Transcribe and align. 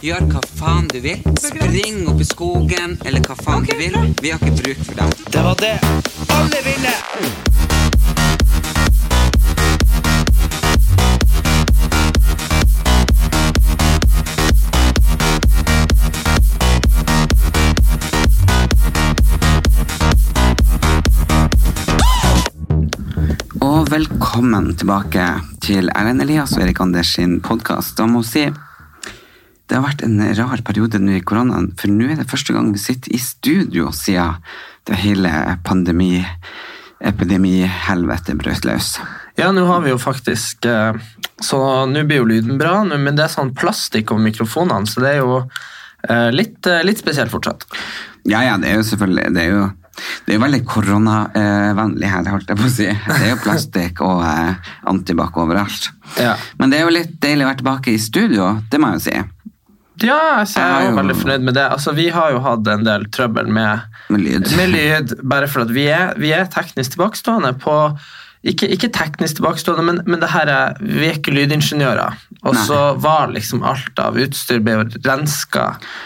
Gjør 0.00 0.30
hva 0.32 0.40
faen 0.56 0.86
du 0.88 0.96
vil. 1.04 1.18
Spring 1.36 2.06
opp 2.08 2.22
i 2.24 2.24
skogen, 2.24 2.94
eller 3.04 3.20
hva 3.20 3.34
faen 3.36 3.66
du 3.68 3.74
vil. 3.76 3.92
Vi 4.24 4.30
har 4.32 4.40
ikke 4.40 4.56
bruk 4.56 4.78
for 4.86 4.96
deg. 4.96 5.10
Det 5.28 5.42
var 5.44 5.58
det 5.60 5.74
alle 6.32 6.60
ville! 6.64 6.94
Og 23.60 23.92
velkommen 23.92 24.72
tilbake 24.80 25.28
til 25.60 25.92
Erlend 25.92 26.24
Elias 26.24 26.56
og 26.56 26.64
Erik 26.64 26.80
Anders 26.80 27.12
sin 27.20 27.42
podkast. 27.44 27.98
Da 28.00 28.08
må 28.08 28.24
jeg 28.24 28.32
si 28.32 28.48
det 29.70 29.78
har 29.78 29.86
vært 29.86 30.02
en 30.02 30.18
rar 30.34 30.62
periode 30.66 30.98
nå 30.98 31.14
i 31.20 31.22
koronaen, 31.22 31.70
for 31.78 31.92
nå 31.94 32.10
er 32.10 32.18
det 32.18 32.30
første 32.30 32.54
gang 32.56 32.72
vi 32.74 32.82
sitter 32.82 33.14
i 33.14 33.22
studio 33.22 33.92
siden 33.94 34.40
det 34.88 34.98
hele 34.98 35.30
pandemi, 35.62 36.24
epidemi-helvete 37.06 38.34
brøt 38.40 38.66
løs. 38.66 38.96
Ja, 39.38 39.52
nå 39.54 39.62
har 39.68 39.84
vi 39.84 39.92
jo 39.92 39.98
faktisk 40.00 40.66
eh, 40.68 40.98
Så 41.40 41.58
nå 41.88 42.02
blir 42.04 42.20
jo 42.20 42.28
lyden 42.28 42.58
bra, 42.60 42.82
men 42.84 43.14
det 43.16 43.24
er 43.24 43.32
sånn 43.32 43.54
plastikk 43.56 44.10
over 44.12 44.26
mikrofonene, 44.26 44.90
så 44.90 45.04
det 45.04 45.14
er 45.14 45.22
jo 45.22 45.38
eh, 45.38 46.28
litt, 46.34 46.58
eh, 46.66 46.82
litt 46.84 47.00
spesielt 47.00 47.32
fortsatt. 47.32 47.64
Ja, 48.28 48.42
ja, 48.44 48.58
det 48.60 48.68
er 48.68 48.80
jo 48.80 48.88
selvfølgelig 48.90 49.30
Det 49.32 49.46
er 49.46 49.54
jo, 49.54 49.62
det 50.26 50.34
er 50.34 50.36
jo 50.36 50.44
veldig 50.44 50.62
koronavennlig 50.68 52.10
her, 52.10 52.28
holdt 52.34 52.52
jeg 52.52 52.60
på 52.60 52.68
å 52.68 52.74
si. 52.74 52.90
Det 52.90 53.20
er 53.22 53.32
jo 53.32 53.40
plastikk 53.46 54.04
og 54.04 54.20
antibac 54.90 55.38
overalt. 55.40 55.92
Ja. 56.20 56.34
Men 56.60 56.72
det 56.72 56.80
er 56.80 56.88
jo 56.88 56.96
litt 56.98 57.16
deilig 57.22 57.46
å 57.46 57.52
være 57.52 57.62
tilbake 57.62 57.94
i 57.94 58.02
studio, 58.02 58.56
det 58.68 58.82
må 58.82 58.92
jeg 58.92 59.00
jo 59.00 59.06
si. 59.06 59.20
Ja, 60.02 60.18
altså, 60.40 60.60
jeg 60.60 60.70
er 60.70 60.84
jo 60.86 60.90
jo- 60.90 60.96
veldig 61.02 61.16
fornøyd 61.16 61.42
med 61.44 61.54
det. 61.54 61.64
Altså, 61.72 61.92
vi 61.94 62.08
har 62.08 62.30
jo 62.32 62.40
hatt 62.40 62.66
en 62.72 62.84
del 62.84 63.04
trøbbel 63.12 63.48
med, 63.48 63.80
Med 64.08 64.20
lyd. 64.20 64.56
med 64.56 64.68
lyd, 64.72 65.14
bare 65.28 65.46
for 65.48 65.60
at 65.66 65.70
vi 65.74 65.86
er, 65.88 66.14
vi 66.16 66.32
er 66.32 66.44
teknisk 66.46 66.96
tilbakestående 66.96 67.52
på 67.60 67.76
ikke, 68.40 68.70
ikke 68.72 68.88
teknisk 68.96 69.36
tilbakestående, 69.36 69.82
men, 69.84 69.98
men 70.08 70.20
det 70.22 70.30
her 70.32 70.48
er, 70.48 70.78
vi 70.80 71.10
er 71.10 71.18
ikke 71.18 71.34
lydingeniører. 71.36 72.14
Og 72.48 72.56
så 72.56 72.78
var 72.96 73.28
liksom 73.34 73.60
alt 73.68 74.00
av 74.00 74.16
utstyr 74.16 74.62
ble 74.64 74.78
renska. 75.04 75.64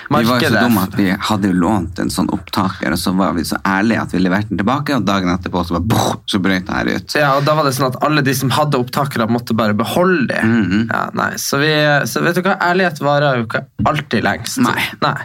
Vi 0.09 0.25
var 0.27 0.43
jo 0.43 0.51
så 0.51 0.65
dumme 0.65 0.83
at 0.89 0.97
vi 0.99 1.07
hadde 1.29 1.53
jo 1.53 1.59
lånt 1.63 2.01
en 2.03 2.11
sånn 2.11 2.33
opptaker, 2.35 2.91
og 2.91 2.99
så 2.99 3.13
var 3.15 3.37
vi 3.39 3.47
så 3.47 3.61
ærlige 3.63 4.03
at 4.03 4.17
vi 4.17 4.25
leverte 4.25 4.51
den 4.51 4.65
tilbake, 4.65 4.99
og 4.99 5.07
dagen 5.07 5.31
etterpå 5.31 5.63
så, 5.63 5.77
bare, 5.79 5.87
boh, 5.95 6.11
så 6.27 6.43
brøt 6.43 6.67
det 6.67 6.75
her 6.81 6.91
ut. 6.91 7.17
Ja, 7.21 7.31
og 7.39 7.47
da 7.47 7.55
var 7.55 7.69
det 7.69 7.77
sånn 7.79 7.93
at 7.93 8.01
alle 8.03 8.27
de 8.27 8.35
som 8.35 8.51
hadde 8.57 8.83
opptakere, 8.83 9.31
måtte 9.31 9.55
bare 9.55 9.79
beholde 9.79 10.27
de. 10.35 10.41
-hmm. 10.43 10.85
ja, 10.91 11.05
nei, 11.15 11.31
så, 11.39 11.63
vi, 11.63 11.71
så 12.11 12.21
vet 12.21 12.35
du 12.35 12.43
hva, 12.43 12.59
ærlighet 12.59 13.01
varer 13.01 13.39
jo 13.39 13.47
ikke 13.47 13.65
alltid 13.87 14.27
lengst. 14.27 14.59
Nei. 14.59 14.91
nei. 15.01 15.17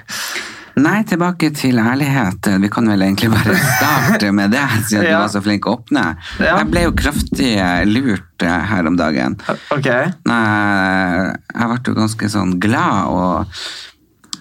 Nei, 0.80 1.02
tilbake 1.08 1.50
til 1.58 1.80
ærlighet. 1.82 2.50
Vi 2.62 2.70
kan 2.72 2.88
vel 2.92 3.04
egentlig 3.04 3.32
bare 3.34 3.58
starte 3.76 4.32
med 4.36 4.54
det, 4.56 4.66
siden 4.88 5.08
du 5.08 5.14
var 5.16 5.30
så 5.34 5.42
flink 5.44 5.68
å 5.68 5.76
åpne. 5.80 6.06
Ja. 6.40 6.56
Jeg 6.62 6.70
ble 6.72 6.86
jo 6.88 6.96
kraftig 6.98 7.52
lurt 7.90 8.46
eh, 8.46 8.66
her 8.72 8.90
om 8.90 8.98
dagen. 9.00 9.38
Ok. 9.76 9.90
Jeg 9.90 11.70
ble 11.72 11.80
jo 11.92 11.98
ganske 11.98 12.32
sånn 12.32 12.58
glad 12.64 13.12
og, 13.12 13.62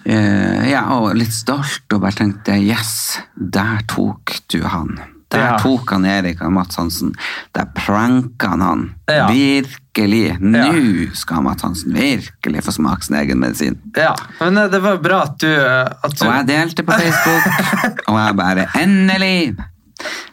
eh, 0.05 0.69
ja, 0.71 0.85
og 0.97 1.11
litt 1.19 1.35
stolt 1.35 1.95
og 1.95 2.03
bare 2.05 2.21
tenkte 2.23 2.59
yes, 2.61 3.19
der 3.35 3.83
tok 3.91 4.39
du 4.53 4.61
han. 4.67 4.97
Der 5.29 5.39
Ja. 5.45 5.57
tok 5.61 5.91
han 5.91 6.05
Erik 6.09 6.41
og 6.41 6.51
Mats 6.51 6.75
Hansen. 6.79 7.11
Der 7.53 7.65
pranka 7.77 8.47
han 8.49 8.61
han. 8.65 8.95
Ja. 9.07 9.27
Virkelig. 9.29 10.39
Nå 10.41 11.13
skal 11.13 11.43
Mats 11.45 11.61
Hansen 11.63 11.93
virkelig 11.93 12.63
få 12.65 12.71
smake 12.73 13.05
sin 13.05 13.15
egen 13.15 13.39
medisin. 13.39 13.77
Ja, 13.95 14.15
men 14.39 14.57
eh, 14.57 14.67
det 14.73 14.79
var 14.81 14.97
bra 14.97 15.21
at 15.27 15.37
du, 15.39 15.47
eh, 15.53 15.85
at 16.03 16.15
du 16.17 16.25
Og 16.25 16.33
jeg 16.33 16.47
delte 16.47 16.83
på 16.83 16.91
Facebook, 16.97 17.45
og 18.09 18.17
jeg 18.17 18.35
bare 18.41 18.65
Endelig! 18.81 19.55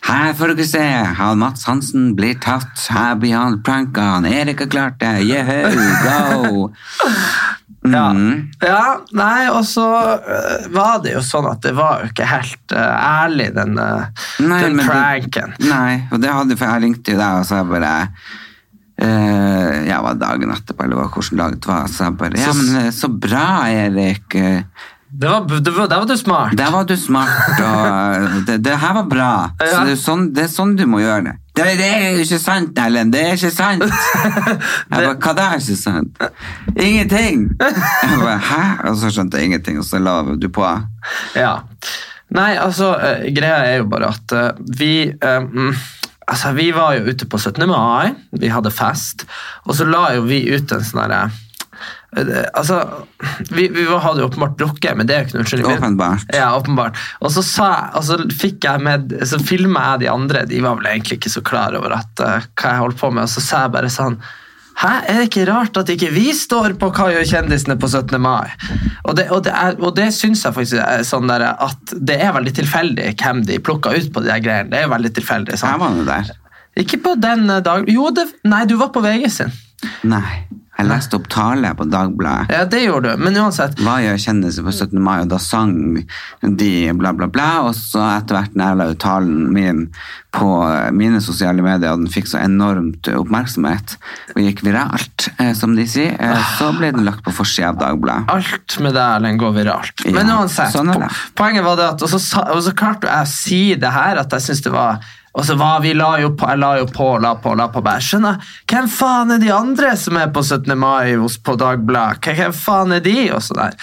Her 0.06 0.32
får 0.38 0.52
dere 0.54 0.64
se. 0.70 0.80
Han 1.18 1.38
Mats 1.42 1.64
Hansen 1.66 2.12
blir 2.16 2.36
tatt. 2.38 2.86
Her 2.88 3.16
blir 3.18 3.34
han 3.34 3.56
pranka. 3.66 4.00
Han 4.14 4.24
Erik 4.30 4.60
har 4.62 4.68
klart 4.70 5.00
det. 5.00 5.26
Yeho, 5.26 5.74
go! 6.06 6.70
ja. 7.86 8.10
Mm. 8.10 8.48
ja, 8.60 9.00
nei, 9.14 9.48
og 9.50 9.62
så 9.66 9.84
eh, 10.16 10.66
var 10.74 11.00
det 11.04 11.14
jo 11.16 11.22
sånn 11.24 11.48
at 11.50 11.62
det 11.64 11.74
var 11.76 12.02
jo 12.02 12.10
ikke 12.10 12.26
helt 12.28 12.74
uh, 12.74 13.22
ærlig, 13.22 13.50
den, 13.56 13.78
uh, 13.78 14.08
Nei, 14.42 14.58
den 14.64 14.82
pranken. 14.82 15.54
det-. 15.58 15.70
Nei, 15.70 15.92
og 16.10 16.22
det 16.22 16.34
hadde, 16.34 16.58
for 16.58 16.70
jeg 16.70 16.84
ringte 16.86 17.14
jo 17.14 17.20
deg, 17.20 17.38
og 17.40 17.46
så 17.46 17.60
jeg 17.60 17.70
bare 17.70 17.92
uh, 19.02 19.72
Ja, 19.86 20.02
var 20.04 20.18
dagen 20.20 20.54
etterpå, 20.54 20.86
eller 20.86 21.06
hvordan 21.06 21.42
dag 21.42 21.56
det 21.56 21.70
var? 21.70 21.88
Så 21.92 22.08
jeg 22.08 22.18
bare 22.22 22.42
Ja, 22.42 22.52
men 22.58 22.92
så 22.96 23.10
bra, 23.12 23.48
Erik. 23.70 24.38
Det 25.16 25.30
var, 25.30 25.46
det 25.46 25.72
var, 25.72 25.86
der 25.88 26.02
var 26.02 26.10
du 26.10 26.16
smart. 26.18 26.56
Der 26.58 26.70
var 26.74 26.86
du 26.88 26.96
smart, 26.98 27.60
og 27.62 28.46
det, 28.48 28.60
det 28.66 28.78
her 28.82 28.96
var 28.98 29.10
bra. 29.10 29.32
Så 29.62 29.84
det 29.86 29.94
er, 29.94 30.00
sånn, 30.00 30.30
det 30.34 30.48
er 30.48 30.52
sånn 30.52 30.74
du 30.78 30.86
må 30.90 31.00
gjøre 31.04 31.28
det. 31.30 31.36
Det, 31.56 31.66
det 31.78 31.86
er 31.88 32.10
jo 32.12 32.24
ikke 32.24 32.38
sant, 32.42 32.78
Ellen. 32.84 33.12
Det 33.12 33.22
er 33.22 33.38
ikke 33.38 33.50
sant. 33.54 33.84
Jeg 34.90 34.90
bare, 34.90 35.14
Hva 35.16 35.32
da 35.36 35.46
er 35.54 35.62
ikke 35.62 35.78
sant? 35.80 36.20
Ingenting. 36.76 37.46
Jeg 37.60 38.18
bare, 38.20 38.38
Hæ? 38.50 38.62
Og 38.90 38.98
så 39.00 39.12
skjønte 39.14 39.40
jeg 39.40 39.48
ingenting, 39.50 39.78
og 39.80 39.86
så 39.88 40.00
la 40.02 40.18
du 40.36 40.48
på. 40.52 40.66
Ja. 41.36 41.54
Nei, 42.36 42.52
altså, 42.60 42.92
eh, 43.00 43.28
greia 43.34 43.62
er 43.70 43.80
jo 43.80 43.88
bare 43.88 44.10
at 44.12 44.34
eh, 44.36 44.64
vi 44.78 44.92
mm, 45.14 45.72
Altså, 46.26 46.50
vi 46.56 46.72
var 46.74 46.96
jo 46.96 47.12
ute 47.12 47.28
på 47.30 47.38
17. 47.38 47.68
mai, 47.70 48.10
vi 48.34 48.48
hadde 48.50 48.72
fest, 48.74 49.22
og 49.64 49.76
så 49.78 49.86
la 49.86 50.08
jo 50.16 50.24
vi 50.26 50.40
ut 50.50 50.72
en 50.74 50.82
sånn 50.82 51.04
herre 51.04 51.20
Altså, 52.54 52.78
vi, 53.50 53.66
vi 53.68 53.84
hadde 53.84 54.22
jo 54.22 54.28
åpenbart 54.30 54.56
drukket, 54.60 54.96
men 54.96 55.08
det 55.08 55.16
er 55.16 55.22
jo 55.22 55.26
ikke 55.26 55.36
noe 55.36 55.42
unnskyldning. 55.44 55.76
Åpenbart. 55.76 56.30
Ja, 56.32 56.48
åpenbart. 56.56 57.00
Og 57.20 57.34
så, 57.34 57.44
sa 57.44 57.68
og 57.98 58.06
så 58.08 58.18
fikk 58.32 58.64
jeg 58.64 58.84
med, 58.86 59.12
så 59.28 59.40
filma 59.42 59.82
jeg 59.90 60.06
de 60.06 60.10
andre, 60.14 60.46
de 60.48 60.62
var 60.64 60.78
vel 60.78 60.90
egentlig 60.94 61.20
ikke 61.20 61.34
så 61.34 61.44
klar 61.44 61.76
over 61.76 61.98
at, 61.98 62.12
uh, 62.22 62.48
hva 62.56 62.72
jeg 62.72 62.84
holdt 62.84 63.00
på 63.02 63.12
med, 63.12 63.26
og 63.26 63.32
så 63.34 63.44
sa 63.44 63.66
jeg 63.66 63.76
bare 63.76 63.92
sånn 63.92 64.20
Hæ, 64.76 64.90
er 65.08 65.20
det 65.22 65.28
ikke 65.30 65.44
rart 65.48 65.78
at 65.80 65.88
ikke 65.88 66.10
vi 66.12 66.26
står 66.36 66.74
på 66.76 66.90
Hva 66.92 67.06
gjør 67.08 67.22
kjendisene 67.24 67.78
på 67.80 67.88
17. 67.88 68.18
mai? 68.20 68.50
Og 69.08 69.14
det, 69.16 69.24
og 69.32 69.40
det, 69.46 69.54
er, 69.56 69.78
og 69.80 69.94
det 69.96 70.10
syns 70.12 70.42
jeg 70.44 70.52
faktisk 70.52 70.82
er 70.82 71.06
sånn 71.08 71.30
der 71.30 71.46
at 71.48 71.94
det 71.96 72.18
er 72.20 72.34
veldig 72.36 72.52
tilfeldig 72.58 73.14
hvem 73.22 73.40
de 73.48 73.56
plukka 73.64 73.94
ut 73.96 74.10
på 74.12 74.20
de 74.26 74.36
greiene. 74.44 74.68
Det 74.74 74.82
er 74.82 74.92
veldig 74.92 75.14
tilfeldig. 75.16 75.54
Jeg 75.56 75.62
Sånn. 75.62 75.80
var 75.80 75.96
nå 75.96 76.04
der. 76.04 76.28
Ikke 76.76 77.00
på 77.00 77.14
den 77.16 77.48
eh, 77.48 77.62
dagen 77.64 77.88
Jo, 77.88 78.10
det, 78.12 78.26
nei, 78.44 78.66
du 78.68 78.76
var 78.76 78.92
på 78.92 79.00
VG 79.00 79.30
sin. 79.32 79.56
Nei. 80.04 80.44
Jeg 80.76 80.88
leste 80.90 81.16
opp 81.16 81.28
tale 81.32 81.70
på 81.78 81.86
Dagbladet. 81.88 82.50
Ja, 82.52 82.64
det 82.68 82.82
gjorde 82.84 83.14
du. 83.14 83.22
Men 83.24 83.38
uansett. 83.40 83.78
Hva 83.80 83.96
gjør 84.04 84.18
kjendiser 84.20 84.66
på 84.66 84.74
17. 84.74 85.00
mai? 85.00 85.22
Og 85.22 85.30
da 85.32 85.38
sang 85.40 85.72
de 86.42 86.70
bla, 86.98 87.14
bla, 87.16 87.30
bla. 87.32 87.48
Og 87.68 87.72
så 87.78 88.02
etter 88.18 88.36
hvert 88.36 88.54
når 88.58 88.68
jeg 88.74 88.80
la 88.82 88.88
ut 88.92 89.00
talen 89.06 89.38
min 89.56 89.86
på 90.36 90.48
mine 90.92 91.22
sosiale 91.24 91.64
medier, 91.64 91.94
og 91.94 92.02
den 92.04 92.12
fikk 92.12 92.28
så 92.28 92.42
enormt 92.44 93.08
oppmerksomhet 93.08 93.94
og 94.34 94.40
gikk 94.44 94.60
viralt, 94.66 95.30
eh, 95.40 95.54
som 95.56 95.72
de 95.78 95.86
sier, 95.88 96.12
eh, 96.20 96.42
så 96.58 96.68
ble 96.76 96.90
den 96.92 97.06
lagt 97.08 97.24
på 97.24 97.32
forsida 97.32 97.70
av 97.72 97.78
Dagbladet. 97.80 98.28
Alt 98.34 98.76
med 98.84 98.92
deg 98.98 99.14
Erlend, 99.16 99.40
går 99.40 99.54
viralt. 99.56 100.04
Ja, 100.04 100.12
Men 100.18 100.34
uansett, 100.36 100.74
sånn 100.76 100.92
er 100.92 101.06
det. 101.06 101.12
poenget 101.40 101.64
var 101.64 101.80
det 101.80 101.88
at 101.94 102.02
Og 102.04 102.12
så, 102.12 102.20
og 102.52 102.60
så 102.66 102.74
klarte 102.76 103.08
jeg 103.08 103.24
å 103.24 103.32
si 103.32 103.62
det 103.80 103.92
her, 103.96 104.20
at 104.20 104.36
jeg 104.36 104.44
syns 104.50 104.60
det 104.68 104.72
var 104.76 105.00
og 105.36 105.44
så 105.44 105.54
var 105.60 105.82
vi 105.84 105.92
la 105.92 106.14
jo 106.22 106.30
på, 106.32 106.48
Jeg 106.48 106.58
la 106.62 106.70
jo 106.78 106.86
på 106.88 107.08
la 107.20 107.34
på 107.36 107.52
la 107.58 107.66
på. 107.68 107.82
Bare, 107.84 108.00
skjønner, 108.00 108.38
Hvem 108.66 108.86
faen 108.88 109.34
er 109.34 109.42
de 109.42 109.50
andre 109.52 109.90
som 110.00 110.16
er 110.16 110.30
på 110.32 110.40
17. 110.42 110.72
mai 110.80 111.12
på 111.44 111.56
Dagbladet? 111.60 112.24
Hvem- 112.24 112.56
faen 112.56 112.94
er 112.96 113.00
de? 113.04 113.30
Og 113.36 113.42
sånn 113.44 113.60
der. 113.60 113.74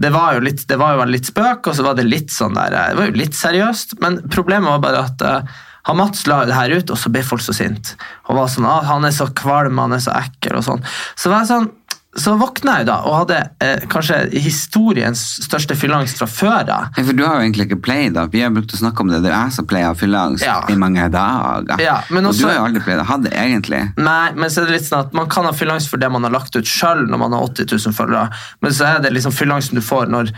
Det 0.00 0.12
var 0.14 0.34
jo 0.34 0.40
litt, 0.40 0.64
det 0.66 0.78
var 0.80 0.96
jo 0.96 1.04
litt 1.04 1.28
spøk, 1.28 1.68
og 1.68 1.76
så 1.76 1.84
var 1.84 1.94
det 2.00 2.08
litt 2.08 2.32
sånn 2.32 2.56
der, 2.56 2.70
det 2.70 2.96
var 2.96 3.12
jo 3.12 3.20
litt 3.20 3.36
seriøst. 3.36 4.00
Men 4.00 4.22
problemet 4.32 4.70
var 4.70 4.80
bare 4.80 5.04
at 5.04 5.22
uh, 5.22 5.52
han 5.84 5.96
Mats 5.98 6.26
la 6.30 6.44
det 6.46 6.54
her 6.54 6.70
ut, 6.70 6.90
og 6.90 6.96
så 6.96 7.10
ble 7.10 7.22
folk 7.26 7.42
så 7.42 7.52
sinte. 7.52 7.96
Og 8.30 8.36
var 8.38 8.48
sånn, 8.48 8.66
ah, 8.70 8.82
Han 8.86 9.04
er 9.04 9.10
så 9.10 9.26
kvalm, 9.34 9.78
han 9.82 9.92
er 9.92 9.98
så 10.04 10.14
ekkel 10.14 10.60
og 10.60 10.64
sånn. 10.64 10.84
Så 11.18 11.28
var 11.28 11.42
jeg 11.42 11.50
sånn, 11.50 11.70
så 12.16 12.34
våkna 12.36 12.74
jeg 12.80 12.86
da 12.90 12.98
og 13.08 13.14
hadde 13.22 13.38
eh, 13.64 13.84
kanskje 13.88 14.18
historiens 14.44 15.20
største 15.46 15.76
fylleangst 15.78 16.18
fra 16.20 16.26
før 16.28 16.68
av. 16.68 16.90
Ja, 16.96 17.04
For 17.08 17.16
du 17.16 17.22
har 17.24 17.38
jo 17.38 17.46
egentlig 17.46 17.66
ikke 17.70 17.80
pleid 17.86 18.14
da. 18.18 18.26
Vi 18.32 18.42
har 18.44 18.52
brukt 18.52 18.74
å 18.76 18.80
snakke 18.80 19.00
om 19.00 19.08
det. 19.08 19.22
Det 19.24 19.30
er 19.32 19.38
jeg 19.46 19.56
som 19.56 19.68
pleier 19.70 19.94
å 19.94 19.98
fylleangst 19.98 20.44
Ja. 20.44 20.58
i 20.68 20.76
mange 20.76 21.08
dager. 21.12 21.80
Ja, 21.80 22.02
men 22.10 22.26
Og 22.28 22.36
du 22.36 22.44
har 22.46 22.58
jo 22.58 22.64
aldri 22.68 22.84
pleid 22.84 23.00
å 23.00 23.08
Hadde 23.12 23.32
egentlig. 23.32 23.82
Nei, 23.96 24.32
men 24.36 24.50
så 24.52 24.62
er 24.62 24.66
det 24.70 24.78
litt 24.80 24.88
sånn 24.88 25.06
at 25.06 25.12
Man 25.16 25.28
kan 25.28 25.44
ha 25.48 25.52
fylleangst 25.52 25.88
for 25.88 25.96
det 25.96 26.10
man 26.12 26.22
har 26.24 26.30
lagt 26.32 26.56
ut 26.56 26.68
sjøl 26.68 27.06
når 27.08 27.18
man 27.18 27.32
har 27.32 27.48
80 27.48 27.72
000 27.88 27.96
følgere, 27.96 28.28
men 28.60 28.72
så 28.72 28.84
er 28.96 29.00
det 29.04 29.12
liksom 29.12 29.32
fylleangsten 29.32 29.80
du 29.80 29.84
får 29.84 30.08
når 30.12 30.32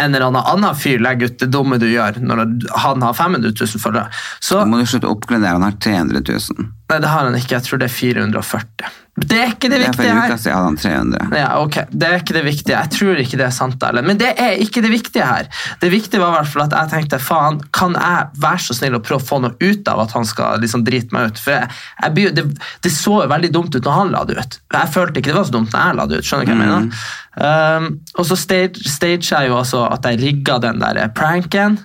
en 0.00 0.14
eller 0.14 0.26
annen 0.26 0.42
annen 0.46 0.74
fyr 0.78 0.98
legger 1.02 1.26
ut 1.30 1.38
det 1.42 1.50
dumme 1.52 1.78
du 1.78 1.86
gjør 1.90 2.20
når 2.24 2.44
han 2.80 3.02
har 3.02 3.14
500 3.14 3.52
000 3.52 3.82
følgere. 3.82 4.08
Så 4.40 4.60
Da 4.62 4.64
må 4.64 4.78
du 4.80 4.86
slutte 4.88 5.08
å 5.10 5.16
oppgradere. 5.16 5.58
Han 5.58 5.66
har 5.66 5.72
300 5.76 6.22
000. 6.26 6.70
Nei, 6.90 6.98
det 7.02 7.10
har 7.12 7.28
han 7.28 7.38
ikke. 7.38 7.54
Jeg 7.58 7.68
tror 7.68 7.80
det 7.80 7.86
er 7.86 7.94
440. 7.94 8.90
Det 9.20 9.36
er 9.36 9.50
ikke 9.52 9.68
det 9.68 9.80
viktige 9.82 10.12
her. 10.14 10.30
uke 10.30 10.38
siden 10.40 10.54
hadde 10.54 10.68
han 10.68 10.76
300. 10.80 11.38
Ja, 11.38 11.48
ok. 11.60 11.76
Det 11.90 12.06
er 12.08 12.20
ikke 12.22 12.34
det 12.36 12.42
viktige. 12.46 12.76
Jeg 12.78 12.92
tror 12.94 13.20
ikke 13.20 13.38
det 13.40 13.44
er 13.46 13.52
sant, 13.54 13.82
Erlend. 13.84 14.08
Men 14.08 14.20
det 14.20 14.30
er 14.40 14.62
ikke 14.64 14.82
det 14.84 14.92
viktige 14.92 15.26
her. 15.26 15.48
Det 15.82 15.90
viktige 15.92 16.22
var 16.22 16.32
i 16.32 16.36
hvert 16.38 16.50
fall 16.52 16.64
at 16.64 16.76
jeg 16.78 16.92
tenkte 16.94 17.20
faen, 17.22 17.58
kan 17.76 17.96
jeg 17.98 18.40
være 18.40 18.64
så 18.64 18.76
snill 18.78 18.96
å 18.96 19.02
prøve 19.04 19.20
å 19.20 19.28
få 19.28 19.40
noe 19.44 19.58
ut 19.60 19.90
av 19.92 20.04
at 20.06 20.14
han 20.16 20.28
skal 20.28 20.62
liksom 20.64 20.86
drite 20.86 21.14
meg 21.14 21.30
ut? 21.30 21.42
For 21.42 21.58
jeg, 21.58 21.80
jeg, 22.00 22.34
det, 22.38 22.46
det 22.86 22.94
så 22.94 23.18
veldig 23.30 23.52
dumt 23.54 23.76
ut 23.76 23.82
når 23.82 23.98
han 23.98 24.14
la 24.14 24.24
det 24.28 24.38
ut. 24.40 24.60
Jeg 24.78 24.94
følte 24.96 25.20
ikke 25.20 25.34
det 25.34 25.40
var 25.40 25.50
så 25.50 25.56
dumt 25.58 25.74
når 25.74 25.84
jeg 25.84 25.98
la 26.00 26.08
det 26.10 26.20
ut. 26.20 26.30
skjønner 26.30 26.48
du 26.48 26.52
hva 26.52 26.56
jeg 26.56 26.64
mener? 26.64 27.08
Um, 27.40 27.90
og 28.16 28.30
så 28.30 28.38
stage, 28.40 28.86
stage 28.88 29.30
jeg 29.30 29.50
jo 29.50 29.58
altså 29.60 29.84
at 29.90 30.06
jeg 30.08 30.22
rigga 30.22 30.58
den 30.62 30.80
der 30.80 31.02
pranken, 31.16 31.80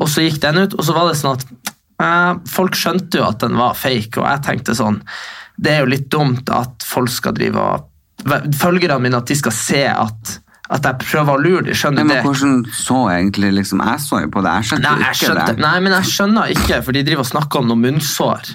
og 0.00 0.10
så 0.10 0.24
gikk 0.24 0.40
den 0.42 0.64
ut, 0.64 0.74
og 0.74 0.86
så 0.86 0.96
var 0.96 1.10
det 1.10 1.20
sånn 1.20 1.36
at 1.38 1.69
folk 2.48 2.78
skjønte 2.78 3.20
jo 3.20 3.26
at 3.28 3.42
den 3.44 3.58
var 3.60 3.76
fake, 3.78 4.20
og 4.20 4.26
jeg 4.28 4.44
tenkte 4.46 4.76
sånn 4.78 5.02
det 5.60 5.74
er 5.74 5.82
jo 5.82 5.90
litt 5.92 6.06
dumt 6.12 6.48
at 6.56 6.84
folk 6.88 7.10
skal 7.12 7.36
drive 7.36 7.60
og 7.60 7.86
Følgerne 8.60 8.98
mine 9.00 9.16
at 9.16 9.30
de 9.30 9.34
skal 9.38 9.52
se 9.56 9.78
at, 9.88 10.32
at 10.68 10.84
jeg 10.84 10.98
prøver 11.00 11.30
å 11.32 11.40
lure 11.40 11.62
dem. 11.64 11.76
Skjønner 11.76 12.04
du 12.04 12.08
men 12.10 12.18
det? 12.18 12.24
hvordan 12.26 12.58
så 12.76 12.98
egentlig 13.14 13.52
liksom 13.56 13.80
Jeg 13.80 14.02
så 14.04 14.20
jo 14.20 14.28
på 14.34 14.42
det, 14.44 14.52
jeg 14.58 14.68
skjønte 14.68 14.84
Nei, 14.90 14.98
jeg 15.00 15.14
ikke 15.16 15.20
skjønte, 15.22 15.46
det. 15.54 15.64
nei, 15.64 15.78
men 15.86 15.94
jeg 15.96 16.10
skjønner 16.10 16.52
ikke, 16.52 16.82
for 16.84 16.96
de 16.98 17.02
driver 17.06 17.24
og 17.24 17.30
snakker 17.30 17.62
om 17.62 17.70
noen 17.70 17.82
munnsår. 17.86 18.52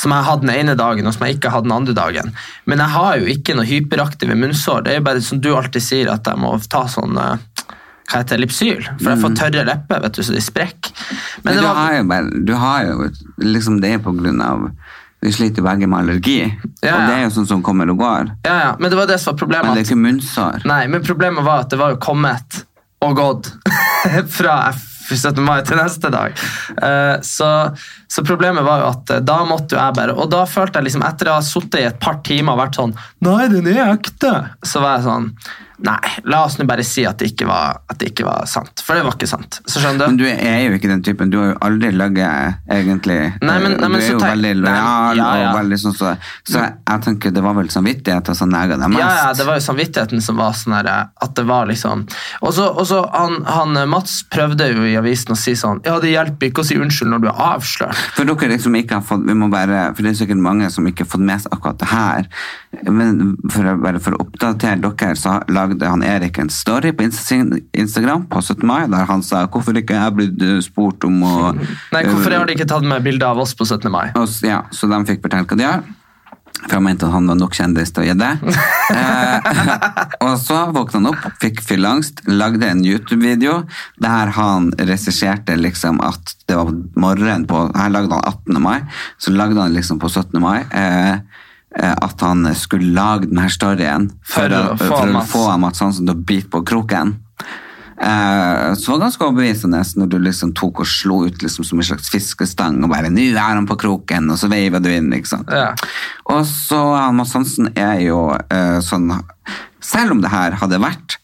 Som 0.00 0.14
jeg 0.16 0.24
hadde 0.24 0.46
den 0.46 0.54
ene 0.54 0.74
dagen, 0.80 1.04
og 1.04 1.12
som 1.12 1.26
jeg 1.28 1.36
ikke 1.36 1.52
hadde 1.52 1.68
den 1.68 1.74
andre 1.76 1.92
dagen. 1.98 2.32
Men 2.64 2.80
jeg 2.80 2.94
har 2.94 3.18
jo 3.20 3.28
ikke 3.34 3.58
noe 3.58 3.68
hyperaktive 3.68 4.38
munnsår. 4.40 4.86
Det 4.86 4.94
er 4.94 5.02
jo 5.02 5.04
bare 5.10 5.24
som 5.28 5.42
du 5.44 5.50
alltid 5.52 5.84
sier, 5.84 6.08
at 6.08 6.24
jeg 6.32 6.40
må 6.40 6.54
ta 6.72 6.86
sånn 6.88 7.20
eh, 7.20 7.44
hva 8.12 8.20
heter 8.22 8.36
det, 8.36 8.42
Lipsyl. 8.44 8.82
For 9.00 9.10
jeg 9.12 9.20
får 9.22 9.36
tørre 9.40 9.64
lepper, 9.68 10.02
vet 10.04 10.18
du, 10.18 10.22
så 10.26 10.34
de 10.36 10.42
sprekker. 10.44 10.92
Men 11.42 11.44
Men 11.44 11.54
det 11.54 11.62
du, 11.62 11.66
var, 11.66 11.78
har 11.80 11.94
jo 11.96 12.04
bare, 12.12 12.42
du 12.50 12.52
har 12.60 12.84
jo 12.90 13.08
liksom 13.42 13.80
Det 13.82 13.94
er 13.96 14.02
på 14.04 14.12
grunn 14.14 14.40
av 14.44 14.68
Vi 15.22 15.32
sliter 15.32 15.62
begge 15.66 15.86
med 15.86 15.98
allergi, 16.02 16.38
Ja, 16.82 16.96
og 16.96 17.02
det 17.08 17.16
er 17.16 17.20
jo 17.24 17.32
sånn 17.38 17.46
som 17.46 17.62
kommer 17.62 17.90
og 17.90 17.98
går. 18.02 18.32
ja, 18.46 18.54
ja, 18.66 18.70
men 18.78 18.90
det 18.90 18.96
var 18.98 19.06
det 19.10 19.18
som 19.22 19.32
var 19.32 19.38
problemet. 19.38 19.66
Men 19.66 19.76
det 19.78 19.84
er 19.84 19.90
ikke 19.90 20.02
munnsår. 20.04 20.64
Nei, 20.66 20.80
men 20.90 21.02
problemet 21.06 21.44
var 21.46 21.62
at 21.66 21.70
det 21.70 21.78
var 21.78 21.92
jo 21.94 22.00
kommet 22.02 22.64
og 23.02 23.14
gått 23.18 23.52
fra 24.38 24.56
17. 25.12 25.42
mai 25.44 25.60
til 25.66 25.76
neste 25.76 26.08
dag. 26.14 26.34
Uh, 26.78 27.18
så, 27.26 27.48
så 28.10 28.22
problemet 28.26 28.64
var 28.66 28.82
jo 28.82 28.90
at 28.92 29.10
eh, 29.16 29.22
da 29.26 29.40
måtte 29.44 29.74
jo 29.76 29.80
jeg 29.82 29.96
bare 29.98 30.14
Og 30.14 30.30
da 30.32 30.44
følte 30.48 30.78
jeg 30.78 30.86
liksom, 30.88 31.02
etter 31.04 31.28
å 31.28 31.34
ha 31.36 31.42
sittet 31.44 31.80
i 31.82 31.88
et 31.90 31.98
par 32.00 32.20
timer 32.24 32.54
og 32.54 32.62
vært 32.62 32.78
sånn 32.78 32.94
Nei, 33.26 33.48
den 33.52 33.66
er 33.74 33.92
ekte! 33.92 34.30
Så 34.64 34.80
var 34.82 34.98
jeg 35.00 35.06
sånn 35.10 35.26
Nei, 35.82 36.12
la 36.30 36.44
oss 36.46 36.58
nå 36.60 36.66
bare 36.68 36.84
si 36.86 37.02
at 37.08 37.18
det 37.18 37.46
var, 37.48 37.80
at 37.90 37.98
det 37.98 38.12
ikke 38.12 38.24
var 38.26 38.44
sant. 38.46 38.82
For 38.86 38.94
det 38.94 39.02
var 39.06 39.16
ikke 39.16 39.26
sant. 39.30 39.58
Så 39.66 39.80
skjønner 39.82 40.06
Men 40.06 40.16
du? 40.20 40.24
du 40.24 40.28
er 40.30 40.60
jo 40.68 40.76
ikke 40.76 40.90
den 40.90 41.02
typen. 41.02 41.30
Du 41.32 41.38
har 41.40 41.48
jo 41.52 41.56
aldri 41.66 41.90
løyet, 41.90 42.60
egentlig. 42.70 43.16
Nei, 43.42 43.56
men- 43.58 43.76
nei, 43.80 43.88
men 43.88 43.98
du 43.98 44.04
er 44.06 44.10
jo 44.12 44.18
tenk- 44.20 44.30
veldig 44.36 44.52
lojal. 44.62 45.16
ja, 45.16 45.28
ja. 45.40 45.50
og 45.50 45.58
veldig 45.58 45.78
sånn 45.82 45.96
så, 45.98 46.12
så 46.46 46.58
jeg, 46.62 46.74
jeg 46.88 47.02
tenker 47.08 47.32
det 47.34 47.42
var 47.42 47.54
vel 47.58 47.68
samvittigheten 47.68 48.34
som 48.38 48.50
nega 48.50 48.76
deg 48.78 48.88
mest. 48.94 49.00
Ja, 49.02 49.10
ja, 49.26 49.32
det 49.34 49.46
var 49.48 49.58
jo 49.58 49.64
samvittigheten 49.66 50.22
som 50.22 50.36
var 50.36 50.52
sånn 50.52 50.76
her, 50.78 50.90
at 51.20 51.34
det 51.34 51.44
var 51.48 51.66
liksom 51.66 52.06
Og 52.42 52.52
så, 52.54 53.00
han, 53.12 53.42
han 53.46 53.88
Mats 53.90 54.22
prøvde 54.30 54.68
jo 54.74 54.84
i 54.86 54.94
avisen 54.96 55.32
å 55.34 55.36
si 55.38 55.54
sånn 55.58 55.80
Ja, 55.84 55.98
det 56.02 56.12
hjelper 56.12 56.50
ikke 56.50 56.62
å 56.62 56.66
si 56.66 56.76
unnskyld 56.78 57.10
når 57.10 57.22
du 57.24 57.28
er 57.32 57.42
avslørt. 57.48 57.96
For 58.14 58.24
dere 58.28 58.52
liksom 58.54 58.76
ikke 58.78 59.00
har 59.00 59.02
fått, 59.06 59.24
vi 59.26 59.34
må 59.34 59.50
bare, 59.52 59.88
for 59.96 60.02
det 60.06 60.12
er 60.14 60.18
sikkert 60.24 60.42
mange 60.42 60.70
som 60.70 60.86
ikke 60.86 61.04
har 61.06 61.10
fått 61.16 61.26
med 61.26 61.42
seg 61.42 61.52
akkurat 61.58 61.78
det 61.82 61.88
her, 61.90 62.28
men 62.90 63.36
for, 63.50 63.68
bare 63.82 64.00
for 64.02 64.16
å 64.16 64.22
oppdatere 64.24 64.80
dere, 64.82 65.16
så 65.18 65.38
lagde 65.72 65.88
han 65.88 66.02
Erik 66.04 66.38
en 66.38 66.50
story 66.50 66.92
på 66.92 67.08
Instagram 67.72 68.26
på 68.28 68.42
17. 68.42 68.66
mai, 68.66 68.86
der 68.92 69.08
han 69.08 69.22
sa, 69.24 69.46
hvorfor 69.46 69.76
ikke 69.78 69.96
jeg 69.96 70.16
blitt 70.18 70.44
eh, 70.44 70.60
spurt 70.64 71.04
om 71.08 71.22
å... 71.24 71.32
Nei, 71.94 72.04
hvorfor 72.08 72.36
har 72.36 72.46
de 72.46 72.56
ikke 72.56 72.68
tatt 72.68 72.86
med 72.86 73.02
bilde 73.04 73.26
av 73.26 73.40
oss 73.42 73.56
på 73.56 73.64
17. 73.64 73.88
mai? 73.92 74.12
Og, 74.18 74.28
ja, 74.44 74.64
så 74.74 74.90
de 74.90 75.02
fikk 75.08 75.24
fortelle 75.24 75.48
hva 75.48 75.58
de 75.58 75.66
gjør. 75.66 75.90
For 76.62 76.76
jeg 76.76 76.84
mente 76.84 77.08
at 77.08 77.14
han 77.14 77.26
var 77.26 77.38
nok 77.40 77.56
kjendis 77.56 77.90
til 77.90 78.04
å 78.04 78.08
gi 78.10 78.18
det. 78.20 78.32
Eh, 78.92 79.46
og 80.26 80.34
så 80.36 80.66
våkna 80.74 80.98
han 80.98 81.06
opp, 81.08 81.22
fikk 81.40 81.62
fylleangst, 81.64 82.18
lagde 82.28 82.66
en 82.68 82.82
YouTube-video 82.84 83.62
der 84.04 84.32
han 84.36 84.66
regisserte 84.76 85.54
liksom 85.56 86.02
at 86.04 86.34
det 86.44 86.58
var 86.58 86.74
morgenen 87.00 87.46
på 87.48 87.62
Her 87.72 87.94
lagde 87.94 88.18
han 88.18 88.26
18. 88.26 88.58
mai, 88.60 88.82
så 89.16 89.32
lagde 89.32 89.62
han 89.62 89.72
liksom 89.72 90.02
på 90.02 90.10
17. 90.12 90.36
mai 90.44 90.58
eh, 90.76 91.22
at 91.72 92.20
han 92.20 92.44
skulle 92.58 92.92
lage 92.92 93.30
denne 93.30 93.48
storyen 93.48 94.10
for, 94.28 94.52
å 94.52 94.74
for 94.76 95.08
å 95.08 95.22
få 95.24 95.44
Mats 95.62 95.80
Hansen 95.80 96.04
til 96.04 96.12
å 96.12 96.24
bite 96.28 96.50
på 96.52 96.60
kroken. 96.68 97.14
Uh, 98.02 98.74
så 98.74 98.96
det 98.96 99.04
ganske 99.04 99.22
overbevisende 99.28 99.78
når 100.00 100.08
du 100.10 100.16
liksom 100.24 100.50
tok 100.58 100.80
og 100.82 100.88
slo 100.90 101.20
ut 101.28 101.42
liksom 101.44 101.66
som 101.68 101.78
en 101.78 101.86
slags 101.86 102.10
fiskestang 102.10 102.80
og 102.82 102.90
bare 102.90 103.12
'Nå 103.12 103.28
er 103.30 103.54
han 103.54 103.68
på 103.68 103.76
kroken', 103.78 104.30
og 104.32 104.38
så 104.40 104.50
veiva 104.50 104.80
du 104.82 104.90
inn. 104.90 105.12
sant? 105.24 105.46
Ja. 105.48 105.70
Og 106.26 106.42
så 106.46 107.12
Mads 107.12 107.32
Hansen 107.32 107.70
er 107.76 108.00
jo 108.00 108.32
uh, 108.34 108.80
sånn 108.80 109.22
Selv 109.82 110.12
om 110.12 110.20
det 110.22 110.30
her 110.30 110.52
hadde 110.52 110.78
vært 110.78 111.18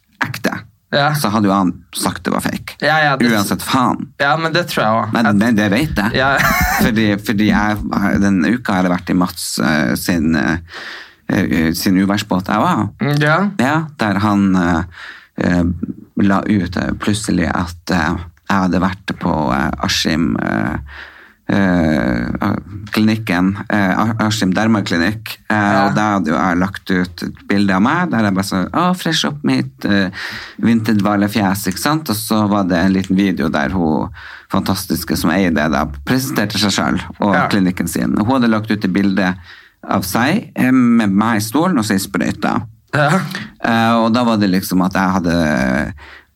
Ja. 0.90 1.10
så 1.14 1.28
hadde 1.28 1.50
jo 1.50 1.52
han 1.52 1.72
sagt 1.92 2.22
det 2.24 2.32
var 2.32 2.40
fake. 2.40 2.78
Ja, 2.80 2.94
ja, 3.04 3.16
det- 3.20 3.28
Uansett 3.28 3.62
faen. 3.62 4.06
Ja, 4.18 4.36
men 4.40 4.52
det 4.54 4.68
tror 4.70 4.84
jeg 4.84 4.92
også. 5.02 5.12
Men 5.12 5.38
men 5.38 5.56
det 5.58 5.66
vet 5.70 5.96
jeg. 5.96 6.14
Ja. 6.16 6.30
fordi 6.84 7.08
fordi 7.26 7.48
jeg, 7.50 7.76
den 8.22 8.38
uka 8.46 8.72
har 8.78 8.82
jeg 8.88 8.94
vært 8.94 9.10
i 9.12 9.16
Mats 9.20 9.58
uh, 9.60 9.92
sin, 10.00 10.34
eh, 10.36 11.72
sin 11.76 11.98
uværsbåt 12.00 12.48
jeg 12.48 12.64
var. 12.64 12.88
Ja. 13.20 13.36
Ja, 13.60 13.74
der 14.00 14.18
han 14.24 14.56
eh, 14.56 15.62
la 16.24 16.40
ut 16.48 16.80
plutselig 17.04 17.50
at 17.52 17.92
jeg 17.92 18.16
hadde 18.48 18.80
vært 18.80 19.12
på 19.20 19.34
Askim 19.84 20.32
eh, 21.48 22.54
klinikken, 22.92 23.54
eh, 23.68 24.12
Askim 24.24 24.52
dermaklinikk, 24.54 25.36
eh, 25.48 25.56
Ja. 25.56 25.86
og 25.88 25.94
da 25.96 26.06
hadde 26.14 26.30
jo 26.30 26.36
jeg 26.36 26.58
lagt 26.58 26.90
ut 26.90 27.22
et 27.22 27.38
bilde 27.48 27.74
av 27.74 27.82
meg, 27.82 28.10
der 28.10 28.24
jeg 28.28 28.34
bare 28.34 28.44
sa, 28.44 28.64
å, 28.66 28.96
fresh 28.96 29.24
opp 29.28 29.42
mitt 29.44 29.84
eh, 29.84 30.10
vinterdvalefjes, 30.60 31.66
ikke 31.70 31.78
sant? 31.82 32.10
Og 32.12 32.16
så 32.16 32.42
var 32.50 32.64
det 32.68 32.78
en 32.78 32.92
liten 32.92 33.16
video 33.16 33.48
der 33.52 33.70
hun 33.74 34.08
fantastiske 34.52 35.16
som 35.20 35.30
eier 35.34 35.52
det 35.54 35.70
da, 35.72 35.84
presenterte 36.08 36.58
seg 36.60 36.72
selv 36.72 37.00
og 37.20 37.34
Ja. 37.34 37.48
klinikken 37.48 37.88
sin. 37.88 38.14
Og 38.18 38.26
Hun 38.26 38.40
hadde 38.42 38.50
lagt 38.50 38.70
ut 38.70 38.84
et 38.84 38.92
bilde 38.92 39.34
av 39.88 40.02
seg 40.02 40.50
eh, 40.56 40.70
med 40.72 41.10
meg 41.12 41.36
i 41.38 41.44
stolen 41.44 41.78
og 41.78 41.84
så 41.84 41.94
i 41.94 41.98
sprøyta. 41.98 42.62
ja. 42.94 43.20
Eh, 43.64 43.92
og 44.00 44.12
da 44.14 44.22
var 44.24 44.36
det 44.38 44.48
liksom 44.50 44.80
at 44.84 44.92
jeg 44.94 45.10
hadde 45.10 45.92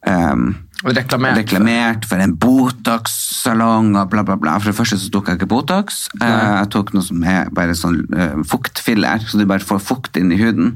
um, 0.06 0.54
Reklamert. 0.84 1.36
reklamert 1.38 2.04
for 2.10 2.18
en 2.18 2.32
Botox-salong 2.36 3.92
og 3.96 4.08
bla, 4.10 4.22
bla, 4.26 4.36
bla. 4.40 4.56
For 4.58 4.70
det 4.72 4.76
første 4.78 4.98
så 4.98 5.10
tok 5.14 5.28
jeg 5.30 5.38
ikke 5.40 5.48
Botox. 5.50 6.08
Eh, 6.20 6.26
jeg 6.26 6.70
tok 6.74 6.92
noe 6.96 7.04
som 7.06 7.22
er 7.28 7.50
bare 7.54 7.74
sånn 7.78 8.00
eh, 8.16 8.34
fuktfiller, 8.48 9.22
så 9.28 9.38
du 9.38 9.44
bare 9.46 9.62
får 9.66 9.80
fukt 9.82 10.16
inn 10.20 10.32
i 10.34 10.38
huden. 10.40 10.72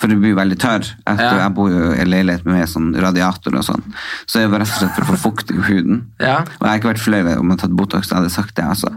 For 0.00 0.08
du 0.12 0.16
blir 0.20 0.36
veldig 0.38 0.58
tørr. 0.62 0.84
Jeg, 1.06 1.16
Ja. 1.18 1.30
jeg 1.40 1.54
bor 1.56 1.70
jo 1.72 1.92
i 1.92 2.04
leilighet 2.04 2.44
med 2.46 2.68
sånn 2.68 2.90
radiator 3.00 3.56
og 3.56 3.64
sånn. 3.64 3.82
Så 4.26 4.40
det 4.42 4.50
var 4.52 4.60
rett 4.60 4.68
og 4.74 4.80
slett 4.82 4.94
for 4.96 5.04
å 5.06 5.16
få 5.16 5.22
fukt 5.30 5.50
i 5.54 5.58
huden. 5.70 6.02
Ja. 6.20 6.40
Og 6.40 6.62
jeg 6.66 6.68
har 6.68 6.78
ikke 6.80 6.92
vært 6.94 7.04
flau 7.06 7.20
om 7.20 7.26
jeg 7.26 7.36
hadde 7.56 7.60
tatt 7.64 7.76
Botox, 7.76 8.08
jeg 8.10 8.18
hadde 8.20 8.30
sagt 8.34 8.54
det, 8.56 8.64
altså. 8.64 8.90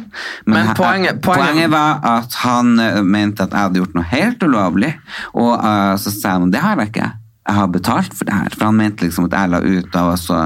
Men 0.46 0.66
Men 0.68 0.76
poenget- 0.76 1.22
poenget- 1.22 1.40
poenget 1.40 1.70
var 1.72 2.00
at 2.04 2.34
han 2.44 2.80
eh, 2.80 3.02
mente 3.02 3.42
at 3.44 3.52
jeg 3.52 3.60
hadde 3.60 3.80
gjort 3.80 3.96
noe 3.96 4.04
helt 4.04 4.40
ulovlig, 4.44 4.94
og 5.34 5.60
uh, 5.64 5.96
så 5.96 6.12
sa 6.12 6.36
jeg 6.38 6.44
at 6.48 6.52
det 6.52 6.60
har 6.62 6.76
jeg 6.78 6.88
ikke. 6.92 7.12
Jeg 7.50 7.58
har 7.58 7.72
betalt 7.74 8.14
for 8.14 8.30
det 8.30 8.36
her. 8.38 8.54
For 8.56 8.70
han 8.70 8.78
mente 8.78 9.08
liksom 9.08 9.26
at 9.26 9.34
jeg 9.40 9.50
la 9.56 9.60
ut 9.66 9.96
av 9.98 10.12
var 10.12 10.20
så 10.22 10.40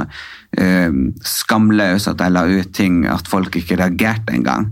eh, 0.56 0.92
skamløs 1.28 2.08
at 2.12 2.22
jeg 2.24 2.32
la 2.32 2.46
ut 2.48 2.70
ting 2.76 3.02
at 3.12 3.28
folk 3.28 3.58
ikke 3.60 3.78
reagerte 3.82 4.36
engang. 4.38 4.70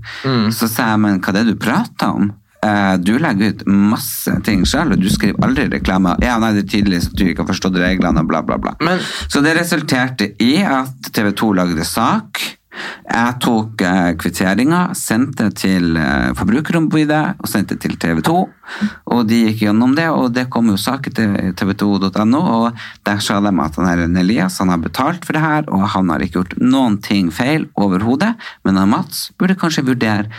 Så 0.56 0.70
sa 0.72 0.94
jeg 0.94 1.02
men 1.04 1.20
hva 1.20 1.34
er 1.34 1.42
det 1.42 1.50
du 1.58 1.60
prater 1.60 2.08
om? 2.22 2.32
Uh, 2.62 2.94
du 3.02 3.16
legger 3.18 3.56
ut 3.56 3.62
masse 3.66 4.30
ting 4.46 4.62
sjøl, 4.70 4.92
og 4.94 5.02
du 5.02 5.08
skriver 5.10 5.42
aldri 5.48 5.64
reklame. 5.72 6.12
Ja, 6.22 6.36
nei, 6.38 6.52
det 6.54 6.68
er 6.68 6.72
tydelig 6.76 7.00
at 7.08 7.16
du 7.18 7.24
ikke 7.26 7.42
har 7.42 7.50
forstått 7.50 7.80
reglene, 7.82 8.22
og 8.22 8.28
bla, 8.30 8.44
bla, 8.46 8.60
bla. 8.62 8.76
Men- 8.86 9.02
Så 9.02 9.42
det 9.42 9.56
resulterte 9.58 10.28
i 10.46 10.60
at 10.62 11.10
TV 11.12 11.32
2 11.34 11.54
lagde 11.58 11.84
sak. 11.90 12.38
Jeg 12.72 13.36
tok 13.44 13.82
eh, 13.84 14.14
kvitteringa, 14.20 14.82
sendte 14.96 15.50
til 15.58 15.98
eh, 16.00 16.32
Forbrukerombudet 16.38 17.24
og 17.42 17.50
sendte 17.52 17.76
til 17.82 17.98
TV 18.00 18.22
2. 18.24 18.36
Og 19.12 19.24
de 19.28 19.42
gikk 19.48 19.66
gjennom 19.66 19.96
det, 19.98 20.08
og 20.14 20.32
det 20.36 20.48
kom 20.54 20.70
jo 20.72 20.78
saker 20.80 21.16
til 21.18 21.36
tv2.no, 21.60 22.40
og 22.40 22.80
der 23.08 23.20
sa 23.24 23.42
de 23.44 23.52
at 23.52 23.80
han 23.82 24.16
Elias 24.22 24.62
han 24.64 24.72
har 24.72 24.80
betalt 24.84 25.28
for 25.28 25.36
det 25.36 25.44
her, 25.44 25.68
og 25.68 25.90
han 25.98 26.14
har 26.14 26.24
ikke 26.24 26.40
gjort 26.40 26.56
noen 26.62 27.02
ting 27.04 27.34
feil 27.36 27.68
overhodet, 27.76 28.34
men 28.64 28.80
Mats 28.92 29.30
burde 29.40 29.60
kanskje 29.60 29.88
vurdere 29.92 30.32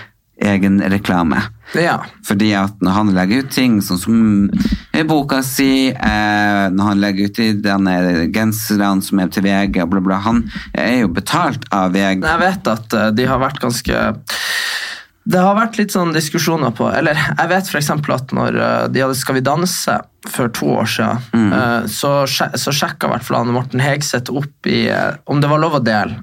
egen 0.43 0.81
reklame. 0.91 1.43
Ja. 1.75 2.03
Fordi 2.27 2.51
at 2.57 2.81
når 2.85 2.97
han 2.97 3.13
legger 3.17 3.45
ut 3.45 3.53
ting 3.55 3.79
sånn 3.85 4.01
som 4.01 4.17
i 4.93 5.05
boka 5.09 5.41
si, 5.47 5.89
eh, 5.89 6.65
når 6.73 6.89
han 6.91 7.03
legger 7.03 7.31
ut 7.31 7.41
i 7.41 7.51
denne 7.65 7.97
genserne 8.35 9.05
som 9.05 9.23
er 9.23 9.31
til 9.33 9.47
VG, 9.47 9.81
bla 9.89 10.03
bla, 10.05 10.21
han 10.27 10.45
er 10.75 11.03
jo 11.03 11.13
betalt 11.15 11.65
av 11.73 11.95
VG. 11.97 12.27
Jeg 12.27 12.43
vet 12.43 12.73
at 12.75 12.99
eh, 12.99 13.11
de 13.17 13.29
har 13.31 13.41
vært 13.43 13.63
ganske 13.63 14.05
Det 15.23 15.39
har 15.39 15.55
vært 15.55 15.79
litt 15.79 15.95
sånn 15.95 16.11
diskusjoner 16.13 16.73
på 16.75 16.89
Eller 16.91 17.15
jeg 17.15 17.51
vet 17.51 17.69
f.eks. 17.71 17.91
at 17.95 18.33
når 18.35 18.57
eh, 18.59 18.87
de 18.91 19.05
hadde 19.05 19.19
Skal 19.19 19.39
vi 19.39 19.45
danse 19.47 20.01
for 20.29 20.51
to 20.55 20.69
år 20.79 20.87
siden, 20.87 21.23
mm. 21.35 21.89
så, 21.91 22.13
så 22.29 22.71
sjekka 22.75 23.09
i 23.09 23.11
hvert 23.11 23.27
fall 23.27 23.49
Morten 23.51 23.83
Hegseth 23.83 24.31
opp 24.31 24.69
i 24.71 24.85
eh, 24.87 25.17
om 25.27 25.41
det 25.43 25.51
var 25.51 25.63
lov 25.63 25.81
å 25.81 25.83
dele 25.83 26.21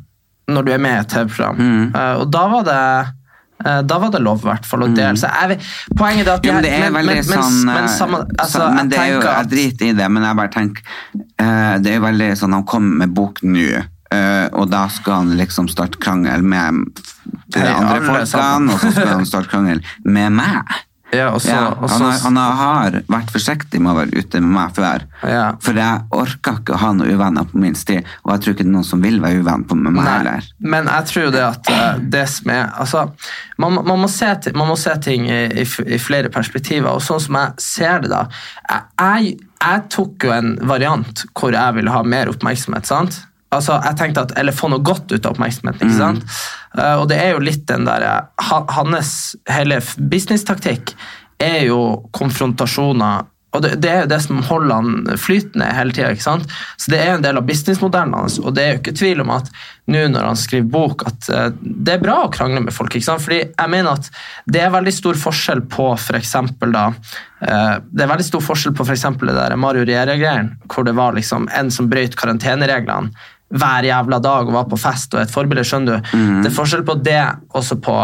når 0.49 0.65
du 0.65 0.71
er 0.73 0.79
med 0.81 0.95
i 0.95 0.99
et 1.03 1.11
TV-program. 1.11 1.59
Mm. 1.61 1.89
Og 2.23 2.29
da 2.33 2.39
var 2.49 2.63
det 2.65 2.77
Eh, 2.79 3.18
Da 3.59 3.97
var 3.99 4.09
det 4.11 4.21
lov, 4.23 4.39
i 4.45 4.47
hvert 4.47 4.65
fall, 4.65 4.83
å 4.85 4.87
dele. 4.95 5.17
Så 5.19 5.27
jeg, 5.27 5.59
poenget 5.99 6.27
er 6.27 6.33
at 6.37 6.43
Mm. 6.43 6.47
Jo, 6.47 6.53
men 6.53 6.63
det 6.63 6.71
jeg- 6.71 6.81
er 6.81 6.91
men- 6.91 7.05
veldig 7.05 7.15
men- 7.15 7.29
men- 7.29 7.43
sånn 7.43 7.65
men 7.65 7.83
eh, 7.83 7.89
samme- 7.97 8.25
altså, 8.39 8.57
så, 8.59 8.67
Men 8.73 8.77
jeg 8.77 8.89
det 8.89 8.99
er 8.99 9.07
jo, 9.11 9.21
jeg 9.21 9.49
driter 9.49 9.85
i 9.85 9.93
det, 9.93 10.11
men 10.11 10.23
jeg 10.23 10.35
bare 10.35 10.47
tenker 10.49 10.81
uh, 11.41 11.77
Det 11.79 11.87
er 11.91 11.95
jo 11.99 12.01
veldig 12.05 12.29
sånn 12.39 12.53
Han 12.53 12.63
kommer 12.63 12.95
med 12.97 13.13
bok 13.13 13.41
nå, 13.43 13.83
uh, 14.13 14.47
og 14.53 14.69
da 14.71 14.87
skal 14.87 15.13
han 15.13 15.37
liksom 15.37 15.67
starte 15.69 15.99
krangel 15.99 16.41
med 16.41 16.85
de 17.51 17.59
andre 17.59 17.99
folkene, 18.01 18.71
og 18.73 18.79
så 18.79 18.91
skal 18.91 19.07
han 19.07 19.25
starte 19.25 19.49
krangel 19.49 19.81
med 20.05 20.31
meg. 20.31 20.63
Ja, 21.11 21.31
også, 21.33 21.49
Ja, 21.49 21.69
også, 21.73 22.03
han, 22.23 22.37
har, 22.37 22.51
han 22.53 22.59
har 22.59 22.97
vært 23.09 23.31
forsiktig 23.33 23.81
med 23.81 23.91
å 23.93 23.97
være 23.97 24.21
ute 24.21 24.41
med 24.43 24.51
meg 24.53 24.75
før. 24.77 25.05
Ja. 25.25 25.45
For 25.63 25.77
jeg 25.79 26.03
orker 26.13 26.59
ikke 26.59 26.75
å 26.75 26.81
ha 26.83 26.91
noen 26.93 27.15
uvenner 27.17 27.47
på 27.49 27.61
min 27.61 27.77
sti, 27.77 27.97
og 28.25 28.33
jeg 28.33 28.43
tror 28.43 28.55
ikke 28.55 28.65
det 28.65 28.69
er 28.69 28.75
noen 28.75 28.87
som 28.87 29.01
vil 29.03 29.17
være 29.23 29.41
uvenn 29.41 29.65
på 29.69 29.77
med 29.79 29.95
meg 29.95 30.05
Nei, 30.05 30.17
heller. 30.19 30.49
men 30.75 30.89
jeg 30.91 31.09
tror 31.09 31.25
jo 31.25 31.31
det 31.33 31.45
at 31.47 31.71
eh, 31.73 32.01
det 32.17 32.25
som 32.29 32.53
er 32.53 32.63
altså, 32.83 33.05
man, 33.57 33.79
man, 33.79 34.03
må 34.03 34.09
se, 34.11 34.29
man 34.53 34.69
må 34.69 34.77
se 34.79 34.93
ting 35.05 35.25
i, 35.29 35.41
i, 35.63 35.65
i 35.65 36.01
flere 36.01 36.31
perspektiver, 36.33 36.91
og 36.93 37.03
sånn 37.05 37.23
som 37.25 37.39
jeg 37.39 37.65
ser 37.69 38.05
det 38.05 38.13
da 38.13 38.25
Jeg, 38.29 38.83
jeg, 38.99 39.33
jeg 39.59 39.83
tok 39.95 40.27
jo 40.27 40.35
en 40.35 40.53
variant 40.69 41.25
hvor 41.33 41.55
jeg 41.55 41.77
ville 41.79 41.93
ha 41.93 42.03
mer 42.05 42.31
oppmerksomhet, 42.31 42.89
sant? 42.89 43.23
Altså, 43.49 43.79
jeg 43.81 43.97
tenkte 43.97 44.27
at, 44.27 44.35
Eller 44.37 44.55
få 44.55 44.69
noe 44.69 44.83
godt 44.85 45.09
ut 45.11 45.25
av 45.25 45.33
oppmerksomheten. 45.33 45.87
ikke 45.87 45.97
sant? 45.97 46.37
Eh, 46.77 46.95
og 46.99 47.07
det 47.09 47.17
er 47.17 47.33
jo 47.33 47.41
litt 47.43 47.65
den 47.69 47.87
der 47.87 48.05
eh, 48.05 48.53
Hans 48.75 49.35
hele 49.49 49.81
businesstaktikk 49.97 50.93
er 51.39 51.63
jo 51.69 51.81
konfrontasjoner 52.13 53.27
og 53.49 53.63
det, 53.65 53.69
det 53.81 53.89
er 53.89 54.03
jo 54.03 54.09
det 54.11 54.19
som 54.21 54.41
holder 54.45 54.75
han 54.75 55.17
flytende 55.17 55.65
hele 55.73 55.93
tida. 55.95 56.11
Så 56.21 56.91
det 56.91 56.99
er 57.01 57.15
en 57.15 57.23
del 57.23 57.39
av 57.39 57.47
businessmodellen 57.47 58.13
hans, 58.13 58.35
og 58.37 58.53
det 58.53 58.61
er 58.61 58.75
jo 58.75 58.81
ikke 58.83 58.93
tvil 58.99 59.23
om 59.23 59.31
at 59.33 59.49
nå 59.89 60.03
når 60.13 60.27
han 60.27 60.37
skriver 60.37 60.67
bok, 60.69 61.01
at 61.09 61.29
uh, 61.33 61.47
det 61.57 61.95
er 61.95 62.03
bra 62.03 62.19
å 62.27 62.29
krangle 62.33 62.61
med 62.61 62.75
folk. 62.75 62.93
ikke 62.93 63.07
sant? 63.07 63.23
Fordi 63.25 63.39
jeg 63.41 63.73
mener 63.73 63.97
at 63.97 64.11
det 64.45 64.61
er 64.61 64.75
veldig 64.75 64.93
stor 64.93 65.17
forskjell 65.17 65.63
på 65.65 65.87
for 65.97 66.19
eksempel 66.19 66.75
da 66.75 66.91
Det 67.39 68.03
er 68.03 68.09
veldig 68.11 68.25
stor 68.27 68.41
forskjell 68.43 68.73
på 68.75 68.83
for 68.83 68.93
eksempel 68.93 69.31
det 69.31 69.37
der 69.37 69.55
Mario 69.55 69.85
Riera-greien, 69.87 70.51
hvor 70.67 70.83
det 70.83 70.93
var 70.97 71.15
liksom 71.15 71.47
en 71.55 71.71
som 71.71 71.87
brøt 71.89 72.17
karantenereglene 72.19 73.13
hver 73.49 73.83
jævla 73.89 74.19
dag 74.21 74.47
og 74.47 74.53
var 74.53 74.65
på 74.69 74.77
fest 74.77 75.13
og 75.17 75.21
et 75.23 75.31
forbilde, 75.33 75.63
skjønner 75.65 75.99
du. 76.01 76.17
Det 76.43 76.51
er 76.51 76.55
forskjell 76.55 76.83
på 76.85 76.99
det 77.03 77.21
også 77.57 77.79
på 77.81 77.99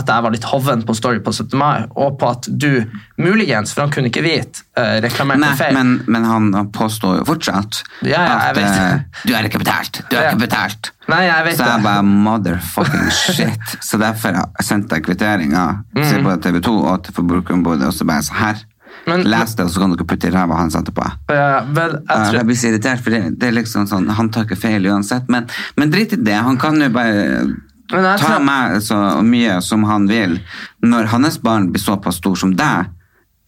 at 0.00 0.06
jeg 0.06 0.22
var 0.22 0.30
litt 0.32 0.44
hoven 0.46 0.84
på 0.86 0.94
Story 0.94 1.18
på 1.20 1.32
17. 1.34 1.58
mai, 1.58 1.82
og 1.98 2.14
på 2.20 2.28
at 2.30 2.46
du 2.48 2.84
muligens, 3.20 3.72
for 3.74 3.82
han 3.82 3.90
kunne 3.92 4.08
ikke 4.08 4.22
vite, 4.22 4.62
uh, 4.78 5.00
reklamerte 5.02 5.42
Nei, 5.42 5.50
feil. 5.58 5.74
men, 5.76 5.90
men 6.06 6.24
han 6.24 6.70
påstår 6.72 7.18
jo 7.18 7.24
fortsatt 7.28 7.80
Ja, 8.06 8.22
ja, 8.22 8.36
at 8.52 8.60
uh, 8.62 9.02
du 9.26 9.34
er 9.34 9.48
ikke 9.50 9.60
betalt. 9.60 10.00
Du 10.08 10.16
er 10.16 10.22
Ja. 10.22 10.30
ikke 10.30 10.44
betalt. 10.46 10.92
Nei, 11.10 11.24
jeg 11.26 11.44
vet 11.48 11.58
Så 11.58 11.66
jeg 11.66 11.82
det. 11.82 11.84
bare 11.88 12.02
motherfucking 12.06 13.10
shit. 13.10 13.74
Så 13.90 13.98
derfor 14.00 14.38
sendte 14.62 14.94
jeg 15.00 15.04
kvitteringa 15.10 15.66
til 15.98 16.24
TV 16.46 16.60
2 16.70 16.76
og 16.94 17.04
til 17.04 17.14
Forbrukerombudet, 17.18 17.86
og 17.90 17.92
så 17.92 18.06
bare 18.08 18.22
så 18.22 18.38
her. 18.38 18.62
Men- 19.10 19.26
Les 19.30 19.54
det, 19.58 19.64
og 19.66 19.70
så 19.74 19.80
kan 19.82 19.90
dere 19.94 20.06
putte 20.06 20.28
i 20.30 20.34
ræva 20.34 20.56
hans 20.60 20.76
etterpå. 20.78 21.06
Ja, 21.30 21.60
vel, 21.66 21.96
jeg 21.98 22.06
Jeg 22.08 22.30
tror, 22.34 22.44
blir 22.50 22.60
så 22.60 22.70
irritert, 22.70 23.00
for 23.04 23.10
det, 23.16 23.22
det 23.38 23.48
er 23.50 23.56
liksom 23.58 23.88
sånn, 23.90 24.08
han 24.16 24.30
tar 24.30 24.44
ikke 24.46 24.58
feil 24.60 24.86
uansett. 24.90 25.28
Men, 25.28 25.48
men 25.76 25.90
drit 25.90 26.12
i 26.14 26.20
det, 26.22 26.34
han 26.46 26.56
kan 26.58 26.78
jo 26.80 26.88
bare 26.94 27.44
Men 27.90 28.04
jeg 28.06 28.20
ta 28.22 28.26
tror- 28.36 28.44
meg 28.46 28.80
så 28.86 28.98
mye 29.26 29.60
som 29.62 29.82
han 29.84 30.06
vil. 30.06 30.38
Når 30.82 31.06
hans 31.10 31.38
barn 31.42 31.70
blir 31.72 31.82
såpass 31.82 32.16
stor 32.22 32.36
som 32.36 32.54
deg, 32.54 32.86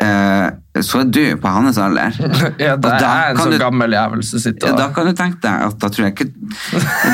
eh, 0.03 0.51
så 0.81 1.03
er 1.03 1.09
du 1.13 1.37
på 1.37 1.51
hans 1.53 1.77
alder. 1.77 2.15
ja, 2.63 2.77
det 2.81 2.93
er 2.97 3.35
en 3.35 3.37
så 3.37 3.43
sånn 3.45 3.53
du- 3.53 3.59
gammel 3.61 3.93
jævel 3.93 4.23
som 4.25 4.41
sitter 4.41 4.71
Ja, 4.71 4.77
da 4.79 4.87
kan 4.97 5.05
du 5.05 5.13
tenke 5.13 5.37
deg 5.45 5.67
at 5.67 5.75
da 5.83 5.91
tror 5.93 6.07
jeg 6.07 6.15
ikke 6.15 6.29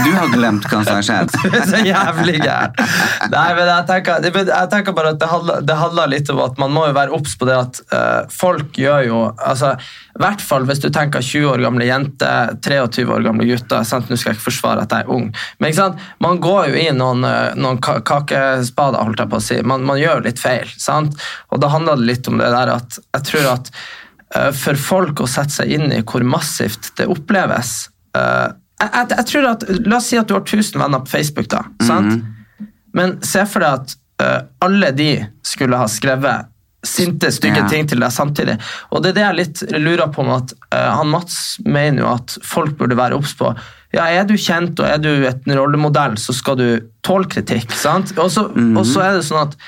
Du 0.04 0.12
har 0.14 0.28
glemt 0.30 0.68
hva 0.70 0.82
som 0.86 0.94
har 1.00 1.06
skjedd. 1.08 1.34
Du 1.42 1.56
er 1.58 1.64
så 1.66 1.80
jævlig 1.82 2.36
gæren. 2.44 2.76
Nei, 3.32 3.46
men 3.58 3.66
jeg 3.72 3.86
tenker, 3.88 4.28
jeg- 4.28 4.70
tenker 4.70 4.94
bare 4.94 5.10
at 5.16 5.18
det 5.18 5.30
handler, 5.32 5.64
det 5.66 5.78
handler 5.80 6.12
litt 6.12 6.30
om 6.30 6.42
at 6.44 6.60
man 6.62 6.70
må 6.76 6.84
jo 6.86 6.94
være 7.00 7.14
obs 7.18 7.34
på 7.40 7.48
det 7.48 7.56
at 7.58 7.80
uh, 7.90 8.28
folk 8.30 8.78
gjør 8.78 9.02
jo 9.08 9.18
altså, 9.34 9.72
I 10.14 10.22
hvert 10.22 10.44
fall 10.52 10.68
hvis 10.70 10.84
du 10.84 10.88
tenker 10.94 11.24
20 11.24 11.50
år 11.50 11.64
gamle 11.66 11.88
jenter, 11.88 12.54
23 12.62 13.08
år 13.10 13.26
gamle 13.26 13.48
gutter. 13.48 13.82
Sant? 13.88 14.06
Nå 14.10 14.18
skal 14.20 14.32
jeg 14.36 14.38
ikke 14.38 14.48
forsvare 14.52 14.86
at 14.86 14.94
jeg 14.94 15.06
er 15.08 15.12
ung, 15.18 15.28
men 15.58 15.70
ikke 15.72 15.80
sant? 15.80 16.06
man 16.22 16.38
går 16.42 16.70
jo 16.70 16.78
i 16.78 16.86
noen, 16.94 17.26
eh, 17.26 17.58
noen 17.58 17.78
kakespader, 17.82 19.02
holdt 19.02 19.22
jeg 19.24 19.30
på 19.34 19.38
å 19.38 19.44
si. 19.44 19.58
Man, 19.66 19.82
man 19.88 19.98
gjør 20.00 20.22
litt 20.26 20.38
feil. 20.42 20.70
Sant? 20.78 21.18
Og 21.50 21.62
da 21.62 21.70
handler 21.74 21.98
det 21.98 22.08
litt 22.12 22.30
om 22.30 22.38
det 22.40 22.50
der 22.54 22.74
at 22.78 22.98
jeg 23.02 23.26
tror 23.30 23.47
at 23.54 23.70
eh, 24.36 24.50
for 24.52 24.74
folk 24.80 25.20
å 25.24 25.28
sette 25.30 25.60
seg 25.60 25.72
inn 25.78 25.92
i 25.92 26.02
hvor 26.02 26.24
massivt 26.26 26.92
det 27.00 27.06
oppleves 27.10 27.88
eh, 28.16 28.48
jeg, 28.78 28.90
jeg, 28.94 29.06
jeg 29.16 29.26
tror 29.32 29.48
at, 29.52 29.64
La 29.86 29.96
oss 29.98 30.06
si 30.12 30.18
at 30.20 30.28
du 30.30 30.36
har 30.36 30.44
1000 30.46 30.78
venner 30.78 31.00
på 31.02 31.10
Facebook. 31.16 31.48
da, 31.50 31.64
sant? 31.82 32.20
Men 32.94 33.16
se 33.26 33.42
for 33.50 33.64
deg 33.64 33.80
at 33.80 33.96
uh, 34.22 34.38
alle 34.64 34.92
de 34.94 35.08
skulle 35.46 35.76
ha 35.80 35.88
skrevet 35.90 36.46
sinte, 36.86 37.32
stygge 37.34 37.58
Ja. 37.64 37.66
ting 37.68 37.88
til 37.90 37.98
deg 38.00 38.12
samtidig. 38.14 38.54
Og 38.94 39.02
det 39.02 39.10
er 39.10 39.16
det 39.16 39.24
jeg 39.24 39.36
litt 39.40 39.62
lurer 39.82 40.12
på 40.14 40.22
med 40.26 40.44
at 40.44 40.54
uh, 40.76 40.94
han 41.00 41.10
Mats 41.10 41.58
mener 41.66 42.04
jo 42.04 42.12
at 42.12 42.36
folk 42.46 42.76
burde 42.78 42.96
være 42.98 43.18
obs 43.18 43.34
på. 43.38 43.50
Ja, 43.96 44.06
Er 44.14 44.24
du 44.30 44.36
kjent 44.38 44.78
og 44.78 44.86
er 44.86 45.02
du 45.02 45.10
et 45.26 45.42
rollemodell, 45.48 46.14
så 46.22 46.32
skal 46.36 46.56
du 46.60 46.66
tåle 47.02 47.26
kritikk. 47.26 47.74
sant? 47.74 48.14
Og 48.16 48.30
så, 48.30 48.46
og 48.54 48.84
så 48.86 49.02
er 49.08 49.18
det 49.18 49.26
sånn 49.26 49.42
at 49.48 49.58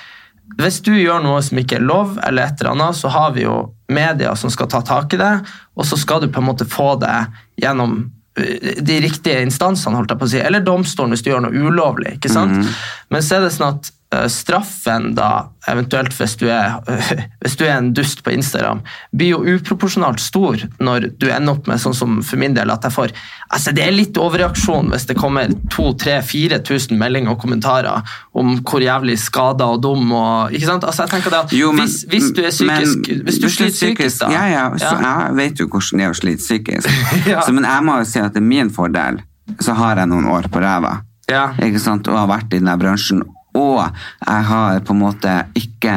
hvis 0.58 0.80
du 0.86 0.94
gjør 0.96 1.22
noe 1.24 1.42
som 1.44 1.60
ikke 1.60 1.78
er 1.78 1.84
lov, 1.86 2.16
eller 2.26 2.48
et 2.48 2.62
eller 2.62 2.74
annet, 2.74 2.98
så 2.98 3.10
har 3.12 3.34
vi 3.36 3.44
jo 3.44 3.56
media 3.92 4.32
som 4.38 4.52
skal 4.52 4.70
ta 4.70 4.80
tak 4.86 5.14
i 5.14 5.20
det, 5.20 5.34
og 5.76 5.86
så 5.86 5.98
skal 6.00 6.24
du 6.24 6.30
på 6.32 6.42
en 6.42 6.48
måte 6.48 6.66
få 6.68 6.94
det 7.02 7.14
gjennom 7.62 8.00
eh, 8.40 8.82
de 8.82 8.98
riktige 9.04 9.44
instansene, 9.46 9.98
holdt 9.98 10.14
jeg 10.14 10.22
på 10.22 10.28
å 10.28 10.32
si, 10.34 10.42
eller 10.42 10.64
domstolen 10.66 11.14
hvis 11.14 11.24
du 11.26 11.32
gjør 11.32 11.46
noe 11.46 11.64
ulovlig. 11.68 12.16
ikke 12.18 12.32
sant? 12.32 12.70
Men 13.10 13.24
så 13.26 13.38
er 13.38 13.46
det 13.46 13.54
sånn 13.56 13.74
at 13.76 13.92
straffen, 14.26 15.12
da, 15.14 15.50
eventuelt 15.70 16.10
hvis 16.18 16.32
du, 16.40 16.48
er, 16.50 16.80
hvis 17.44 17.54
du 17.60 17.62
er 17.64 17.76
en 17.76 17.92
dust 17.94 18.24
på 18.26 18.32
Instagram, 18.34 18.80
blir 19.14 19.36
jo 19.36 19.56
uproporsjonalt 19.56 20.18
stor 20.18 20.58
når 20.82 21.06
du 21.20 21.28
ender 21.30 21.52
opp 21.54 21.68
med 21.70 21.78
sånn 21.78 21.94
som 21.94 22.16
for 22.26 22.40
min 22.42 22.56
del 22.56 22.72
at 22.74 22.82
jeg 22.88 22.94
får 22.96 23.14
altså 23.50 23.72
Det 23.74 23.84
er 23.84 23.94
litt 23.94 24.18
overreaksjon 24.18 24.90
hvis 24.90 25.06
det 25.06 25.16
kommer 25.18 25.50
2000-4000 25.74 26.98
meldinger 26.98 27.34
og 27.34 27.40
kommentarer 27.42 28.02
om 28.38 28.56
hvor 28.66 28.82
jævlig 28.82 29.16
skada 29.22 29.68
og 29.74 29.82
dum 29.86 30.10
og 30.16 30.54
ikke 30.54 30.66
sant? 30.72 30.86
Altså 30.86 31.06
jeg 31.06 31.14
tenker 31.14 31.34
det 31.34 31.40
at 31.44 31.54
Jo, 31.54 31.70
men- 31.72 31.86
hvis, 31.86 32.04
hvis 32.10 32.30
du 32.34 32.42
er 32.42 32.50
psykisk 32.50 33.08
men 33.10 33.24
Hvis 33.26 33.38
du 33.38 33.46
hvis 33.46 33.56
sliter 33.56 33.78
psykisk, 33.78 34.20
da 34.24 34.30
Ja, 34.34 34.44
ja, 34.50 34.64
så 34.78 34.94
ja. 34.98 35.14
jeg 35.28 35.36
vet 35.38 35.60
jo 35.62 35.66
hvordan 35.70 35.98
det 36.02 36.06
er 36.06 36.14
å 36.14 36.18
slite 36.18 36.42
psykisk. 36.42 36.88
Ja. 37.30 37.42
så, 37.46 37.52
men 37.54 37.64
jeg 37.64 37.84
må 37.86 37.98
jo 38.00 38.04
si 38.08 38.18
at 38.18 38.34
det 38.34 38.42
er 38.42 38.46
min 38.46 38.70
fordel, 38.74 39.20
så 39.60 39.74
har 39.78 39.98
jeg 40.02 40.08
noen 40.10 40.26
år 40.30 40.48
på 40.50 40.62
ræva. 40.62 41.00
Ja. 41.30 41.50
Ikke 41.62 41.78
sant? 41.82 42.08
Og 42.10 42.16
har 42.18 42.26
vært 42.30 42.50
i 42.54 42.58
denne 42.58 42.74
bransjen. 42.80 43.22
Og 43.58 43.80
jeg 43.82 44.44
har 44.50 44.84
på 44.86 44.94
en 44.94 45.02
måte 45.02 45.34
ikke 45.58 45.96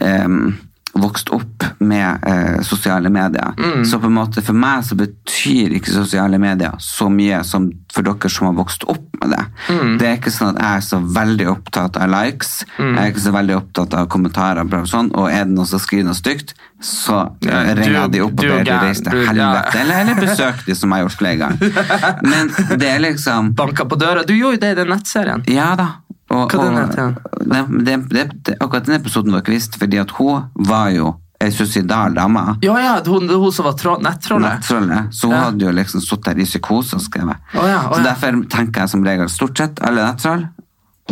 um, 0.00 0.54
vokst 0.96 1.28
opp 1.28 1.64
med 1.78 2.18
eh, 2.26 2.60
sosiale 2.62 3.10
medier. 3.10 3.52
Mm. 3.58 3.84
Så 3.84 3.98
på 3.98 4.06
en 4.06 4.16
måte 4.16 4.42
for 4.42 4.56
meg 4.56 4.84
så 4.86 4.96
betyr 4.98 5.76
ikke 5.76 5.92
sosiale 5.92 6.38
medier 6.40 6.76
så 6.82 7.08
mye 7.12 7.42
som 7.44 7.68
for 7.92 8.06
dere 8.06 8.30
som 8.32 8.50
har 8.50 8.56
vokst 8.58 8.84
opp 8.90 9.04
med 9.20 9.32
det. 9.32 9.44
Mm. 9.72 9.96
Det 10.00 10.08
er 10.08 10.18
ikke 10.18 10.32
sånn 10.34 10.54
at 10.54 10.62
jeg 10.62 10.80
er 10.80 10.86
så 10.86 11.00
veldig 11.18 11.48
opptatt 11.52 11.98
av 12.00 12.12
likes. 12.12 12.54
Jeg 12.78 12.96
er 13.00 13.12
ikke 13.12 13.24
så 13.26 13.34
veldig 13.36 13.56
opptatt 13.56 13.96
av 13.96 14.08
kommentarer. 14.12 14.64
bla, 14.68 14.84
Sånn, 14.86 15.10
og 15.16 15.30
er 15.30 15.44
det 15.44 15.56
noen 15.56 15.68
som 15.68 15.82
skriver 15.82 16.08
noe 16.10 16.18
stygt, 16.18 16.54
så 16.82 17.22
Ja, 17.40 17.62
eh, 17.62 17.74
ringer 17.74 18.00
jeg 18.02 18.12
de 18.12 18.22
opp 18.26 18.36
og 18.36 18.44
er 18.44 18.52
ber 18.52 18.64
de 18.64 18.78
reise 18.86 19.04
til 19.06 19.26
helvete. 19.26 19.78
Eller, 19.80 20.00
eller 20.04 20.20
besøk 20.20 20.64
de, 20.66 20.74
som 20.76 20.92
jeg 20.92 21.02
har 21.02 21.08
gjort 21.08 21.20
flere 21.20 21.36
ganger. 21.36 21.86
Men 22.32 22.52
det 22.78 22.90
er 22.90 23.00
liksom 23.04 23.54
Banka 23.56 23.88
på 23.88 23.96
døra. 24.00 24.26
Du 24.28 24.34
gjorde 24.36 24.60
jo 24.60 24.64
det 24.66 24.74
i 24.76 24.80
den 24.82 24.92
nettserien. 24.92 25.46
ja 25.48 25.74
da. 25.76 25.88
Og, 26.30 26.50
Hva 26.50 26.64
den 26.64 26.78
heter 26.80 27.12
den? 27.46 27.84
det, 27.86 28.24
det, 28.42 28.56
akkurat 28.58 28.88
den 28.88 28.98
episoden 28.98 29.32
var 29.34 29.44
ikke 29.44 29.54
visst, 29.54 29.78
fordi 29.78 30.00
at 30.02 30.10
hun 30.18 30.48
var 30.66 30.90
jo 30.90 31.12
ei 31.40 31.52
suicidal 31.52 32.14
dame. 32.16 32.56
Ja, 32.64 32.76
ja, 32.80 32.94
hun, 33.06 33.28
hun 33.28 33.52
som 33.52 33.64
var 33.68 33.76
nettrollet. 34.02 34.52
Nettrollet. 34.58 35.14
Så 35.14 35.26
hun 35.26 35.36
Ja. 35.36 35.44
hadde 35.44 35.64
jo 35.64 35.72
liksom 35.72 36.00
sittet 36.00 36.24
der 36.24 36.42
i 36.42 36.44
psykose 36.44 36.96
og 36.96 37.02
skrevet. 37.02 37.36
Oh, 37.54 37.68
ja, 37.68 37.88
oh, 37.88 37.96
Så 37.96 38.02
derfor 38.02 38.48
tenker 38.50 38.80
jeg 38.80 38.88
som 38.88 39.04
regel 39.04 39.28
stort 39.28 39.58
sett 39.58 39.82
alle 39.84 40.06
nettroll 40.06 40.46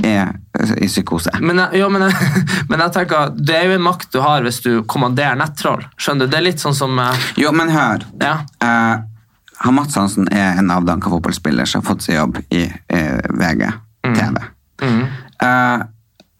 er 0.02 0.32
i 0.80 0.88
psykose. 0.88 1.30
Men, 1.40 1.58
jeg, 1.58 1.80
jo, 1.80 1.88
men, 1.88 2.02
jeg, 2.08 2.42
men 2.68 2.80
jeg 2.80 2.92
tenker, 2.96 3.30
det 3.36 3.54
er 3.54 3.68
jo 3.68 3.76
en 3.78 3.84
makt 3.84 4.10
du 4.12 4.20
har 4.24 4.42
hvis 4.42 4.60
du 4.64 4.82
kommanderer 4.82 5.36
nettroll. 5.38 5.84
Skjønner 5.96 6.26
du? 6.26 6.32
Det 6.32 6.40
er 6.40 6.48
litt 6.48 6.64
sånn 6.64 6.74
som 6.74 6.98
uh... 6.98 7.12
Jo, 7.38 7.52
men 7.52 7.70
hør. 7.70 8.02
Ja. 8.22 8.40
Uh, 8.64 9.04
han 9.64 9.76
Mats 9.76 9.94
Hansen 9.96 10.26
er 10.34 10.58
en 10.58 10.72
avdanka 10.74 11.12
fotballspiller 11.12 11.68
som 11.68 11.84
har 11.84 11.92
fått 11.94 12.08
seg 12.08 12.18
jobb 12.18 12.40
i 12.50 12.66
uh, 12.66 13.20
VG 13.38 13.70
TV. 14.16 14.40
Eh, 14.84 15.84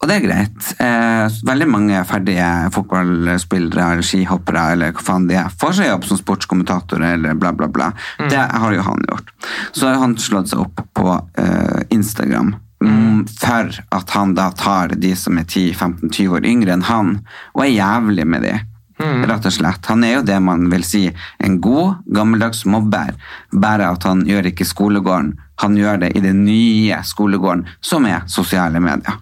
og 0.05 0.09
det 0.11 0.15
er 0.19 0.25
greit. 0.25 0.65
Eh, 0.83 1.37
veldig 1.47 1.67
mange 1.71 2.01
ferdige 2.05 2.49
fotballspillere 2.75 3.87
eller 3.95 4.05
skihoppere 4.05 4.65
eller 4.75 4.91
hva 4.93 5.05
faen 5.07 5.25
de 5.29 5.37
er, 5.39 5.53
får 5.61 5.77
seg 5.79 5.89
jobb 5.89 6.05
som 6.05 6.19
sportskommentator 6.19 7.01
eller 7.07 7.37
bla, 7.39 7.53
bla, 7.55 7.69
bla. 7.71 7.87
Det 8.19 8.37
har 8.37 8.75
jo 8.75 8.83
han 8.85 9.01
gjort. 9.09 9.33
Så 9.71 9.87
har 9.87 9.97
han 10.03 10.17
slått 10.21 10.51
seg 10.51 10.61
opp 10.67 10.83
på 10.99 11.15
eh, 11.41 11.81
Instagram. 11.95 12.53
mm, 12.83 13.25
For 13.39 13.71
at 13.97 14.13
han 14.17 14.35
da 14.37 14.51
tar 14.51 14.93
de 14.99 15.15
som 15.17 15.39
er 15.41 15.47
10-15-20 15.47 16.37
år 16.37 16.45
yngre 16.51 16.75
enn 16.75 16.85
han, 16.91 17.15
og 17.55 17.65
er 17.65 17.73
jævlig 17.73 18.27
med 18.29 18.45
de. 18.45 18.55
Rett 18.99 19.45
og 19.45 19.51
slett. 19.51 19.85
Han 19.91 20.03
er 20.07 20.17
jo 20.17 20.25
det 20.27 20.37
man 20.43 20.69
vil 20.71 20.85
si 20.87 21.03
en 21.43 21.59
god, 21.61 22.05
gammeldags 22.15 22.63
mobber, 22.69 23.11
bare 23.51 23.89
at 23.91 24.07
han 24.07 24.23
gjør 24.27 24.51
ikke 24.51 24.67
skolegården. 24.67 25.33
Han 25.63 25.77
gjør 25.79 26.01
det 26.05 26.15
i 26.15 26.23
den 26.23 26.43
nye 26.47 27.01
skolegården, 27.03 27.65
som 27.83 28.07
er 28.07 28.23
sosiale 28.31 28.79
medier. 28.83 29.19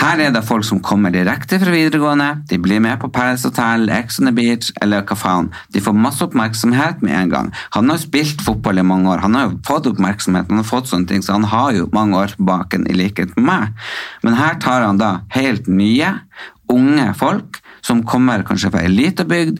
Her 0.00 0.20
er 0.24 0.30
det 0.32 0.42
folk 0.46 0.64
som 0.64 0.80
kommer 0.82 1.12
direkte 1.12 1.58
fra 1.60 1.70
videregående, 1.74 2.28
de 2.48 2.58
blir 2.62 2.80
med 2.82 2.98
på 3.02 3.10
Paris 3.12 3.44
Hotel, 3.46 3.84
Ex 3.92 4.18
on 4.20 4.30
the 4.30 4.32
Beach 4.34 4.70
eller 4.82 5.04
hva 5.06 5.16
faen. 5.18 5.50
De 5.74 5.82
får 5.84 5.98
masse 5.98 6.24
oppmerksomhet 6.24 7.02
med 7.04 7.14
en 7.18 7.32
gang. 7.34 7.50
Han 7.76 7.92
har 7.92 8.00
spilt 8.02 8.42
fotball 8.42 8.80
i 8.80 8.86
mange 8.86 9.10
år, 9.12 9.22
han 9.22 9.36
har 9.36 9.50
jo 9.50 9.60
fått 9.68 9.90
oppmerksomhet, 9.92 10.48
han 10.48 10.62
har 10.62 10.68
fått 10.68 10.90
sånne 10.90 11.10
ting, 11.10 11.22
så 11.22 11.36
han 11.36 11.46
har 11.52 11.76
jo 11.76 11.90
mange 11.94 12.18
år 12.18 12.34
baken 12.38 12.88
i 12.90 12.96
likhet 12.96 13.36
med 13.36 13.46
meg. 13.50 13.84
Men 14.24 14.40
her 14.40 14.58
tar 14.62 14.86
han 14.86 15.02
da 15.02 15.18
helt 15.36 15.68
nye, 15.70 16.16
unge 16.72 17.12
folk 17.20 17.61
som 17.82 18.04
kommer 18.06 18.44
kanskje 18.46 18.70
fra 18.72 18.84
ei 18.86 18.92
lita 18.92 19.26
bygd, 19.28 19.58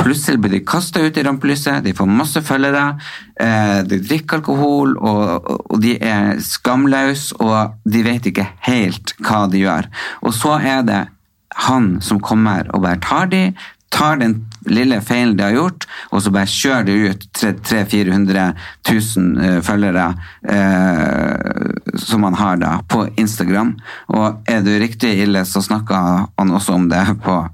Plutselig 0.00 0.38
blir 0.40 0.50
de 0.50 0.60
kasta 0.64 1.00
ut 1.00 1.16
i 1.16 1.22
rampelyset, 1.22 1.82
de 1.84 1.92
får 1.92 2.08
masse 2.08 2.40
følgere, 2.42 2.84
eh, 3.40 3.80
de 3.84 3.98
drikker 4.00 4.38
alkohol, 4.38 4.94
og, 4.96 5.80
de 5.82 5.96
er 6.00 6.40
skamløse, 6.40 7.36
og 7.40 7.76
de 7.84 8.04
vet 8.06 8.30
ikke 8.30 8.46
helt 8.68 9.12
hva 9.20 9.44
de 9.50 9.60
gjør. 9.60 9.90
Og 10.24 10.32
så 10.36 10.56
er 10.56 10.86
det 10.88 11.02
han 11.66 11.98
som 12.00 12.22
kommer 12.22 12.70
og 12.72 12.86
bare 12.86 13.02
tar 13.02 13.28
de, 13.28 13.52
tar 13.90 14.20
den 14.20 14.36
lille 14.70 15.00
feilen 15.02 15.36
de 15.36 15.44
har 15.44 15.56
gjort, 15.58 15.86
og 16.14 16.22
så 16.22 16.32
bare 16.32 16.48
kjører 16.48 16.86
de 16.86 16.96
ut 17.10 17.28
300 17.36 17.84
000-400 17.90 18.52
000 18.88 19.62
følgere 19.66 20.08
eh, 20.48 21.96
som 21.98 22.24
han 22.24 22.40
har 22.40 22.60
da 22.62 22.74
på 22.88 23.04
Instagram. 23.20 23.74
Og 24.14 24.48
er 24.48 24.62
du 24.64 24.72
riktig 24.80 25.18
ille, 25.26 25.44
så 25.44 25.60
snakker 25.60 26.28
han 26.38 26.54
også 26.56 26.78
om 26.78 26.88
det 26.92 27.02
på 27.24 27.40
uh, 27.42 27.50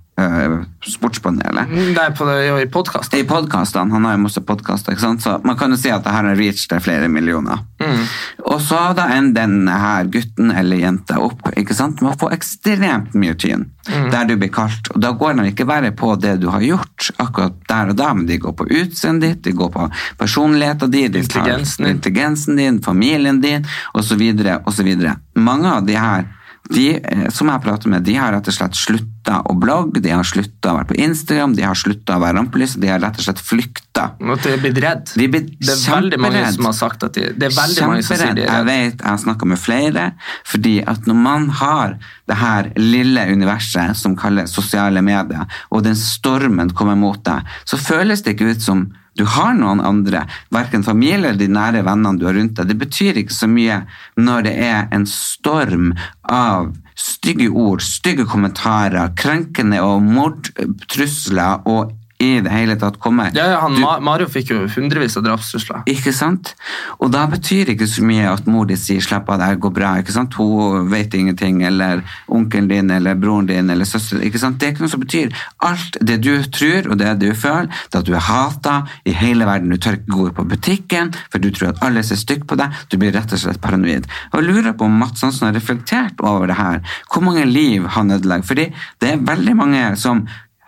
Sportspanelet. 0.87 1.69
Nei, 1.97 2.07
på 2.17 2.25
det, 2.25 2.63
i 2.63 2.67
podkastene. 2.73 3.21
I 3.21 3.27
podkastene. 3.29 3.93
Han 3.93 4.05
har 4.09 4.15
jo 4.17 4.23
masse 4.25 4.41
podkaster, 4.41 4.97
så 4.97 5.35
man 5.45 5.57
kan 5.59 5.71
jo 5.75 5.77
si 5.81 5.91
at 5.93 6.05
det 6.07 6.15
her 6.15 6.25
har 6.31 6.39
reached 6.39 6.73
flere 6.83 7.09
millioner. 7.13 7.59
Mm. 7.83 8.05
Og 8.47 8.61
så 8.65 8.79
da 8.97 9.09
ender 9.17 9.43
denne 9.43 9.75
her 9.83 10.09
gutten 10.13 10.53
eller 10.57 10.81
jenta 10.81 11.19
opp 11.21 11.51
ikke 11.57 11.75
sant? 11.77 12.01
med 12.01 12.15
å 12.15 12.21
få 12.21 12.31
ekstremt 12.37 13.15
mye 13.19 13.35
tyn 13.39 13.71
Mm. 13.87 14.09
der 14.11 14.25
du 14.27 14.33
blir 14.35 14.51
kalt. 14.51 14.89
Og 14.91 14.99
da 14.99 15.13
går 15.15 15.37
de 15.39 15.45
ikke 15.53 15.65
bare 15.69 15.93
på 15.95 16.09
det 16.19 16.41
du 16.43 16.49
har 16.51 16.59
gjort 16.61 17.11
akkurat 17.23 17.55
der 17.71 17.93
og 17.93 17.97
da, 18.01 18.09
men 18.19 18.27
de 18.27 18.35
går 18.43 18.57
på 18.59 18.65
utseendet 18.67 19.37
ditt, 19.37 19.43
de 19.45 19.53
går 19.53 19.71
på 19.71 19.85
personligheten 20.19 20.91
din, 20.91 21.13
de 21.13 21.21
Intelligensen 21.23 21.85
din. 21.85 21.95
intelligensen 21.95 22.57
din, 22.59 22.81
familien 22.83 23.39
din, 23.41 23.67
osv., 23.95 24.25
osv. 24.67 24.91
Mange 25.39 25.71
av 25.71 25.87
de 25.87 25.95
her 25.95 26.27
de 26.71 26.87
eh, 26.99 27.29
som 27.35 27.51
jeg 27.51 27.63
prater 27.63 27.91
med, 27.91 28.05
de 28.07 28.17
har 28.19 28.33
rett 28.35 28.49
og 28.51 28.55
slett 28.55 28.77
slutta 28.79 29.41
å 29.47 29.55
blogge, 29.59 30.01
de 30.03 30.13
har 30.13 30.27
slutta 30.27 30.73
å 30.73 30.79
være 30.79 30.89
på 30.91 30.99
Instagram, 31.07 31.55
de 31.59 31.65
har 31.67 31.79
slutta 31.79 32.17
å 32.17 32.23
være 32.23 32.39
rampelys, 32.39 32.77
de 32.83 32.91
har 32.91 33.01
rett 33.03 33.21
og 33.21 33.27
slett 33.27 33.43
flykta. 33.43 34.09
De 34.19 34.53
er 34.53 34.61
blitt 34.63 34.81
redd. 34.83 35.13
De 35.15 35.27
er 35.27 35.33
blitt 35.33 35.53
det 35.61 35.73
er 35.75 35.83
veldig 35.97 36.21
mange 36.23 36.45
som 36.57 36.69
har 36.71 36.77
sagt 36.79 37.07
at 37.07 37.17
de 37.17 37.31
Det 37.37 37.49
er 37.51 37.57
veldig 37.57 37.89
mange 37.91 38.07
som 38.07 38.21
sier 38.21 38.37
de 38.37 38.45
er 38.45 38.53
Jeg 38.53 38.69
vet, 38.69 39.01
jeg 39.01 39.09
har 39.09 39.23
snakka 39.23 39.51
med 39.53 39.63
flere, 39.63 40.07
fordi 40.47 40.77
at 40.95 41.09
når 41.09 41.19
man 41.23 41.49
har 41.63 41.97
det 42.27 42.39
her 42.41 42.71
lille 42.81 43.27
universet 43.31 43.97
som 43.99 44.17
kalles 44.19 44.55
sosiale 44.55 45.03
medier, 45.07 45.47
og 45.71 45.87
den 45.87 45.99
stormen 45.99 46.73
kommer 46.75 46.99
mot 46.99 47.23
deg, 47.27 47.47
så 47.65 47.79
føles 47.81 48.25
det 48.25 48.37
ikke 48.37 48.57
ut 48.57 48.65
som 48.65 48.89
du 49.17 49.25
har 49.37 49.55
noen 49.57 49.81
andre, 49.81 50.25
verken 50.55 50.85
familie 50.87 51.31
eller 51.31 51.41
de 51.41 51.49
nære 51.53 51.85
vennene 51.87 52.21
du 52.21 52.27
har 52.29 52.37
rundt 52.37 52.59
deg. 52.59 52.71
Det 52.71 52.79
betyr 52.81 53.21
ikke 53.23 53.37
så 53.37 53.49
mye 53.51 53.83
når 54.21 54.49
det 54.49 54.57
er 54.69 54.81
en 54.95 55.07
storm 55.11 55.93
av 56.23 56.73
stygge 56.97 57.49
ord, 57.51 57.85
stygge 57.85 58.27
kommentarer, 58.29 59.13
krenkende 59.19 59.83
og 59.85 60.05
mordtrusler 60.05 61.65
og 61.69 61.93
i 62.19 62.41
det 62.41 62.49
hele 62.51 62.77
tatt 62.81 62.99
kommer. 62.99 63.31
Ja, 63.37 63.45
ja, 63.51 63.61
han, 63.61 63.75
Du- 63.75 64.01
Mario 64.05 64.27
fikk 64.27 64.49
jo 64.51 64.67
hundrevis 64.67 65.17
av 65.19 65.23
drapstrusler. 65.27 65.83
ikke 65.87 66.13
sant? 66.17 66.55
Og 66.99 67.11
da 67.13 67.27
betyr 67.27 67.69
ikke 67.75 67.87
så 67.87 68.03
mye 68.03 68.31
at 68.33 68.47
mor 68.47 68.65
di 68.65 68.75
sier 68.77 69.01
'slapp 69.01 69.29
av, 69.29 69.39
det 69.39 69.47
her 69.47 69.57
går 69.57 69.71
bra'. 69.73 69.99
ikke 70.01 70.13
sant? 70.13 70.33
Hun 70.35 70.89
vet 70.89 71.13
ingenting, 71.15 71.63
eller 71.63 72.03
onkelen 72.29 72.69
din, 72.69 72.91
eller 72.91 73.15
broren 73.15 73.47
din, 73.47 73.69
eller 73.71 73.85
søsteren 73.85 74.23
ikke 74.25 74.39
sant? 74.39 74.59
Det 74.59 74.67
er 74.69 74.73
ikke 74.73 74.81
noe 74.81 74.89
som 74.89 75.01
betyr. 75.01 75.33
Alt 75.61 75.99
det 76.01 76.21
du 76.23 76.43
tror, 76.45 76.91
og 76.91 76.99
det 76.99 77.19
du 77.19 77.33
føler, 77.35 77.69
det 77.93 77.99
at 77.99 78.05
du 78.07 78.15
er 78.15 78.21
hata 78.21 78.87
i 79.05 79.13
hele 79.13 79.45
verden. 79.45 79.69
Du 79.71 79.77
tør 79.77 79.93
ikke 79.99 80.07
gå 80.17 80.31
på 80.33 80.49
butikken, 80.49 81.15
for 81.31 81.39
du 81.39 81.51
tror 81.51 81.69
at 81.69 81.83
alle 81.83 82.03
ser 82.03 82.17
stygt 82.17 82.47
på 82.47 82.57
deg. 82.57 82.73
Du 82.89 82.97
blir 82.97 83.13
rett 83.13 83.33
og 83.33 83.39
slett 83.39 83.61
paranoid. 83.61 84.07
Og 84.33 84.43
jeg 84.43 84.49
lurer 84.55 84.73
på 84.73 84.85
om 84.87 84.99
Mats 84.99 85.21
Hansen 85.21 85.47
har 85.49 85.55
reflektert 85.55 86.15
over 86.21 86.47
det 86.47 86.57
her. 86.57 86.81
Hvor 87.13 87.21
mange 87.23 87.45
liv 87.45 87.87
han 87.87 88.11
ødelegger. 88.11 88.47
Fordi 88.47 88.73
det 89.01 89.11
er 89.13 89.17
veldig 89.19 89.55
mange 89.57 89.97
som 89.97 90.27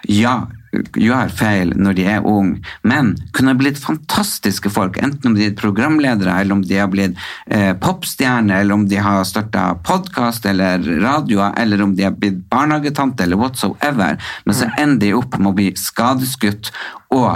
ja, 0.09 0.43
gjør 0.73 1.33
feil 1.33 1.73
når 1.79 1.97
de 1.97 2.07
er 2.13 2.27
unge, 2.27 2.61
men 2.87 3.15
kunne 3.37 3.57
blitt 3.59 3.81
fantastiske 3.81 4.71
folk, 4.73 4.99
enten 5.03 5.31
om 5.31 5.37
de 5.37 5.49
er 5.49 5.59
programledere, 5.59 6.35
eller 6.41 6.59
om 6.59 6.65
de 6.65 6.81
har 6.81 6.91
blitt 6.93 7.19
eh, 7.47 7.73
popstjerner, 7.81 8.61
eller 8.61 8.77
om 8.77 8.87
de 8.89 9.01
har 9.03 9.25
starta 9.29 9.71
podkast 9.87 10.47
eller 10.49 10.83
radioer, 11.03 11.55
eller 11.61 11.85
om 11.85 11.95
de 11.97 12.09
har 12.09 12.17
blitt 12.17 12.41
barnehagetante, 12.53 13.25
eller 13.25 13.41
whatsoever, 13.41 14.19
men 14.45 14.59
så 14.59 14.71
ender 14.77 15.07
de 15.07 15.15
opp 15.19 15.39
med 15.39 15.53
å 15.53 15.57
bli 15.57 15.71
skadeskutt 15.79 16.73
og 17.15 17.31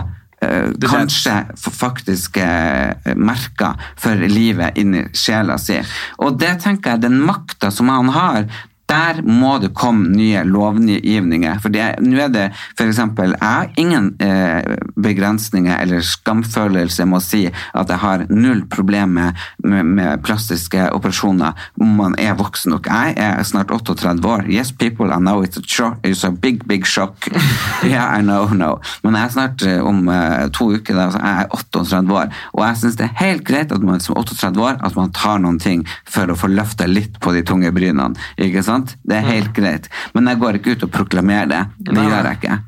eh, 0.45 0.68
kanskje 0.85 1.38
faktisk 1.57 2.37
eh, 2.42 3.14
merka 3.16 3.75
for 4.01 4.29
livet 4.29 4.79
inni 4.81 5.07
sjela 5.16 5.57
si. 5.61 5.79
Og 6.21 6.37
det 6.40 6.59
tenker 6.66 6.97
jeg, 6.97 7.07
den 7.07 7.23
makta 7.25 7.73
som 7.73 7.90
han 7.92 8.12
har, 8.12 8.45
der 8.92 9.22
må 9.24 9.57
det 9.62 9.72
komme 9.78 10.11
nye 10.12 10.42
lovgivninger. 10.48 11.61
For 11.62 11.72
nå 11.72 12.20
er 12.20 12.33
det 12.33 12.46
eksempel, 12.83 13.33
Jeg 13.33 13.48
har 13.48 13.70
ingen 13.76 14.14
eh, 14.20 14.76
begrensninger 14.96 15.81
eller 15.81 16.02
skamfølelse 16.05 17.07
med 17.09 17.18
å 17.18 17.24
si 17.24 17.42
at 17.48 17.90
jeg 17.90 18.00
har 18.02 18.26
null 18.31 18.64
problem 18.70 19.16
med, 19.16 19.38
med, 19.64 20.22
plastiske 20.22 20.90
operasjoner 20.92 21.57
om 21.81 21.94
man 21.96 22.16
er 22.18 22.37
voksen 22.38 22.74
nok. 22.74 22.87
Jeg 22.87 23.16
er 23.16 23.42
snart 23.46 23.72
38 23.72 24.28
år. 24.28 24.46
Yes, 24.50 24.72
people, 24.72 25.12
I 25.12 25.18
know 25.18 25.42
it's 25.42 25.59
a, 25.59 25.96
it's 26.02 26.24
a 26.24 26.31
big, 26.31 26.66
big 26.68 26.87
shock. 26.87 27.28
yeah, 27.85 28.18
I 28.18 28.22
know, 28.22 28.46
no. 28.52 28.78
Men 29.02 29.16
jeg 29.16 29.24
er 29.24 29.35
snart 29.37 29.66
eh, 29.66 29.81
om 29.81 30.09
eh, 30.09 30.48
to 30.55 30.72
uker, 30.76 30.98
da, 30.98 31.09
jeg 31.16 31.46
er 31.46 31.57
38 31.57 32.12
år. 32.18 32.33
Og 32.52 32.64
jeg 32.66 32.81
syns 32.83 32.98
det 33.00 33.09
er 33.09 33.20
helt 33.22 33.46
greit 33.48 33.72
at 33.72 33.83
man 33.87 34.02
som 34.02 34.18
38 34.18 34.62
år 34.62 34.81
at 34.83 34.98
man 34.98 35.12
tar 35.16 35.40
noen 35.42 35.61
ting 35.62 35.87
for 36.09 36.31
å 36.31 36.38
få 36.38 36.50
løfta 36.52 36.88
litt 36.90 37.20
på 37.22 37.35
de 37.37 37.44
tunge 37.46 37.72
brynene. 37.74 38.18
Ikke 38.42 38.64
sant? 38.66 38.82
Det 39.03 39.16
er 39.16 39.29
helt 39.29 39.53
greit. 39.57 39.88
Men 40.14 40.27
jeg 40.27 40.38
går 40.42 40.59
ikke 40.61 40.77
ut 40.77 40.83
og 40.88 40.90
proklamerer 40.90 41.49
det. 41.53 41.62
Det 41.79 41.95
Nei. 41.95 42.05
gjør 42.09 42.29
jeg 42.31 42.40
ikke. 42.42 42.59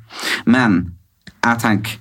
Men 0.46 0.81
jeg 1.44 1.59
tenker 1.66 2.00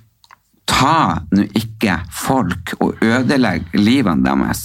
Ta 0.74 1.20
nå 1.36 1.44
ikke 1.60 1.98
folk 2.16 2.72
og 2.80 3.02
ødelegg 3.04 3.66
livene 3.76 4.24
deres. 4.24 4.62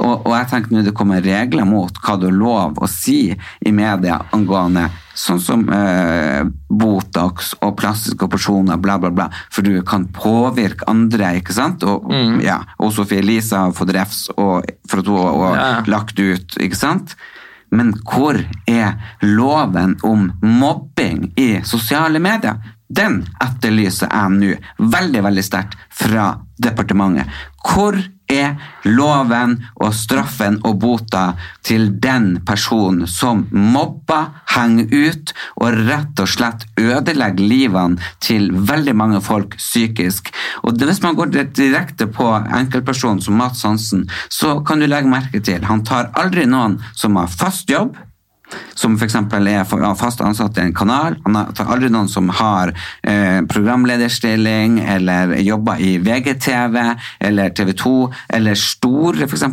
Og, 0.00 0.24
og 0.24 0.32
jeg 0.32 0.48
tenker 0.48 0.72
nå 0.72 0.82
det 0.86 0.94
kommer 0.96 1.20
regler 1.20 1.66
mot 1.68 1.92
hva 2.00 2.14
du 2.18 2.24
har 2.30 2.32
lov 2.38 2.80
å 2.80 2.88
si 2.88 3.28
i 3.28 3.72
media 3.76 4.16
angående 4.32 4.86
sånn 5.14 5.42
som 5.44 5.66
eh, 5.68 6.48
Botox 6.72 7.52
og 7.60 7.76
plastiske 7.78 8.24
operasjoner, 8.24 8.80
bla, 8.82 8.96
bla, 8.98 9.12
bla. 9.14 9.28
For 9.52 9.62
du 9.62 9.76
kan 9.86 10.08
påvirke 10.16 10.88
andre, 10.90 11.34
ikke 11.42 11.54
sant? 11.54 11.84
Og, 11.86 12.08
ja, 12.42 12.62
og 12.80 12.96
Sofie 12.96 13.20
Elise 13.22 13.60
har 13.66 13.76
fått 13.76 13.92
refs 13.94 14.24
og, 14.34 14.64
for 14.88 15.04
at 15.04 15.12
hun 15.12 15.44
har 15.44 15.60
Ja. 15.60 15.70
lagt 15.92 16.18
ut, 16.18 16.56
ikke 16.56 16.80
sant? 16.80 17.14
Men 17.70 17.92
hvor 18.04 18.38
er 18.66 18.94
loven 19.22 19.96
om 20.02 20.30
mobbing 20.42 21.32
i 21.40 21.48
sosiale 21.64 22.20
medier? 22.22 22.60
Den 22.94 23.22
etterlyser 23.42 24.12
jeg 24.12 24.34
nå 24.38 24.90
veldig 24.92 25.22
veldig 25.24 25.44
sterkt 25.44 25.78
fra 25.90 26.34
departementet. 26.60 27.30
Hvor 27.64 27.96
er 28.30 28.54
loven 28.84 29.56
og 29.80 29.94
straffen 29.96 30.58
og 30.64 30.78
bota 30.82 31.24
til 31.64 31.90
den 32.02 32.40
personen 32.46 33.08
som 33.10 33.44
mobber, 33.52 34.30
henger 34.54 34.88
ut 34.92 35.34
og 35.60 35.78
rett 35.88 36.22
og 36.22 36.30
slett 36.30 36.66
ødelegger 36.80 37.48
livene 37.54 38.12
til 38.22 38.50
veldig 38.52 38.94
mange 38.96 39.20
folk 39.24 39.56
psykisk? 39.58 40.32
Og 40.62 40.80
Hvis 40.84 41.02
man 41.02 41.16
går 41.16 41.32
direkte 41.56 42.06
på 42.06 42.28
enkeltpersonen 42.34 43.20
som 43.20 43.34
Mats 43.40 43.62
Hansen, 43.62 44.08
så 44.30 44.60
kan 44.60 44.80
du 44.80 44.86
legge 44.86 45.08
merke 45.08 45.40
til 45.40 45.64
han 45.64 45.84
tar 45.84 46.12
aldri 46.14 46.46
noen 46.46 46.78
som 46.94 47.16
har 47.16 47.30
fast 47.32 47.70
jobb, 47.70 47.96
som 48.74 48.96
f.eks. 48.98 49.14
er 49.14 49.64
for- 49.64 49.84
fast 49.98 50.20
ansatt 50.20 50.58
i 50.58 50.60
en 50.60 50.74
kanal. 50.74 51.16
Har 51.24 51.72
aldri 51.74 51.90
noen 51.92 52.08
som 52.08 52.28
har 52.28 52.72
eh, 53.02 53.40
programlederstilling 53.50 54.80
eller 54.80 55.34
jobber 55.44 55.80
i 55.80 55.96
VGTV 55.98 56.78
eller 57.20 57.50
TV 57.50 57.72
2 57.72 57.94
eller 58.28 58.54
store, 58.54 59.24
f.eks. 59.28 59.44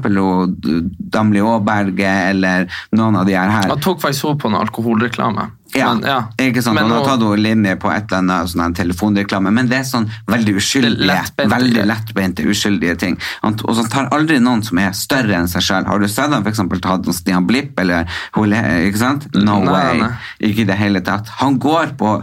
Damli 1.15 1.41
Aaberge 1.41 2.11
eller 2.31 2.67
noen 2.91 3.15
av 3.15 3.25
de 3.25 3.35
her. 3.37 3.49
Han 3.69 3.79
tok 3.81 4.01
faktisk 4.01 4.27
henne 4.27 4.41
på 4.41 4.51
en 4.51 4.59
alkoholreklame. 4.61 5.49
Ja, 5.75 5.93
Men, 5.93 6.03
ja. 6.03 6.17
ikke 6.41 6.61
sant? 6.63 6.75
Men 6.75 6.89
Han 6.89 6.97
har 6.97 7.05
tatt 7.05 7.23
henne 7.23 7.39
linje 7.41 7.75
på 7.79 7.91
et 7.93 8.03
eller 8.11 8.19
annet 8.21 8.51
sånn 8.51 8.63
en 8.65 8.75
telefonreklame, 8.75 9.51
men 9.55 9.69
det 9.71 9.77
er 9.81 9.87
sånn 9.87 10.09
veldig 10.31 10.55
uskyldige, 10.59 11.07
Lettbente 11.07 11.55
veldig 11.55 11.85
lettbeinte, 11.87 12.45
uskyldige 12.51 12.95
ting. 12.99 13.17
Han, 13.43 13.55
og 13.63 13.77
så 13.77 13.85
tar 13.91 14.09
aldri 14.15 14.39
noen 14.43 14.63
som 14.67 14.81
er 14.83 14.91
større 14.97 15.37
enn 15.37 15.47
seg 15.51 15.63
selv. 15.65 15.87
Har 15.91 16.01
du 16.01 16.07
sett 16.11 16.31
han 16.31 16.43
tatt 16.43 17.07
en 17.07 17.15
Stian 17.15 17.47
Blipp, 17.47 17.79
eller 17.79 18.07
ikke 18.35 18.99
sant? 18.99 19.27
No 19.35 19.59
Nei, 19.63 19.71
way. 19.71 20.01
nei. 20.01 20.11
Ikke 20.49 20.65
i 20.65 20.69
det 20.69 20.77
hele 20.79 21.01
tatt. 21.05 21.29
Han 21.41 21.57
går 21.61 21.95
på, 21.99 22.13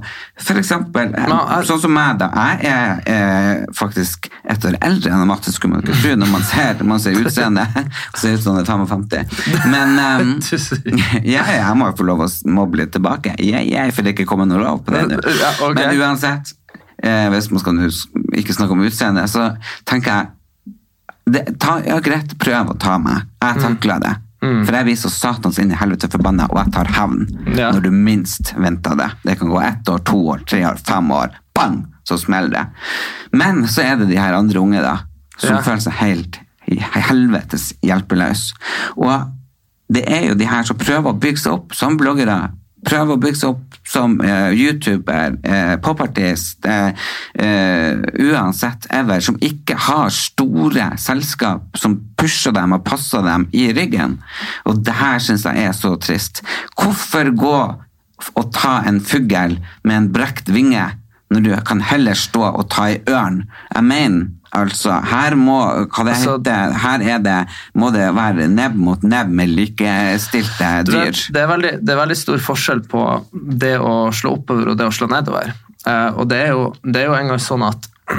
for 0.45 0.61
eksempel, 0.61 1.15
er- 1.15 1.67
sånn 1.69 1.81
som 1.83 1.93
meg 1.93 2.19
da, 2.21 2.29
jeg 2.35 2.71
er 2.73 3.01
eh, 3.07 3.65
faktisk 3.77 4.29
et 4.49 4.65
år 4.65 4.79
eldre 4.85 5.13
enn 5.13 5.27
Marte, 5.29 5.53
skulle 5.53 5.77
man 5.77 5.85
ikke 5.85 5.97
tro, 6.03 6.15
når 6.17 6.31
man 6.33 6.45
ser, 6.49 6.85
man 6.89 7.01
ser 7.03 7.19
utseendet. 7.21 7.69
Ser 8.19 8.35
ut 8.35 8.43
som 8.43 8.57
han 8.57 8.65
er 8.65 8.87
55. 8.89 9.69
Men 9.71 9.99
um, 10.09 10.31
ja, 11.35 11.45
jeg 11.53 11.77
må 11.79 11.91
jo 11.91 11.97
få 12.01 12.07
lov 12.09 12.25
å 12.25 12.29
mobbe 12.51 12.81
litt 12.81 12.93
tilbake. 12.97 13.35
Jeg, 13.39 13.69
jeg, 13.71 13.95
det 14.05 14.15
ikke 14.15 14.27
komme 14.29 14.47
noe 14.49 14.63
lov 14.63 14.85
på 14.87 14.95
det. 14.95 15.19
Ja, 15.39 15.53
okay. 15.63 15.75
Men 15.79 16.01
uansett, 16.01 16.53
eh, 17.03 17.29
hvis 17.33 17.51
man 17.53 17.63
skal 17.63 17.83
ikke 18.41 18.57
snakke 18.57 18.75
om 18.77 18.85
utseende, 18.87 19.27
så 19.31 19.51
tenker 19.89 20.15
jeg 20.15 20.27
det, 21.29 21.45
ta, 21.61 21.79
Ja, 21.87 21.99
greit, 22.01 22.39
prøv 22.41 22.73
å 22.73 22.79
ta 22.81 22.97
meg. 23.03 23.29
Jeg 23.45 23.63
takler 23.63 24.01
det. 24.05 24.15
For 24.39 24.71
jeg 24.77 24.87
blir 24.87 24.97
så 24.97 25.11
satans 25.11 25.59
inn 25.59 25.73
i 25.75 25.79
helvete 25.79 26.07
forbanna, 26.13 26.47
og 26.53 26.61
jeg 26.61 26.73
tar 26.77 26.91
hevn 26.95 27.25
Ja. 27.59 27.73
når 27.75 27.89
du 27.89 27.91
minst 27.91 28.53
venter 28.57 28.95
det. 28.97 29.11
Det 29.25 29.39
kan 29.41 29.51
gå 29.51 29.61
ett 29.61 29.89
år, 29.91 29.99
to 30.07 30.19
år, 30.31 30.45
tre 30.47 30.65
år, 30.65 30.79
fem 30.79 31.11
år. 31.11 31.35
Bang! 31.55 31.87
Så 32.07 32.17
smeller 32.23 32.49
det. 32.49 32.67
Men 33.33 33.67
så 33.69 33.83
er 33.83 33.97
det 33.97 34.09
de 34.09 34.17
her 34.17 34.33
andre 34.33 34.61
unge, 34.63 34.81
da, 34.81 35.01
som 35.37 35.59
føler 35.63 35.83
seg 35.85 35.99
helt 36.01 36.39
helvetes 37.09 37.73
hjelpeløs. 37.85 38.53
Og 38.97 39.29
det 39.93 40.05
er 40.07 40.29
jo 40.29 40.39
de 40.39 40.49
her 40.49 40.65
som 40.69 40.79
prøver 40.79 41.11
å 41.11 41.19
bygge 41.19 41.43
seg 41.43 41.53
opp 41.59 41.75
som 41.77 41.97
bloggere. 42.01 42.39
Prøver 42.87 43.17
å 43.17 43.21
bygge 43.21 43.41
seg 43.41 43.57
opp 43.57 43.79
som 43.89 44.19
uh, 44.21 44.51
YouTuber, 44.53 45.39
uh, 45.43 45.75
popartist, 45.83 46.61
uh, 46.69 46.93
eh, 47.35 47.97
uansett 48.29 48.87
ever, 48.95 49.23
som 49.25 49.39
ikke 49.43 49.79
har 49.89 50.13
store 50.15 50.91
selskap 51.01 51.79
som 51.79 51.97
pusher 52.19 52.55
dem 52.55 52.77
og 52.77 52.85
passer 52.87 53.25
dem 53.25 53.49
i 53.57 53.71
ryggen. 53.75 54.19
Og 54.69 54.83
det 54.85 54.95
her 55.01 55.19
syns 55.25 55.47
jeg 55.49 55.65
er 55.65 55.75
så 55.77 55.95
trist. 56.01 56.43
Hvorfor 56.79 57.33
gå 57.35 57.59
og 58.35 58.49
ta 58.55 58.79
en 58.87 59.01
fugl 59.01 59.59
med 59.87 59.95
en 59.97 60.11
brekt 60.15 60.51
vinge 60.53 60.85
når 61.33 61.45
du 61.45 61.53
kan 61.69 61.81
heller 61.85 62.17
stå 62.17 62.47
og 62.49 62.69
ta 62.73 62.89
i 62.95 63.01
ørn? 63.09 63.43
Jeg 63.75 63.85
mener 63.85 64.29
Altså, 64.57 64.95
her 65.05 65.35
må, 65.37 65.59
hva 65.93 66.05
det 66.07 66.15
Altså- 66.15 66.39
heter, 66.39 66.73
her 66.73 67.03
er 67.05 67.19
det, 67.19 67.39
må 67.75 67.91
det 67.93 68.15
være 68.17 68.49
nebb 68.49 68.77
mot 68.77 69.03
nebb 69.03 69.29
med 69.29 69.49
likestilte 69.49 70.85
dyr. 70.89 71.05
vet, 71.05 71.27
det, 71.33 71.43
er 71.43 71.47
veldig, 71.47 71.73
det 71.85 71.93
er 71.93 72.01
veldig 72.01 72.17
stor 72.17 72.39
forskjell 72.39 72.81
på 72.89 73.03
det 73.33 73.77
å 73.79 74.11
slå 74.11 74.39
oppover 74.39 74.73
og 74.73 74.79
det 74.79 74.87
å 74.87 74.95
slå 74.95 75.09
nedover. 75.09 75.53
Uh, 75.87 76.19
og 76.19 76.29
det 76.29 76.41
er, 76.47 76.49
jo, 76.57 76.73
det 76.83 77.03
er 77.03 77.07
jo 77.07 77.19
en 77.19 77.29
gang 77.29 77.39
sånn 77.43 77.63
at 77.63 77.91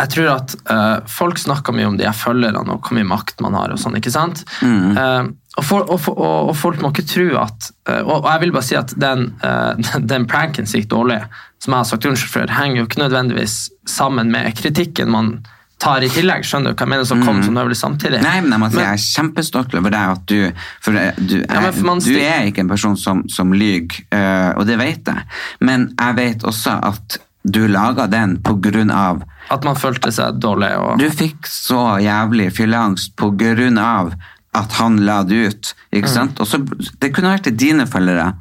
jeg 0.00 0.08
tror 0.12 0.28
at 0.34 0.54
uh, 0.70 1.00
folk 1.08 1.38
snakker 1.38 1.74
mye 1.74 1.88
om 1.88 1.96
de 1.96 2.06
her 2.06 2.16
følgerne 2.16 2.76
og 2.76 2.84
hvor 2.84 2.96
mye 2.96 3.08
makt 3.08 3.40
man 3.44 3.56
har 3.56 3.72
og 3.72 3.80
sånn, 3.80 3.96
ikke 3.98 4.12
sant? 4.12 4.44
Eh, 4.62 5.26
og, 5.56 5.64
for, 5.64 5.84
og, 5.88 6.00
for, 6.00 6.16
og, 6.20 6.50
og 6.50 6.56
folk 6.56 6.80
må 6.82 6.92
ikke 6.92 7.08
tro 7.08 7.26
at 7.40 7.70
uh, 7.88 8.02
og, 8.04 8.28
jeg 8.28 8.44
vil 8.44 8.54
bare 8.56 8.68
si 8.68 8.76
at 8.76 8.92
den, 9.00 9.30
den 10.12 10.28
pranken 10.28 10.68
gikk 10.68 10.90
dårlig, 10.92 11.22
som 11.62 11.72
jeg 11.72 11.78
har 11.78 11.90
sagt 11.90 12.08
unnskyld 12.08 12.32
for, 12.32 12.56
henger 12.58 12.82
jo 12.82 12.86
ikke 12.88 13.02
nødvendigvis 13.02 13.58
sammen 13.88 14.32
med 14.34 14.56
kritikken 14.58 15.12
man 15.12 15.36
tar 15.82 16.04
i 16.04 16.08
tillegg, 16.08 16.44
skjønner 16.46 16.72
du 16.72 16.78
hva 16.78 16.86
jeg 16.86 16.92
mener, 16.94 17.04
som 17.08 17.22
kom 17.24 17.42
som 17.44 17.58
øvrig 17.60 17.76
samtidig. 17.76 18.22
Nei, 18.24 18.38
men 18.44 18.54
jeg 18.54 18.62
må 18.62 18.70
si 18.72 18.80
jeg 18.80 18.96
er 18.96 19.02
kjempestolt 19.02 19.76
over 19.76 19.92
deg 19.92 20.12
at 20.14 20.24
du 20.30 20.38
For 20.84 20.96
du, 20.96 21.36
Ja, 21.42 21.66
for 21.68 22.00
du 22.00 22.16
er 22.16 22.48
ikke 22.48 22.64
en 22.64 22.72
person 22.72 22.96
som, 22.96 23.26
som 23.28 23.52
lyver, 23.52 24.00
eh, 24.08 24.50
og 24.56 24.64
det 24.68 24.78
vet 24.80 25.10
jeg. 25.12 25.26
Men 25.60 25.90
jeg 25.92 26.16
vet 26.16 26.46
også 26.48 26.78
at 26.92 27.18
du 27.46 27.66
laga 27.70 28.08
den 28.10 28.38
på 28.42 28.56
grunn 28.58 28.90
av 28.90 29.20
At 29.52 29.66
man 29.68 29.76
følte 29.78 30.10
seg 30.10 30.40
dårlig. 30.42 30.72
Og, 30.80 30.96
Du 30.98 31.06
fikk 31.14 31.46
så 31.46 31.98
jævlig 32.02 32.48
fylleangst 32.56 33.14
på 33.20 33.30
grunn 33.38 33.78
av 33.78 34.16
at 34.56 34.72
han 34.80 34.96
la 35.06 35.20
det 35.28 35.38
ut. 35.50 35.74
Mm. 35.92 35.98
ikke 36.00 36.08
sant? 36.12 36.40
Og 36.40 36.46
så, 36.48 36.58
Det 37.00 37.12
kunne 37.14 37.30
vært 37.34 37.44
til 37.48 37.56
dine 37.56 37.86
følgere. 37.86 38.32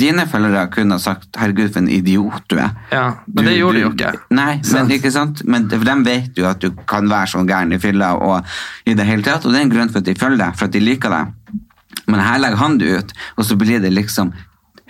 Dine 0.00 0.24
følgere 0.26 0.70
kunne 0.72 0.96
sagt 0.98 1.28
'herregud, 1.36 1.72
for 1.72 1.78
en 1.80 1.88
idiot 1.88 2.42
du 2.48 2.56
er'. 2.56 2.70
ja, 2.92 3.14
men 3.34 3.44
det 3.44 3.54
Du- 3.54 3.58
gjorde 3.60 3.74
de 3.74 3.80
jo 3.82 3.90
ikke. 3.92 4.12
Nei, 4.30 4.60
men 4.72 4.88
ikke 4.90 5.12
sant? 5.12 5.42
Men 5.46 5.68
de 5.68 5.76
vet 6.04 6.34
jo 6.38 6.46
at 6.46 6.58
du 6.60 6.70
kan 6.88 7.08
være 7.08 7.26
sånn 7.28 7.46
gæren 7.48 7.72
i 7.74 7.78
fylla 7.78 8.14
og 8.16 8.44
i 8.86 8.94
det 8.94 9.04
hele 9.06 9.22
tatt, 9.22 9.44
og 9.44 9.52
det 9.52 9.60
er 9.60 9.64
en 9.64 9.70
grunn 9.70 9.88
for 9.90 9.98
at 9.98 10.04
de 10.04 10.14
følger 10.14 10.38
deg, 10.38 10.56
for 10.56 10.64
at 10.64 10.70
de 10.72 10.80
liker 10.80 11.10
deg. 11.10 11.26
Men 12.06 12.20
her 12.20 12.38
legger 12.38 12.56
han 12.56 12.78
det 12.78 12.88
ut, 12.98 13.12
og 13.36 13.44
så 13.44 13.56
blir 13.58 13.80
det 13.82 13.92
liksom 13.92 14.32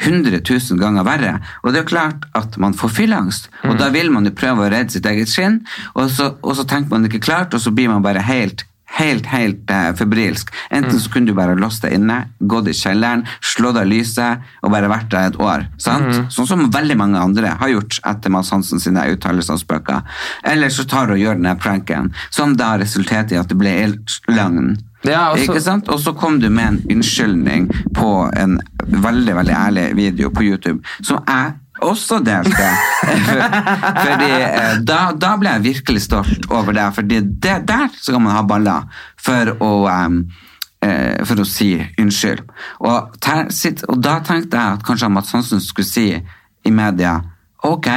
100 0.00 0.40
000 0.48 0.78
ganger 0.78 1.02
verre. 1.04 1.40
Og 1.64 1.72
det 1.72 1.80
er 1.80 1.82
jo 1.82 1.96
klart 1.96 2.24
at 2.34 2.56
man 2.58 2.72
får 2.72 2.88
fylleangst, 2.90 3.48
og 3.64 3.72
Mm. 3.74 3.78
da 3.78 3.88
vil 3.90 4.10
man 4.12 4.24
jo 4.24 4.30
prøve 4.30 4.58
å 4.68 4.70
redde 4.70 4.90
sitt 4.92 5.06
eget 5.06 5.28
skinn, 5.28 5.60
og 5.96 6.08
så, 6.10 6.36
og 6.42 6.54
så 6.56 6.64
tenker 6.64 6.90
man 6.90 7.04
ikke 7.08 7.18
klart, 7.20 7.52
og 7.54 7.60
så 7.60 7.74
blir 7.74 7.88
man 7.88 8.02
bare 8.02 8.22
helt 8.22 8.62
Helt, 8.98 9.26
helt 9.30 9.70
uh, 9.70 9.92
febrilsk. 9.98 10.50
Enten 10.70 10.96
Mm. 10.98 11.00
så 11.00 11.10
kunne 11.12 11.26
du 11.26 11.34
bare 11.34 11.54
låst 11.54 11.82
deg 11.82 11.92
inne, 11.94 12.16
gått 12.40 12.68
i 12.68 12.74
kjelleren, 12.74 13.24
slått 13.44 13.76
av 13.78 13.86
lyset 13.86 14.40
og 14.62 14.72
bare 14.74 14.88
vært 14.90 15.08
der 15.12 15.28
et 15.28 15.36
år. 15.38 15.66
sant? 15.78 16.08
Mm. 16.14 16.26
Sånn 16.34 16.46
som 16.50 16.70
veldig 16.70 16.96
mange 16.98 17.18
andre 17.20 17.52
har 17.60 17.68
gjort 17.68 18.00
etter 18.04 18.30
Mads 18.30 18.50
Hansen 18.50 18.80
sine 18.82 19.04
uttalelser 19.12 19.54
og 19.54 19.60
spøker. 19.62 20.02
Eller 20.44 20.68
så 20.68 20.84
tar 20.88 21.06
du 21.06 21.12
og 21.14 21.18
gjør 21.22 21.38
denne 21.38 21.54
pranken, 21.58 22.12
som 22.30 22.56
da 22.56 22.76
resulterte 22.78 23.34
i 23.34 23.38
at 23.38 23.48
det 23.48 23.58
ble 23.58 23.70
helt 23.70 24.20
løgn. 24.28 24.78
Ja? 25.04 25.30
Og 25.30 26.00
så 26.02 26.12
kom 26.18 26.40
du 26.40 26.48
med 26.50 26.66
en 26.66 26.78
unnskyldning 26.96 27.68
på 27.94 28.08
en 28.36 28.58
veldig 28.88 29.34
veldig 29.36 29.54
ærlig 29.54 29.94
video 29.96 30.30
på 30.34 30.42
YouTube, 30.42 30.82
som 31.02 31.22
jeg 31.28 31.52
også 31.84 32.20
delte. 32.24 32.68
fordi 34.04 34.28
eh, 34.34 34.74
da, 34.86 35.00
da 35.14 35.32
ble 35.40 35.54
jeg 35.56 35.66
virkelig 35.68 36.04
stolt 36.06 36.50
over 36.50 36.76
det, 36.76 36.88
fordi 36.96 37.22
det, 37.24 37.56
der 37.68 37.88
skal 37.96 38.22
man 38.24 38.36
ha 38.36 38.44
baller 38.48 39.02
for 39.20 39.54
å 39.64 39.72
eh, 39.88 41.24
for 41.26 41.42
å 41.42 41.48
si 41.48 41.72
unnskyld. 41.98 42.44
Og, 42.86 43.18
ter, 43.22 43.48
sitt, 43.54 43.84
og 43.88 44.02
da 44.04 44.18
tenkte 44.26 44.58
jeg 44.58 44.78
at 44.78 44.86
kanskje 44.86 45.12
Mats 45.12 45.34
Hansen 45.36 45.62
skulle 45.64 45.88
si 45.88 46.10
i 46.14 46.74
media 46.74 47.18
ok, 47.66 47.88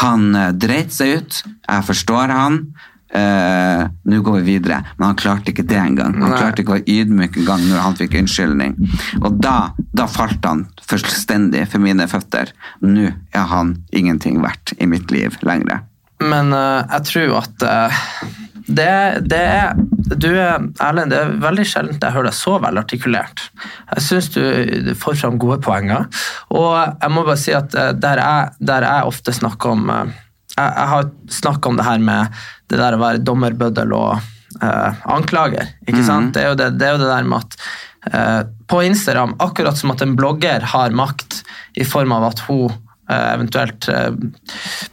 han 0.00 0.30
uh, 0.32 0.50
dreit 0.56 0.94
seg 0.94 1.18
ut, 1.20 1.40
jeg 1.44 1.86
forstår 1.88 2.32
han, 2.32 2.62
eh, 3.12 3.84
nå 4.04 4.20
går 4.24 4.38
vi 4.40 4.56
videre. 4.56 4.80
Men 4.96 5.10
han 5.10 5.20
klarte 5.20 5.52
ikke 5.52 5.66
det 5.68 5.78
engang. 5.78 6.16
Han 6.18 6.32
Nei. 6.32 6.40
klarte 6.40 6.62
ikke 6.62 6.74
å 6.74 6.78
være 6.78 6.98
ydmyk 6.98 7.38
engang 7.42 7.64
når 7.68 7.84
han 7.86 7.98
fikk 8.00 8.18
unnskyldning. 8.22 8.76
Og 9.22 9.40
da, 9.42 9.56
da 9.94 10.08
falt 10.10 10.44
han 10.48 10.66
fullstendig 10.88 11.66
for 11.72 11.84
mine 11.84 12.08
føtter. 12.10 12.54
Nå 12.84 13.10
er 13.10 13.50
han 13.52 13.76
ingenting 13.92 14.40
verdt 14.44 14.76
i 14.78 14.88
mitt 14.90 15.12
liv 15.14 15.36
lenger. 15.46 15.84
Men 16.22 16.54
uh, 16.54 16.84
jeg 16.86 17.08
tror 17.08 17.40
at 17.40 17.64
uh, 17.66 18.02
det, 18.62 18.92
det 19.26 19.40
er 19.42 19.72
Du 20.22 20.28
er 20.30 20.62
Erlend, 20.78 21.10
det 21.10 21.18
er 21.18 21.32
veldig 21.42 21.64
sjelden 21.66 21.96
jeg 21.98 22.14
hører 22.14 22.28
deg 22.28 22.36
så 22.38 22.58
velartikulert. 22.62 23.48
Jeg 23.96 24.04
syns 24.06 24.28
du, 24.36 24.42
får 24.98 25.18
fram 25.18 25.40
gode 25.42 25.58
poenger. 25.64 26.06
Og 26.54 26.76
jeg 26.76 27.10
må 27.10 27.24
bare 27.26 27.40
si 27.40 27.54
at 27.56 27.72
der 27.72 28.22
jeg, 28.22 28.52
der 28.62 28.86
jeg 28.86 29.08
ofte 29.10 29.34
snakker 29.34 29.74
om 29.74 29.90
jeg, 30.56 30.68
jeg 30.68 30.90
har 30.92 31.10
snakka 31.40 31.70
om 31.70 31.80
det 31.80 31.86
her 31.86 32.02
med 32.02 32.44
det 32.72 32.80
der 32.80 32.96
å 32.96 33.00
være 33.02 33.24
dommerbøddel 33.24 33.94
og 33.96 34.12
uh, 34.62 35.02
anklager. 35.14 35.74
ikke 35.86 36.04
sant? 36.06 36.34
Det 36.36 36.44
er, 36.44 36.54
det, 36.58 36.70
det 36.80 36.88
er 36.88 36.96
jo 36.96 37.02
det 37.02 37.10
der 37.10 37.26
med 37.28 37.42
at 37.42 37.58
uh, 38.12 38.40
på 38.70 38.84
Instagram, 38.88 39.36
akkurat 39.42 39.78
som 39.78 39.94
at 39.94 40.04
en 40.04 40.16
blogger 40.18 40.64
har 40.74 40.96
makt 40.96 41.42
i 41.80 41.86
form 41.88 42.12
av 42.12 42.26
at 42.28 42.40
hun 42.44 42.66
eh, 42.68 43.28
eventuelt 43.32 43.86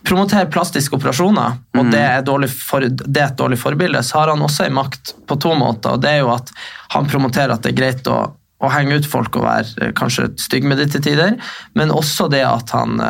promoterer 0.07 0.47
plastiske 0.51 0.95
operasjoner, 0.95 1.57
og 1.75 1.89
det, 1.91 1.99
er 1.99 2.45
for, 2.51 2.85
det 2.87 3.19
er 3.19 3.25
et 3.25 3.39
dårlig 3.39 3.57
forbilde, 3.59 3.99
så 4.03 4.21
har 4.21 4.31
han 4.31 4.43
også 4.45 4.63
en 4.65 4.77
makt 4.77 5.11
på 5.27 5.35
to 5.43 5.51
måter. 5.59 5.97
og 5.97 6.03
det 6.03 6.13
er 6.13 6.21
jo 6.21 6.31
at 6.31 6.53
Han 6.95 7.07
promoterer 7.11 7.51
at 7.51 7.67
det 7.67 7.73
er 7.73 7.79
greit 7.81 8.07
å, 8.07 8.17
å 8.63 8.71
henge 8.71 8.95
ut 8.95 9.09
folk 9.11 9.35
og 9.35 9.43
være 9.43 9.91
kanskje 9.99 10.29
stygg 10.39 10.67
med 10.71 10.79
det 10.79 10.87
til 10.95 11.03
tider, 11.03 11.35
men 11.75 11.91
også 11.91 12.29
det 12.31 12.45
at 12.47 12.71
han, 12.75 13.03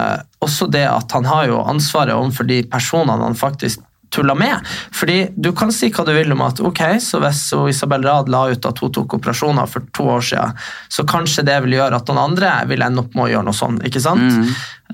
også 0.45 0.69
det 0.71 0.85
at 0.87 1.11
han 1.11 1.27
har 1.27 1.49
jo 1.49 1.61
ansvaret 1.67 2.15
overfor 2.15 2.47
de 2.47 2.61
personene 2.71 3.19
han 3.19 3.37
faktisk 3.37 3.83
tulla 4.09 4.35
med. 4.35 4.57
Fordi 4.91 5.27
Du 5.35 5.51
kan 5.53 5.71
si 5.73 5.89
hva 5.93 6.05
du 6.05 6.11
vil 6.15 6.31
om 6.33 6.41
at 6.45 6.59
ok, 6.65 6.81
så 7.03 7.21
hvis 7.23 7.43
Isabel 7.69 8.05
Rad 8.07 8.29
la 8.31 8.47
ut 8.49 8.65
at 8.65 8.81
hun 8.81 8.93
tok 8.95 9.17
operasjoner 9.19 9.69
for 9.69 9.85
to 9.95 10.07
år 10.15 10.25
siden, 10.31 10.57
så 10.89 11.05
kanskje 11.07 11.45
det 11.47 11.59
vil 11.65 11.77
gjøre 11.77 11.99
at 11.99 12.09
noen 12.09 12.23
andre 12.31 12.53
vil 12.69 12.85
ende 12.85 13.03
opp 13.03 13.15
med 13.15 13.27
å 13.27 13.31
gjøre 13.33 13.49
noe 13.49 13.59
sånt. 13.59 13.85
ikke 13.85 14.01
sant? 14.03 14.25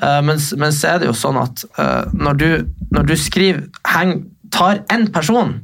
Eh, 0.01 0.19
men, 0.19 0.33
mens, 0.33 0.51
men 0.59 0.75
så 0.75 0.95
er 0.95 1.01
det 1.01 1.09
jo 1.11 1.17
sånn 1.17 1.39
at 1.39 1.65
uh, 1.79 2.11
når, 2.11 2.39
du, 2.41 2.49
når 2.91 3.09
du 3.11 3.15
skriver 3.19 3.65
heng, 3.95 4.17
tar 4.51 4.83
én 4.93 5.07
person 5.13 5.57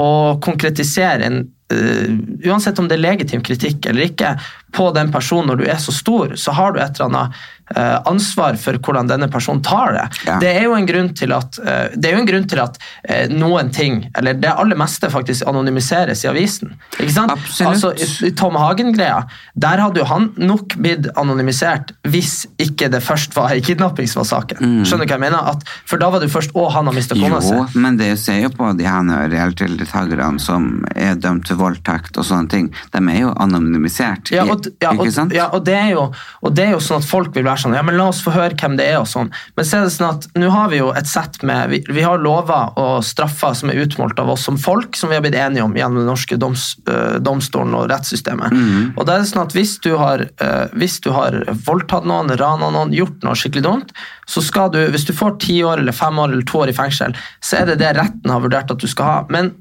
og 0.00 0.42
konkretiserer 0.44 1.24
en, 1.24 1.44
uh, 1.72 2.10
Uansett 2.46 2.78
om 2.78 2.88
det 2.88 2.98
er 2.98 3.06
legitim 3.06 3.44
kritikk 3.44 3.88
eller 3.88 4.10
ikke, 4.10 4.36
på 4.76 4.90
den 4.96 5.08
personen 5.14 5.48
når 5.50 5.62
du 5.62 5.68
er 5.72 5.78
så 5.80 5.94
stor, 5.94 6.34
så 6.36 6.52
har 6.56 6.74
du 6.76 6.80
et 6.84 6.98
eller 7.00 7.08
annet 7.08 7.44
eh, 7.74 7.96
ansvar 8.06 8.58
for 8.60 8.76
hvordan 8.84 9.08
denne 9.08 9.26
personen 9.32 9.62
tar 9.64 9.94
det. 9.96 10.04
Ja. 10.28 10.36
Det 10.42 10.50
er 10.52 10.66
jo 10.68 10.74
en 10.76 10.86
grunn 10.86 11.08
til 11.16 11.32
at, 11.34 11.56
eh, 11.64 11.94
det 11.96 12.12
jo 12.12 12.20
en 12.20 12.28
grunn 12.28 12.44
til 12.50 12.60
at 12.62 12.76
eh, 13.08 13.32
noen 13.32 13.72
ting, 13.74 14.02
eller 14.18 14.36
det 14.38 14.52
aller 14.52 14.76
meste, 14.78 15.08
faktisk 15.10 15.48
anonymiseres 15.48 16.22
i 16.26 16.28
avisen. 16.30 16.74
Ikke 17.00 17.14
sant? 17.14 17.32
Absolutt. 17.32 17.72
Altså, 17.72 18.28
i- 18.28 18.34
Tom 18.36 18.58
Hagen-greia, 18.60 19.22
der 19.56 19.82
hadde 19.82 20.02
jo 20.02 20.06
han 20.12 20.28
nok 20.36 20.76
blitt 20.84 21.08
anonymisert 21.16 21.94
hvis 22.06 22.44
ikke 22.62 22.90
det 22.92 23.00
først 23.02 23.34
var 23.36 23.54
en 23.56 23.64
kidnapping 23.64 24.06
som 24.12 24.20
var 24.22 24.28
saken. 24.34 24.60
Skjønner 24.86 25.08
du 25.08 25.14
hva 25.14 25.16
jeg 25.16 25.24
mener? 25.24 25.50
At, 25.56 25.64
for 25.88 25.98
da 26.02 26.10
var 26.12 26.20
det 26.22 26.28
jo 26.30 26.36
først 26.36 26.52
å, 26.54 26.68
han 26.76 26.86
har 26.92 26.94
mista 27.00 27.16
kona 27.18 27.40
si. 27.40 27.54
Mm. 27.56 27.64
Jo, 27.72 27.80
men 27.86 27.96
det 28.00 28.12
ser 28.22 28.42
jo 28.44 28.52
på 28.54 28.70
de 28.78 28.86
her 28.86 29.08
reality-deltakerne 29.32 30.40
som 30.42 30.68
er 30.94 31.16
dømt 31.20 31.46
til 31.48 31.58
voldtekt 31.60 32.18
og 32.20 32.26
sånne 32.28 32.50
ting. 32.52 32.70
De 32.92 33.02
er 33.02 33.20
jo 33.24 33.32
anonymisert. 33.42 34.30
Ja, 34.34 34.44
og, 34.50 34.65
ja, 34.82 34.92
og, 34.92 35.32
ja 35.34 35.46
og, 35.52 35.64
det 35.66 35.74
er 35.76 35.90
jo, 35.94 36.06
og 36.42 36.54
det 36.56 36.66
er 36.66 36.74
jo 36.74 36.80
sånn 36.82 37.02
at 37.02 37.08
folk 37.08 37.34
vil 37.36 37.46
være 37.46 37.62
sånn 37.64 37.76
Ja, 37.76 37.82
men 37.86 37.98
la 37.98 38.08
oss 38.10 38.22
få 38.24 38.34
høre 38.34 38.56
hvem 38.58 38.76
det 38.78 38.88
er, 38.90 38.98
og 39.00 39.08
sånn. 39.10 39.30
Men 39.56 39.68
så 39.68 39.78
er 39.78 39.86
det 39.86 39.94
sånn 39.94 40.08
at 40.08 40.28
nå 40.38 40.50
har 40.52 40.70
vi 40.72 40.80
jo 40.80 40.92
et 40.96 41.08
sett 41.10 41.38
med 41.46 41.72
Vi, 41.72 41.80
vi 41.92 42.04
har 42.06 42.22
lover 42.22 42.76
og 42.80 43.04
straffer 43.06 43.56
som 43.58 43.72
er 43.72 43.82
utmålt 43.84 44.20
av 44.22 44.32
oss 44.34 44.46
som 44.46 44.58
folk, 44.60 44.96
som 44.98 45.12
vi 45.12 45.18
har 45.18 45.24
blitt 45.24 45.38
enige 45.38 45.64
om 45.64 45.76
gjennom 45.76 46.02
den 46.02 46.10
norske 46.10 46.38
doms, 46.40 46.68
øh, 46.90 47.18
domstolen 47.24 47.74
og 47.76 47.88
rettssystemet. 47.90 48.54
Mm. 48.54 48.94
Og 48.96 49.06
da 49.06 49.16
er 49.16 49.24
det 49.24 49.30
sånn 49.30 49.44
at 49.44 49.56
hvis 49.56 49.76
du 49.84 49.92
har, 50.00 50.26
øh, 50.26 50.76
hvis 50.78 50.98
du 51.04 51.10
har 51.16 51.38
voldtatt 51.66 52.06
noen, 52.08 52.32
rana 52.38 52.70
noen, 52.74 52.94
gjort 52.96 53.24
noe 53.26 53.36
skikkelig 53.38 53.66
dumt, 53.66 53.94
så 54.26 54.42
skal 54.44 54.72
du, 54.74 54.80
hvis 54.92 55.06
du 55.08 55.14
får 55.16 55.38
ti 55.42 55.60
år 55.66 55.82
eller 55.82 55.96
fem 55.96 56.18
år 56.18 56.32
eller 56.32 56.46
to 56.48 56.62
år 56.64 56.72
i 56.72 56.76
fengsel, 56.76 57.16
så 57.44 57.60
er 57.60 57.70
det 57.70 57.80
det 57.82 57.94
retten 57.98 58.32
har 58.32 58.42
vurdert 58.44 58.72
at 58.72 58.82
du 58.82 58.88
skal 58.90 59.10
ha. 59.10 59.18
Men 59.32 59.52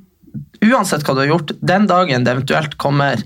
uansett 0.65 1.05
hva 1.05 1.15
du 1.15 1.23
har 1.23 1.33
gjort, 1.33 1.55
den 1.61 1.87
dagen 1.89 2.25
det 2.25 2.33
eventuelt 2.35 2.77
kommer 2.81 3.21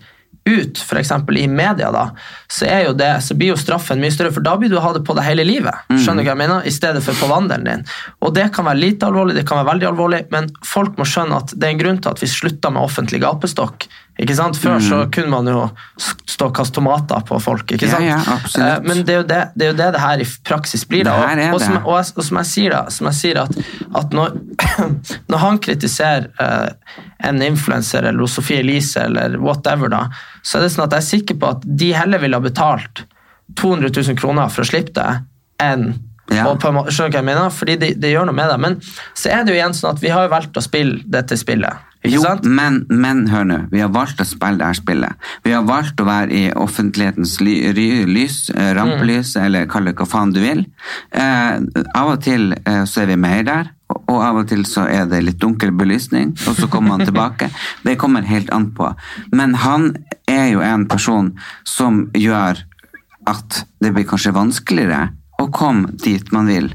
ut, 0.45 0.77
f.eks. 0.77 1.11
i 1.37 1.47
media, 1.47 1.91
da, 1.91 2.09
så, 2.47 2.65
det, 2.97 3.09
så 3.21 3.35
blir 3.37 3.53
jo 3.53 3.59
straffen 3.59 4.01
mye 4.01 4.13
større, 4.13 4.33
for 4.33 4.45
da 4.45 4.55
blir 4.57 4.71
du 4.71 4.79
ha 4.81 4.93
det 4.95 5.03
på 5.05 5.15
deg 5.17 5.27
hele 5.27 5.45
livet. 5.47 5.85
Skjønner 5.91 6.23
du 6.23 6.29
hva 6.29 6.35
jeg 6.35 6.41
mener? 6.41 6.67
I 6.67 6.73
stedet 6.73 7.03
for 7.05 7.17
på 7.19 7.29
vandelen 7.29 7.67
din. 7.67 7.85
Og 8.25 8.33
det 8.37 8.49
kan 8.55 8.67
være 8.69 8.81
lite 8.81 9.09
alvorlig, 9.09 9.37
det 9.37 9.45
kan 9.49 9.61
være 9.61 9.71
veldig 9.73 9.89
alvorlig, 9.91 10.21
men 10.33 10.49
folk 10.65 10.97
må 10.99 11.07
skjønne 11.07 11.41
at 11.43 11.55
det 11.55 11.67
er 11.67 11.75
en 11.75 11.83
grunn 11.83 12.01
til 12.03 12.13
at 12.13 12.23
vi 12.23 12.31
slutta 12.31 12.73
med 12.73 12.85
offentlig 12.85 13.21
gapestokk. 13.25 13.89
Ikke 14.19 14.35
sant? 14.35 14.57
Før 14.59 14.81
så 14.83 14.97
kunne 15.15 15.31
man 15.31 15.47
jo 15.47 15.61
stå 16.27 16.49
og 16.49 16.55
kaste 16.57 16.75
tomater 16.75 17.21
på 17.27 17.37
folk. 17.39 17.71
ikke 17.71 17.87
sant? 17.87 18.03
ja, 18.03 18.17
absolutt. 18.33 18.65
Eh, 18.67 18.81
Men 18.87 19.03
det 19.07 19.13
er, 19.13 19.21
jo 19.21 19.27
det, 19.29 19.37
det 19.55 19.65
er 19.65 19.69
jo 19.71 19.77
det 19.79 19.87
det 19.95 20.01
her 20.03 20.23
i 20.23 20.27
praksis 20.49 20.83
blir. 20.89 21.05
da. 21.07 21.13
Det 21.39 21.45
og, 21.49 21.53
og, 21.55 21.61
som, 21.63 21.77
og, 21.85 21.93
og 22.19 22.25
som 22.27 22.39
jeg 22.41 22.49
sier, 22.51 22.75
da, 22.75 22.81
som 22.91 23.07
jeg 23.07 23.17
sier 23.21 23.39
at, 23.45 23.55
at 24.01 24.17
når, 24.17 24.35
når 25.31 25.43
han 25.45 25.61
kritiserer 25.63 26.27
uh, 26.41 26.97
en 27.29 27.39
influenser 27.45 28.09
eller 28.11 28.27
Sofie 28.27 28.59
Elise 28.59 29.05
eller 29.07 29.39
whatever, 29.39 29.87
da, 29.95 30.01
så 30.43 30.59
er 30.59 30.67
det 30.67 30.73
sånn 30.75 30.87
at 30.89 30.97
jeg 30.97 31.05
er 31.05 31.09
sikker 31.13 31.39
på 31.39 31.53
at 31.55 31.63
de 31.79 31.93
heller 31.95 32.19
ville 32.19 32.35
ha 32.39 32.43
betalt 32.43 33.05
200 33.55 33.89
000 33.95 34.19
kroner 34.19 34.51
for 34.51 34.67
å 34.67 34.69
slippe 34.73 34.93
det, 34.99 35.09
enn 35.63 35.93
Ja. 36.29 36.43
og 36.45 36.59
på 36.61 36.69
skjønner 36.69 37.09
du 37.09 37.15
hva 37.15 37.21
jeg 37.23 37.25
mener? 37.25 37.49
Fordi 37.49 37.75
det, 37.81 37.87
de 38.03 38.11
gjør 38.11 38.27
noe 38.29 38.35
med 38.37 38.51
deg. 38.51 38.59
Men 38.61 38.75
så 39.17 39.31
er 39.33 39.41
det 39.47 39.55
jo 39.55 39.57
igjen 39.57 39.73
sånn 39.73 39.95
at 39.95 40.03
vi 40.03 40.11
har 40.13 40.27
valgt 40.29 40.59
å 40.59 40.61
spille 40.61 40.99
dette 41.09 41.33
spillet. 41.39 41.87
Jo, 42.07 42.21
men, 42.47 42.85
men 42.87 43.25
hør 43.27 43.43
nå, 43.43 43.57
vi 43.73 43.81
har 43.83 43.89
valgt 43.91 44.21
å 44.23 44.27
spille 44.27 44.61
det 44.61 44.69
her 44.69 44.77
spillet. 44.77 45.25
Vi 45.43 45.51
har 45.51 45.65
valgt 45.67 45.99
å 45.99 46.05
være 46.07 46.31
i 46.31 46.43
offentlighetens 46.55 47.33
ly, 47.43 47.55
ry, 47.75 47.87
lys, 48.07 48.37
rampelys, 48.53 48.77
rampelys, 48.77 49.33
eller 49.41 49.67
kall 49.71 49.89
det 49.89 49.97
hva 49.99 50.07
faen 50.07 50.31
du 50.31 50.39
vil. 50.39 50.63
Eh, 51.11 51.59
av 51.99 52.13
og 52.13 52.23
til 52.23 52.53
eh, 52.55 52.85
så 52.87 53.03
er 53.03 53.11
vi 53.11 53.19
mer 53.19 53.43
der, 53.47 53.73
og, 53.91 53.99
og 54.13 54.23
av 54.29 54.41
og 54.43 54.47
til 54.51 54.63
så 54.69 54.87
er 54.87 55.11
det 55.11 55.21
litt 55.25 55.41
dunkel 55.43 55.75
belysning, 55.75 56.31
og 56.47 56.55
så 56.55 56.71
kommer 56.71 56.95
han 56.95 57.07
tilbake. 57.09 57.51
Det 57.85 57.97
kommer 57.99 58.27
helt 58.27 58.51
an 58.55 58.71
på. 58.77 58.93
Men 59.35 59.59
han 59.59 59.91
er 60.29 60.53
jo 60.53 60.63
en 60.63 60.87
person 60.87 61.33
som 61.67 62.05
gjør 62.15 62.63
at 63.27 63.63
det 63.83 63.91
blir 63.93 64.07
kanskje 64.07 64.33
vanskeligere 64.33 65.09
å 65.39 65.47
komme 65.53 65.93
dit 66.03 66.31
man 66.35 66.49
vil. 66.49 66.69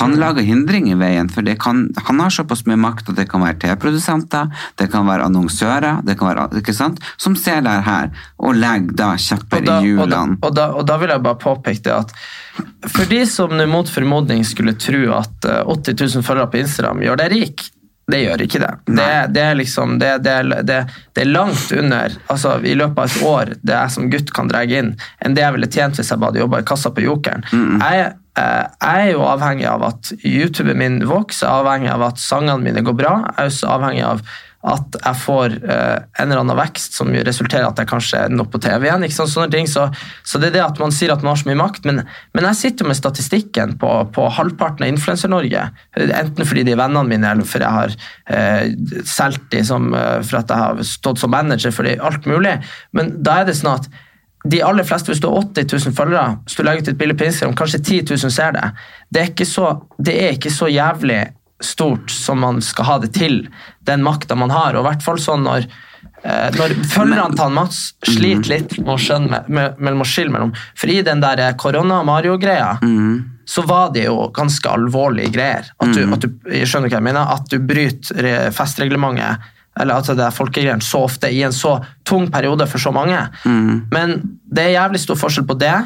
Han 0.00 0.16
lager 0.20 0.44
hindring 0.46 0.90
i 0.90 0.98
veien, 0.98 1.30
for 1.32 1.46
det 1.46 1.56
kan, 1.62 1.86
han 1.96 2.20
har 2.22 2.34
såpass 2.34 2.66
mye 2.68 2.78
makt 2.80 3.12
at 3.12 3.20
det 3.20 3.28
kan 3.30 3.44
være 3.44 3.58
TV-produsenter, 3.62 4.50
det 4.80 4.90
kan 4.92 5.08
være 5.08 5.26
annonsører, 5.30 6.02
det 6.06 6.18
kan 6.20 6.30
være, 6.30 6.48
ikke 6.60 6.76
sant? 6.76 7.00
som 7.20 7.36
ser 7.38 7.64
det 7.64 7.78
her 7.86 8.12
og 8.40 8.58
legger 8.58 8.96
da 8.96 9.10
kjepper 9.20 9.64
i 9.64 9.80
hjulene. 9.86 10.38
og, 10.40 10.54
da, 10.56 10.70
og 10.76 10.86
da 10.88 10.98
vil 11.00 11.14
jeg 11.14 11.24
bare 11.24 11.40
påpeke 11.40 11.84
det 11.86 11.96
at 11.96 12.14
for 12.92 13.08
de 13.08 13.20
som 13.28 13.52
mot 13.70 13.88
formodning 13.88 14.42
skulle 14.44 14.74
tro 14.76 15.02
at 15.16 15.46
eh, 15.48 15.62
80 15.64 15.96
000 16.16 16.26
følgere 16.26 16.50
på 16.52 16.60
Instagram 16.60 17.04
gjør 17.04 17.20
deg 17.22 17.32
rik, 17.34 17.64
det 18.12 18.22
gjør 18.22 18.44
ikke 18.44 18.60
det. 18.62 18.70
Det, 18.86 19.10
det 19.34 19.44
er 19.44 19.58
liksom, 19.58 19.98
det, 20.00 20.12
det, 20.26 20.36
det, 20.68 20.80
det 21.16 21.24
er 21.24 21.30
langt 21.30 21.72
under 21.76 22.16
altså 22.32 22.56
i 22.66 22.74
løpet 22.78 22.98
av 22.98 23.10
et 23.10 23.28
år 23.30 23.52
det 23.60 23.76
jeg 23.76 23.94
som 23.96 24.10
gutt 24.12 24.32
kan 24.36 24.50
dra 24.50 24.64
inn, 24.64 24.94
enn 25.24 25.36
det 25.36 25.44
jeg 25.44 25.56
ville 25.56 25.70
tjent 25.70 26.00
hvis 26.00 26.10
jeg 26.12 26.20
bare 26.20 26.32
hadde 26.32 26.44
jobba 26.44 26.62
i 26.62 26.68
kassa 26.70 26.92
på 26.94 27.04
Jokeren. 27.04 27.46
Jeg, 27.52 28.12
eh, 28.40 28.66
jeg 28.82 29.06
er 29.06 29.10
jo 29.14 29.24
avhengig 29.28 29.66
av 29.70 29.86
at 29.90 30.12
YouTuben 30.20 30.78
min 30.80 31.00
vokser, 31.08 31.48
er 31.48 31.64
avhengig 31.64 31.92
av 31.94 32.06
at 32.10 32.22
sangene 32.22 32.60
mine 32.64 32.84
går 32.86 32.96
bra. 32.98 33.16
Jeg 33.30 33.36
er 33.38 33.52
også 33.52 33.74
avhengig 33.76 34.06
av 34.06 34.24
at 34.60 34.96
jeg 34.98 35.16
får 35.22 35.54
uh, 35.62 36.02
en 36.20 36.26
eller 36.26 36.42
annen 36.42 36.58
vekst 36.58 36.98
som 36.98 37.08
jo 37.14 37.22
resulterer 37.24 37.64
at 37.64 37.78
jeg 37.80 37.88
kanskje 37.88 38.18
ender 38.26 38.44
opp 38.44 38.50
på 38.52 38.60
TV 38.60 38.84
igjen. 38.84 39.06
ikke 39.06 39.16
sant? 39.16 39.32
Sånne 39.32 39.48
ting. 39.54 39.68
Så, 39.70 39.86
så 40.26 40.40
det 40.40 40.50
er 40.50 40.58
det 40.58 40.64
at 40.66 40.82
man 40.82 40.92
sier 40.92 41.14
at 41.14 41.24
man 41.24 41.32
har 41.32 41.40
så 41.40 41.48
mye 41.48 41.60
makt, 41.62 41.88
men, 41.88 42.02
men 42.36 42.48
jeg 42.50 42.58
sitter 42.58 42.84
jo 42.84 42.90
med 42.90 42.98
statistikken 42.98 43.72
på, 43.80 43.94
på 44.12 44.26
halvparten 44.36 44.84
av 44.84 44.92
Influencer-Norge. 44.92 45.64
Enten 46.04 46.50
fordi 46.50 46.66
de 46.68 46.76
er 46.76 46.82
vennene 46.82 47.08
mine, 47.08 47.32
eller 47.32 47.48
fordi 47.48 47.66
jeg 47.66 47.78
har 47.78 47.96
uh, 48.36 49.00
solgt 49.08 49.48
dem 49.54 49.64
som, 49.70 49.88
uh, 49.96 50.20
for 50.20 50.42
at 50.42 50.52
jeg 50.52 50.66
har 50.66 50.84
stått 50.92 51.24
som 51.24 51.32
manager 51.32 51.72
for 51.72 51.88
dem, 51.88 52.04
alt 52.04 52.28
mulig. 52.28 52.58
Men 52.96 53.16
da 53.24 53.40
er 53.40 53.48
det 53.48 53.56
sånn 53.62 53.78
at 53.78 53.88
de 54.48 54.62
aller 54.64 54.84
fleste, 54.88 55.10
Hvis 55.12 55.20
du 55.20 55.28
har 55.28 55.42
80 55.42 55.66
000 55.72 55.96
følgere, 55.96 56.38
hvis 56.44 56.56
du 56.56 56.62
legger 56.64 56.80
ut 56.80 56.88
et 56.88 56.98
bilde 56.98 57.14
på 57.14 57.24
Instagram, 57.24 57.56
kanskje 57.56 57.82
10 57.82 58.02
000 58.08 58.32
ser 58.32 58.52
det. 58.56 58.70
Det 59.12 59.20
er 59.20 59.28
ikke 59.32 59.44
så, 59.44 59.74
det 59.98 60.14
er 60.16 60.36
ikke 60.36 60.52
så 60.52 60.68
jævlig 60.68 61.20
stort 61.60 62.10
som 62.10 62.40
man 62.40 62.60
skal 62.64 62.88
ha 62.88 62.98
det 63.02 63.12
til, 63.16 63.44
den 63.86 64.04
makta 64.06 64.36
man 64.38 64.52
har. 64.52 64.76
Og 64.76 64.84
i 64.84 64.88
hvert 64.88 65.04
fall 65.04 65.20
sånn 65.20 65.44
når, 65.46 65.66
eh, 66.22 66.48
når 66.56 66.76
følgerne 66.92 67.36
til 67.36 67.54
Mats 67.56 67.82
sliter 68.08 68.54
litt 68.54 68.78
med 68.80 68.94
å 68.94 68.98
skjønne 69.00 69.44
med, 69.48 69.92
å 69.92 70.08
skille 70.08 70.34
mellom 70.34 70.54
For 70.78 70.92
i 70.92 71.00
den 71.06 71.22
der 71.24 71.44
korona-Mario-greia 71.60 72.72
så 73.50 73.64
var 73.66 73.90
det 73.94 74.04
jo 74.06 74.28
ganske 74.30 74.68
alvorlige 74.70 75.32
greier. 75.34 75.72
At 75.82 75.94
du, 75.96 76.04
at 76.06 76.22
du, 76.22 76.28
skjønner 76.64 76.86
hva 76.86 77.00
jeg 77.00 77.06
mener, 77.08 77.32
at 77.34 77.48
du 77.50 77.58
bryter 77.58 78.52
festreglementet 78.54 79.56
eller 79.80 80.00
at 80.00 80.10
det 80.18 80.24
er 80.26 80.34
folkegreiene 80.34 80.84
så 80.84 81.04
ofte 81.06 81.30
i 81.32 81.42
en 81.46 81.54
så 81.54 81.76
tung 82.06 82.26
periode 82.32 82.66
for 82.68 82.82
så 82.82 82.92
mange. 82.94 83.18
Men 83.94 84.16
det 84.50 84.66
er 84.66 84.76
jævlig 84.76 85.00
stor 85.02 85.18
forskjell 85.20 85.46
på 85.48 85.56
det, 85.60 85.76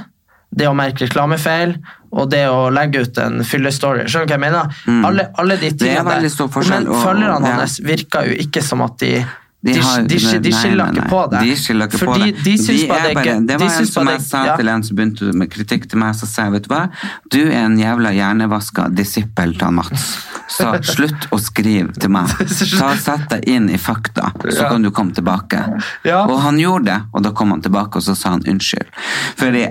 det 0.54 0.70
å 0.70 0.74
merke 0.76 1.08
reklamefeil, 1.08 1.76
og 2.14 2.28
det 2.30 2.44
å 2.46 2.68
legge 2.70 3.02
ut 3.04 3.18
en 3.18 3.40
fyllestory. 3.46 4.04
Skjønner 4.06 4.28
du 4.28 4.34
hva 4.34 4.36
jeg 4.36 4.44
mener? 4.44 4.82
Alle, 5.08 5.30
alle 5.40 5.56
de 5.58 5.72
tingene 5.74 6.18
der. 6.20 6.28
Men 6.70 6.92
følgerne 7.02 7.56
hans 7.58 7.80
ja. 7.80 7.88
virker 7.88 8.30
jo 8.30 8.36
ikke 8.46 8.62
som 8.62 8.84
at 8.86 9.00
de 9.02 9.16
de, 9.64 9.72
De 9.72 9.80
har- 9.80 10.02
de, 10.02 10.16
de, 10.16 10.38
de 10.38 10.50
skiller 10.52 10.90
ikke 10.92 11.08
på 11.08 11.20
det. 11.32 11.38
De 11.40 11.52
skiller 11.56 11.88
ikke 11.88 11.98
på 12.02 12.06
Fordi 12.10 12.32
det. 12.32 12.42
de 12.44 12.52
syns 12.60 12.80
De 12.82 12.88
bare 12.88 13.00
det 13.00 13.12
er. 13.16 13.38
Det 13.40 13.46
De 13.46 13.56
var 13.62 13.78
en 13.78 13.86
som 13.88 14.08
jeg 14.12 14.20
sa 14.20 14.42
ja. 14.44 14.56
til 14.60 14.68
en 14.68 14.82
som 14.84 14.98
begynte 14.98 15.28
med 15.32 15.50
kritikk 15.54 15.86
til 15.88 16.02
meg, 16.02 16.18
så 16.18 16.28
sa 16.28 16.44
jeg, 16.44 16.52
vet 16.52 16.66
du 16.66 16.74
hva, 16.74 16.80
du 17.32 17.38
er 17.46 17.62
en 17.62 17.78
jævla 17.80 18.12
hjernevaska 18.12 18.90
disippel 18.92 19.56
av 19.64 19.72
Mats. 19.72 20.04
Så 20.52 20.68
slutt 20.84 21.30
å 21.32 21.38
skrive 21.40 21.96
til 21.96 22.12
meg. 22.12 22.28
Ta 22.82 22.90
Sett 23.00 23.24
deg 23.32 23.48
inn 23.48 23.70
i 23.72 23.80
fakta, 23.80 24.34
så 24.44 24.68
kan 24.68 24.84
du 24.84 24.90
komme 24.92 25.16
tilbake. 25.16 25.62
Ja. 26.04 26.26
Og 26.28 26.36
han 26.44 26.60
gjorde 26.60 26.90
det, 26.90 27.00
og 27.16 27.24
da 27.24 27.32
kom 27.32 27.56
han 27.56 27.64
tilbake, 27.64 27.96
og 27.96 28.04
så 28.04 28.12
sa 28.12 28.36
han 28.36 28.44
unnskyld. 28.44 28.92
Fordi 29.40 29.64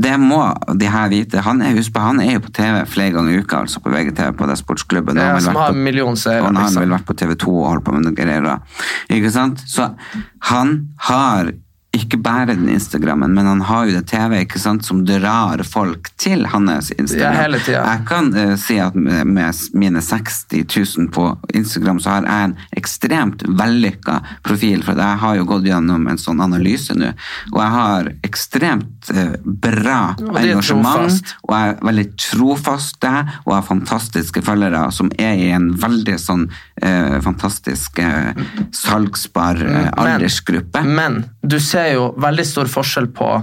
det 0.00 0.14
må 0.20 0.38
de 0.80 0.88
her 0.88 1.08
vite. 1.12 1.42
Han 1.44 1.60
er, 1.62 1.74
husk 1.76 1.96
han 2.00 2.20
er 2.24 2.32
jo 2.38 2.40
på 2.46 2.52
TV 2.56 2.78
flere 2.88 3.12
ganger 3.12 3.34
i 3.34 3.40
uka, 3.42 3.58
altså 3.66 3.82
på 3.84 3.90
VGTV, 3.92 4.30
på 4.38 4.46
det 4.48 4.56
sportsklubben. 4.58 5.16
Ja, 5.20 5.32
han 5.34 5.40
som 5.44 5.56
har 5.56 5.72
på- 5.72 5.76
en 5.76 5.84
million 5.84 6.16
seere, 6.16 6.42
han 6.46 6.56
har 6.56 6.70
liksom. 6.70 6.80
vel 6.86 6.94
vært 6.96 7.04
på 7.10 7.16
TV 7.20 7.34
2 7.36 7.50
og 7.58 7.66
holdt 7.68 7.84
på 7.84 7.92
med 7.92 8.06
noen 8.06 8.16
greier. 8.16 8.60
Ikke 9.10 9.30
sant? 9.34 9.60
Så 9.68 9.90
han 10.52 10.88
har 11.10 11.52
ikke 11.90 12.20
bare 12.22 12.52
den 12.52 12.68
Instagrammen, 12.70 13.32
men 13.34 13.46
han 13.46 13.60
har 13.66 13.88
jo 13.88 13.96
det 13.96 14.04
TV 14.12 14.36
ikke 14.44 14.60
sant, 14.62 14.84
som 14.86 15.00
drar 15.06 15.58
folk 15.66 16.12
til 16.22 16.44
hans 16.46 16.92
Instagram. 16.94 17.34
Ja, 17.34 17.40
hele 17.42 17.58
tiden. 17.58 17.88
Jeg 17.88 18.04
kan 18.06 18.28
uh, 18.36 18.52
si 18.62 18.76
at 18.78 18.94
med 18.94 19.58
mine 19.74 20.02
60 20.02 20.62
000 20.70 21.08
på 21.10 21.24
Instagram, 21.54 21.98
så 21.98 22.12
har 22.14 22.28
jeg 22.28 22.50
en 22.50 22.54
ekstremt 22.78 23.42
vellykka 23.58 24.20
profil, 24.46 24.84
for 24.86 25.02
jeg 25.02 25.20
har 25.24 25.40
jo 25.40 25.48
gått 25.50 25.66
gjennom 25.66 26.06
en 26.12 26.20
sånn 26.20 26.42
analyse 26.44 26.94
nå, 26.94 27.10
og 27.50 27.58
jeg 27.58 27.74
har 27.74 28.12
ekstremt 28.28 29.10
uh, 29.10 29.34
bra 29.42 29.98
engasjement, 30.20 31.10
trofast. 31.10 31.34
og 31.48 31.56
jeg 31.56 31.74
er 31.74 31.84
veldig 31.90 32.06
trofaste, 32.28 33.14
og 33.48 33.56
har 33.56 33.66
fantastiske 33.66 34.44
følgere 34.46 34.84
som 34.94 35.10
er 35.18 35.42
i 35.42 35.50
en 35.56 35.72
veldig 35.74 36.18
sånn 36.22 36.46
uh, 36.46 37.18
fantastisk 37.26 37.98
salgsbar 38.76 39.58
aldersgruppe. 39.98 40.86
Men 40.86 41.24
du 41.42 41.58
ser 41.58 41.79
jo 41.94 42.10
veldig 42.20 42.46
stor 42.46 42.70
forskjell 42.70 43.10
på 43.16 43.34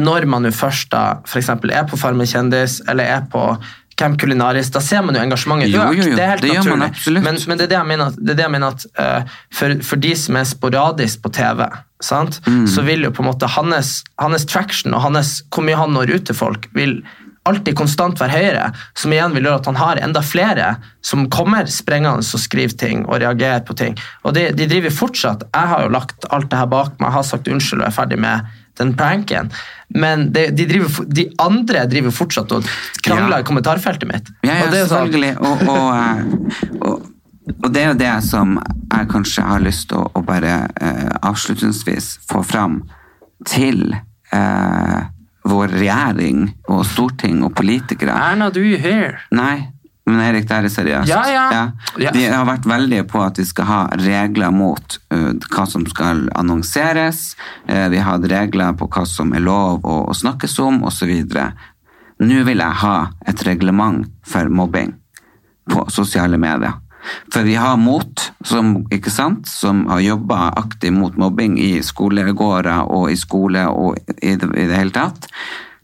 når 0.00 0.24
man 0.30 0.46
jo 0.46 0.52
først 0.54 0.90
da 0.92 1.02
for 1.26 1.40
eksempel 1.40 1.72
er 1.74 1.86
på 1.88 1.98
Farmen 1.98 2.28
kjendis, 2.28 2.78
eller 2.88 3.08
er 3.10 3.24
på 3.30 3.42
Camp 4.00 4.20
Culinaris, 4.20 4.70
da 4.72 4.80
ser 4.80 5.02
man 5.04 5.16
jo 5.16 5.20
engasjementet 5.20 5.72
Jo, 5.72 5.82
jo, 5.92 6.04
jo, 6.06 6.16
Det 6.16 6.24
er 6.24 6.30
helt 6.32 6.44
det 6.46 6.76
naturlig. 6.80 7.22
Men, 7.26 7.38
men 7.50 7.58
det 7.60 7.66
er 7.66 7.72
det 7.72 7.76
jeg 7.76 7.88
mener 7.90 8.12
at, 8.12 8.20
det 8.20 8.32
er 8.32 8.38
det 8.38 8.46
jeg 8.46 8.54
mener 8.54 8.76
at 8.76 8.84
uh, 8.96 9.40
for, 9.52 9.74
for 9.84 10.00
de 10.00 10.12
som 10.16 10.38
er 10.40 10.46
sporadisk 10.48 11.24
på 11.24 11.32
TV, 11.36 11.66
sant? 12.00 12.40
Mm. 12.46 12.64
så 12.70 12.84
vil 12.86 13.04
jo 13.04 13.12
på 13.12 13.24
en 13.24 13.28
måte 13.28 13.50
hans, 13.58 13.98
hans 14.22 14.46
traction 14.48 14.96
og 14.96 15.04
hans, 15.08 15.40
hvor 15.52 15.66
mye 15.66 15.76
han 15.76 15.92
når 15.96 16.14
ut 16.14 16.30
til 16.30 16.38
folk, 16.38 16.70
vil 16.76 17.02
alltid 17.50 17.76
konstant 17.78 18.20
være 18.22 18.36
høyere, 18.38 18.70
som 18.98 19.12
igjen 19.14 19.34
vil 19.36 19.48
gjøre 19.48 19.60
at 19.60 19.68
han 19.70 19.78
har 19.80 20.00
enda 20.06 20.22
flere 20.24 20.70
som 21.04 21.26
kommer 21.32 21.68
sprengende 21.70 22.24
og 22.24 22.42
skriver 22.46 22.76
ting 22.80 23.04
og 23.08 23.20
reagerer 23.22 23.62
på 23.66 23.76
ting. 23.78 23.98
Og 24.24 24.34
de, 24.36 24.48
de 24.56 24.66
driver 24.70 24.94
fortsatt. 24.94 25.44
Jeg 25.50 25.70
har 25.74 25.84
jo 25.84 25.92
lagt 25.94 26.26
alt 26.30 26.48
det 26.52 26.58
her 26.62 26.70
bak 26.72 26.96
meg, 27.02 27.12
har 27.14 27.26
sagt 27.26 27.48
unnskyld 27.50 27.82
og 27.84 27.88
er 27.90 27.96
ferdig 28.00 28.18
med 28.22 28.48
den 28.80 28.94
pranken. 28.96 29.50
Men 29.92 30.28
de, 30.32 30.46
de, 30.56 30.64
driver, 30.70 31.04
de 31.10 31.26
andre 31.42 31.82
driver 31.90 32.14
fortsatt 32.14 32.52
og 32.56 32.68
krangler 33.04 33.38
Ja. 33.38 33.40
i 33.42 33.48
kommentarfeltet 33.48 34.08
mitt. 34.08 34.30
Ja, 34.46 34.54
ja 34.54 34.66
og 34.66 34.72
det 34.72 34.80
er 34.80 34.86
sånn- 34.88 35.10
selvfølgelig. 35.10 35.34
Og, 35.40 35.64
og, 35.68 35.88
eh, 35.98 36.78
og, 36.80 37.08
og 37.64 37.68
det 37.74 37.82
er 37.82 37.88
jo 37.90 37.98
det 38.00 38.14
som 38.24 38.56
jeg 38.94 39.08
kanskje 39.10 39.44
har 39.50 39.60
lyst 39.64 39.88
til 39.90 39.98
å, 40.00 40.06
å 40.16 40.22
bare 40.24 40.54
eh, 40.80 41.08
avslutningsvis 41.26 42.12
få 42.30 42.42
fram 42.46 42.80
til 43.50 43.90
eh, 44.32 45.00
vår 45.50 45.74
regjering 45.80 46.46
og 46.70 46.84
storting 46.88 47.42
og 47.46 47.54
politikere. 47.58 48.14
Erna, 48.14 48.50
do 48.54 48.62
you 48.62 48.78
hear? 48.80 49.18
Nei, 49.34 49.70
men 50.10 50.20
Erik, 50.24 50.46
det 50.48 50.56
her 50.56 50.66
er 50.66 50.72
seriøst. 50.74 51.10
Ja, 51.10 51.22
ja. 51.30 51.62
Ja. 52.00 52.12
De 52.14 52.24
har 52.26 52.46
vært 52.48 52.66
veldige 52.68 53.06
på 53.10 53.20
at 53.22 53.38
vi 53.38 53.46
skal 53.46 53.68
ha 53.68 53.80
regler 54.00 54.54
mot 54.54 54.98
uh, 55.14 55.32
hva 55.52 55.66
som 55.70 55.84
skal 55.90 56.26
annonseres. 56.38 57.34
Uh, 57.68 57.88
vi 57.92 58.00
har 58.00 58.14
hatt 58.14 58.30
regler 58.30 58.78
på 58.78 58.88
hva 58.90 59.04
som 59.08 59.34
er 59.36 59.44
lov 59.44 59.84
å, 59.86 60.00
å 60.10 60.16
snakkes 60.16 60.58
om, 60.64 60.82
osv. 60.88 61.12
Nå 62.20 62.44
vil 62.48 62.64
jeg 62.64 62.80
ha 62.84 62.96
et 63.30 63.44
reglement 63.46 64.08
for 64.26 64.50
mobbing 64.52 64.94
på 65.70 65.86
sosiale 65.92 66.40
medier. 66.40 66.80
For 67.32 67.46
vi 67.46 67.54
har 67.56 67.78
MOT, 67.80 68.32
som, 68.44 68.74
sant, 69.08 69.48
som 69.48 69.86
har 69.88 70.02
jobba 70.04 70.50
aktivt 70.60 70.96
mot 70.96 71.16
mobbing 71.16 71.58
i 71.60 71.80
skolegårder 71.82 72.90
og 72.90 73.10
i 73.12 73.16
skole 73.16 73.66
og 73.68 73.96
i 74.22 74.36
det, 74.36 74.50
i 74.56 74.66
det 74.68 74.76
hele 74.76 74.94
tatt. 74.94 75.30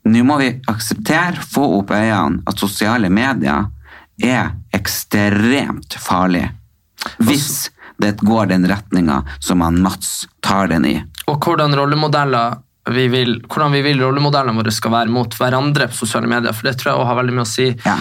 Nå 0.06 0.22
må 0.26 0.36
vi 0.38 0.52
akseptere, 0.70 1.42
få 1.42 1.64
opp 1.80 1.90
øynene, 1.96 2.44
at 2.46 2.60
sosiale 2.62 3.10
medier 3.10 3.66
er 4.22 4.52
ekstremt 4.76 5.98
farlig. 6.00 6.46
Hvis 7.18 7.70
det 7.98 8.18
går 8.20 8.52
den 8.52 8.68
retninga 8.68 9.22
som 9.40 9.64
han 9.64 9.80
Mats 9.82 10.26
tar 10.44 10.68
den 10.68 10.86
i. 10.86 10.96
Og 11.26 11.40
hvordan 11.42 11.74
rollemodeller 11.74 12.62
vi 12.90 13.08
vil, 13.10 13.40
hvordan 13.50 13.72
vi 13.74 13.80
vil 13.82 13.98
rollemodellene 13.98 14.60
våre 14.60 14.72
skal 14.74 14.92
være 14.94 15.10
mot 15.10 15.32
hverandre 15.34 15.88
på 15.90 15.98
sosiale 16.04 16.28
medier. 16.30 16.54
For 16.54 16.68
det 16.68 16.76
tror 16.78 16.92
jeg 16.92 17.00
også 17.00 17.08
har 17.08 17.18
veldig 17.18 17.34
mye 17.34 17.46
å 17.46 17.50
si 17.50 17.66
Ja. 17.86 17.96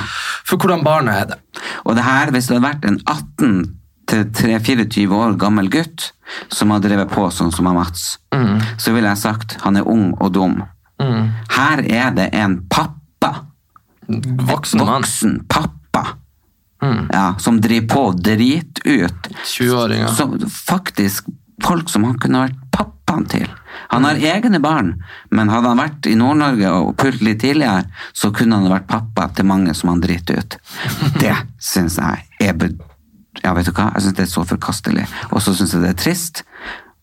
For 0.45 0.58
hvordan 0.62 0.84
barna 0.86 1.15
er 1.21 1.25
det. 1.34 1.39
Og 1.86 1.95
det 1.97 2.03
her, 2.05 2.31
hvis 2.31 2.47
det 2.47 2.55
hadde 2.58 2.67
vært 2.67 2.86
en 2.89 2.99
18 3.05 3.75
3-24 4.05 5.10
år 5.17 5.34
gammel 5.41 5.67
gutt 5.73 6.12
som 6.53 6.69
har 6.69 6.79
drevet 6.84 7.10
på 7.10 7.23
sånn 7.34 7.49
som 7.53 7.65
han 7.65 7.77
Mats, 7.79 8.19
så 8.77 8.93
ville 8.93 9.10
jeg 9.10 9.17
sagt 9.23 9.55
han 9.63 9.79
er 9.79 9.88
ung 9.89 10.12
og 10.21 10.29
dum. 10.36 10.60
Mm. 11.01 11.31
Her 11.55 11.81
er 11.89 12.12
det 12.15 12.27
en 12.38 12.60
pappa, 12.69 13.31
Voksen 14.08 14.79
mann. 14.84 15.01
voksen 15.01 15.39
pappa, 15.49 15.71
Mm. 16.84 17.08
ja, 17.12 17.34
som 17.39 17.58
driver 17.63 17.88
på 17.88 18.01
drit 18.21 18.79
ut. 18.86 19.29
20-åringer. 19.47 20.08
Som 20.13 20.38
faktisk 20.49 21.25
folk 21.63 21.89
som 21.89 22.03
han 22.03 22.17
kunne 22.19 22.43
vært 22.43 22.60
pappaen 22.75 23.25
til. 23.31 23.47
Han 23.91 24.07
har 24.07 24.19
egne 24.33 24.59
barn, 24.63 24.95
men 25.31 25.51
hadde 25.51 25.71
han 25.71 25.81
vært 25.81 26.09
i 26.09 26.15
Nord-Norge 26.19 26.71
og 26.71 26.95
pult 27.01 27.23
litt 27.25 27.41
tidligere, 27.43 27.85
så 28.13 28.31
kunne 28.35 28.59
han 28.59 28.71
vært 28.71 28.89
pappa 28.89 29.29
til 29.35 29.47
mange 29.49 29.75
som 29.77 29.93
han 29.93 30.03
driter 30.03 30.41
ut. 30.41 30.57
Det 31.21 31.35
syns 31.61 31.99
jeg 32.01 32.25
er 32.49 32.67
Ja, 33.43 33.51
vet 33.53 33.67
du 33.67 33.73
hva? 33.75 33.89
Jeg 33.93 34.05
syns 34.05 34.15
det 34.15 34.23
er 34.23 34.31
så 34.31 34.45
forkastelig. 34.47 35.05
Og 35.31 35.41
så 35.43 35.53
syns 35.53 35.73
jeg 35.75 35.83
det 35.83 35.89
er 35.91 35.97
trist. 35.99 36.45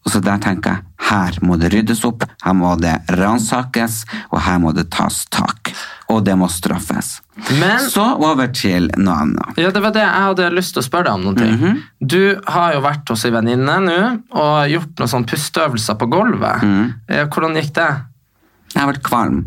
Og 0.05 0.11
så 0.11 0.21
der 0.21 0.39
tenker 0.43 0.71
jeg, 0.71 0.83
her 1.13 1.37
må 1.47 1.57
det 1.61 1.73
ryddes 1.73 2.01
opp, 2.09 2.25
her 2.43 2.55
må 2.59 2.73
det 2.81 2.97
ransakes, 3.19 4.01
og 4.33 4.41
her 4.43 4.59
må 4.63 4.73
det 4.75 4.89
tas 4.91 5.25
tak. 5.31 5.71
Og 6.11 6.25
det 6.27 6.35
må 6.37 6.49
straffes. 6.51 7.21
Men 7.59 7.79
Så 7.89 8.03
over 8.21 8.51
til 8.53 8.91
noe 9.01 9.15
annet. 9.23 9.57
ja, 9.57 9.71
det 9.71 9.81
var 9.83 9.95
det 9.95 10.03
jeg 10.03 10.27
hadde 10.27 10.51
lyst 10.53 10.75
til 10.75 10.83
å 10.83 10.87
spørre 10.87 11.05
deg 11.05 11.15
om. 11.15 11.23
noen 11.25 11.37
ting. 11.37 11.55
Mhm. 11.57 11.83
Du 12.05 12.41
har 12.47 12.75
jo 12.75 12.81
vært 12.85 13.09
hos 13.09 13.25
ei 13.25 13.31
venninne 13.31 13.79
nå 13.81 13.99
og 14.31 14.69
gjort 14.75 14.95
noen 14.99 15.09
sånne 15.15 15.27
pusteøvelser 15.31 15.95
på 15.99 16.11
gulvet. 16.11 16.63
Mm. 16.63 16.95
Hvordan 17.31 17.55
gikk 17.63 17.73
det? 17.79 17.91
Jeg 18.73 18.81
har 18.81 18.89
vært 18.89 19.03
kvalm. 19.05 19.43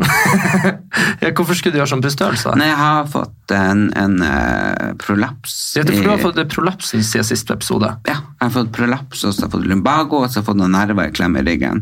Hvorfor 1.35 1.57
skulle 1.57 1.73
du 1.73 1.79
gjøre 1.79 1.89
sånn 1.95 2.03
pusteøvelser? 2.05 2.57
Nei, 2.59 2.67
jeg 2.69 2.77
har 2.77 3.07
fått 3.09 3.53
en, 3.55 3.87
en 3.97 4.15
uh, 4.21 4.91
prolaps. 5.01 5.55
Ja, 5.79 5.83
du, 5.85 5.91
for 5.95 6.05
du 6.05 6.11
har 6.11 6.21
fått 6.21 6.41
prolapsen 6.53 7.03
siden 7.05 7.27
siste 7.27 7.55
episode. 7.57 7.89
ja, 8.05 8.19
jeg 8.21 8.43
har 8.43 8.53
fått 8.53 8.71
prolaps, 8.75 9.23
og 9.25 9.33
så 9.33 9.43
har 9.43 9.47
jeg 9.47 9.55
fått 9.57 9.67
lumbago, 9.71 10.21
og 10.21 10.27
så 10.29 10.39
har 10.39 10.43
jeg 10.43 10.49
fått 10.51 10.61
noen 10.61 10.75
nerver 10.77 11.09
i 11.09 11.15
klem 11.15 11.39
i 11.39 11.45
ryggen. 11.47 11.81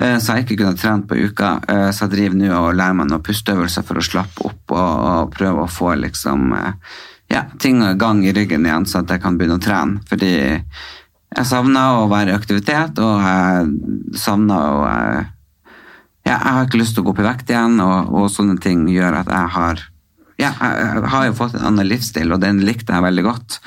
uh, 0.00 0.16
Så 0.16 0.38
jeg 0.38 0.46
ikke 0.46 0.60
kunnet 0.62 0.80
trene 0.80 1.08
på 1.10 1.20
uka, 1.20 1.50
uh, 1.68 1.88
så 1.92 2.06
jeg 2.06 2.14
driver 2.16 2.40
nå 2.40 2.52
og 2.56 2.70
lærer 2.80 2.96
meg 3.02 3.10
noen 3.12 3.26
pusteøvelser 3.28 3.86
for 3.86 4.00
å 4.00 4.06
slappe 4.10 4.48
opp 4.48 4.76
og, 4.76 5.04
og 5.10 5.34
prøve 5.36 5.66
å 5.66 5.70
få 5.70 5.94
liksom 6.00 6.48
ja, 7.30 7.44
ting 7.62 7.82
i 7.84 7.92
gang 8.00 8.24
i 8.26 8.32
ryggen 8.34 8.64
igjen, 8.66 8.88
så 8.88 9.04
at 9.04 9.12
jeg 9.14 9.22
kan 9.22 9.36
begynne 9.38 9.60
å 9.60 9.62
trene. 9.62 10.00
Fordi 10.10 10.32
jeg 11.30 11.46
savner 11.46 12.00
å 12.00 12.08
være 12.10 12.32
i 12.32 12.36
aktivitet, 12.36 12.98
og 12.98 13.20
jeg 13.22 14.16
savner 14.18 14.64
å 14.80 14.80
ja, 16.26 16.36
jeg 16.36 16.52
har 16.56 16.66
ikke 16.68 16.80
lyst 16.82 16.96
til 16.96 17.02
å 17.02 17.08
gå 17.08 17.14
opp 17.14 17.22
i 17.22 17.26
vekt 17.26 17.50
igjen, 17.52 17.80
og, 17.84 18.12
og 18.12 18.28
sånne 18.32 18.58
ting 18.62 18.84
gjør 18.90 19.22
at 19.22 19.32
jeg 19.32 19.54
har 19.56 19.86
ja, 20.40 20.54
jeg, 20.56 21.04
har 21.12 21.26
jo 21.28 21.36
fått 21.36 21.56
en 21.58 21.66
annen 21.68 21.88
livsstil, 21.88 22.32
og 22.32 22.40
den 22.40 22.62
likte 22.64 22.94
jeg 22.96 23.04
veldig 23.04 23.24
godt. 23.26 23.58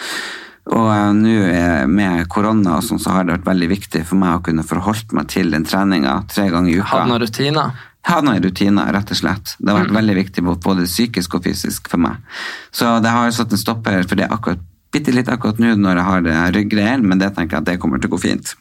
Og 0.74 0.88
eh, 0.90 1.10
nå 1.18 1.34
eh, 1.52 1.86
med 1.92 2.28
korona 2.32 2.78
og 2.80 2.86
sånn, 2.88 3.02
så 3.02 3.18
har 3.18 3.28
det 3.28 3.36
vært 3.38 3.50
veldig 3.52 3.70
viktig 3.74 4.04
for 4.08 4.20
meg 4.22 4.40
å 4.40 4.44
kunne 4.48 4.66
forholde 4.66 5.18
meg 5.18 5.28
til 5.34 5.52
den 5.54 5.68
treninga 5.68 6.22
tre 6.32 6.48
ganger 6.54 6.72
i 6.72 6.78
uka. 6.80 6.90
Hadde 6.94 7.12
noen 7.12 7.24
rutiner. 7.26 7.82
Hadde 8.08 8.28
noen 8.28 8.44
rutiner, 8.44 8.92
rett 8.96 9.14
og 9.14 9.20
slett. 9.20 9.56
Det 9.60 9.72
har 9.72 9.84
vært 9.84 9.98
veldig 10.00 10.18
viktig 10.22 10.46
både 10.48 10.88
psykisk 10.88 11.38
og 11.38 11.46
fysisk 11.46 11.92
for 11.92 12.04
meg. 12.04 12.24
Så 12.76 12.98
det 13.04 13.12
har 13.12 13.36
satt 13.36 13.54
en 13.54 13.62
stopper 13.62 14.02
for 14.08 14.20
det 14.20 14.32
akkurat, 14.32 14.64
bitte 14.94 15.14
litt 15.14 15.32
akkurat 15.32 15.62
nå 15.62 15.76
når 15.80 16.00
jeg 16.00 16.10
har 16.10 16.26
det 16.26 16.42
ryggreier, 16.58 17.06
men 17.06 17.22
det 17.22 17.34
tenker 17.36 17.60
jeg 17.60 17.66
at 17.66 17.72
det 17.72 17.80
kommer 17.84 18.02
til 18.02 18.12
å 18.12 18.16
gå 18.16 18.24
fint. 18.26 18.56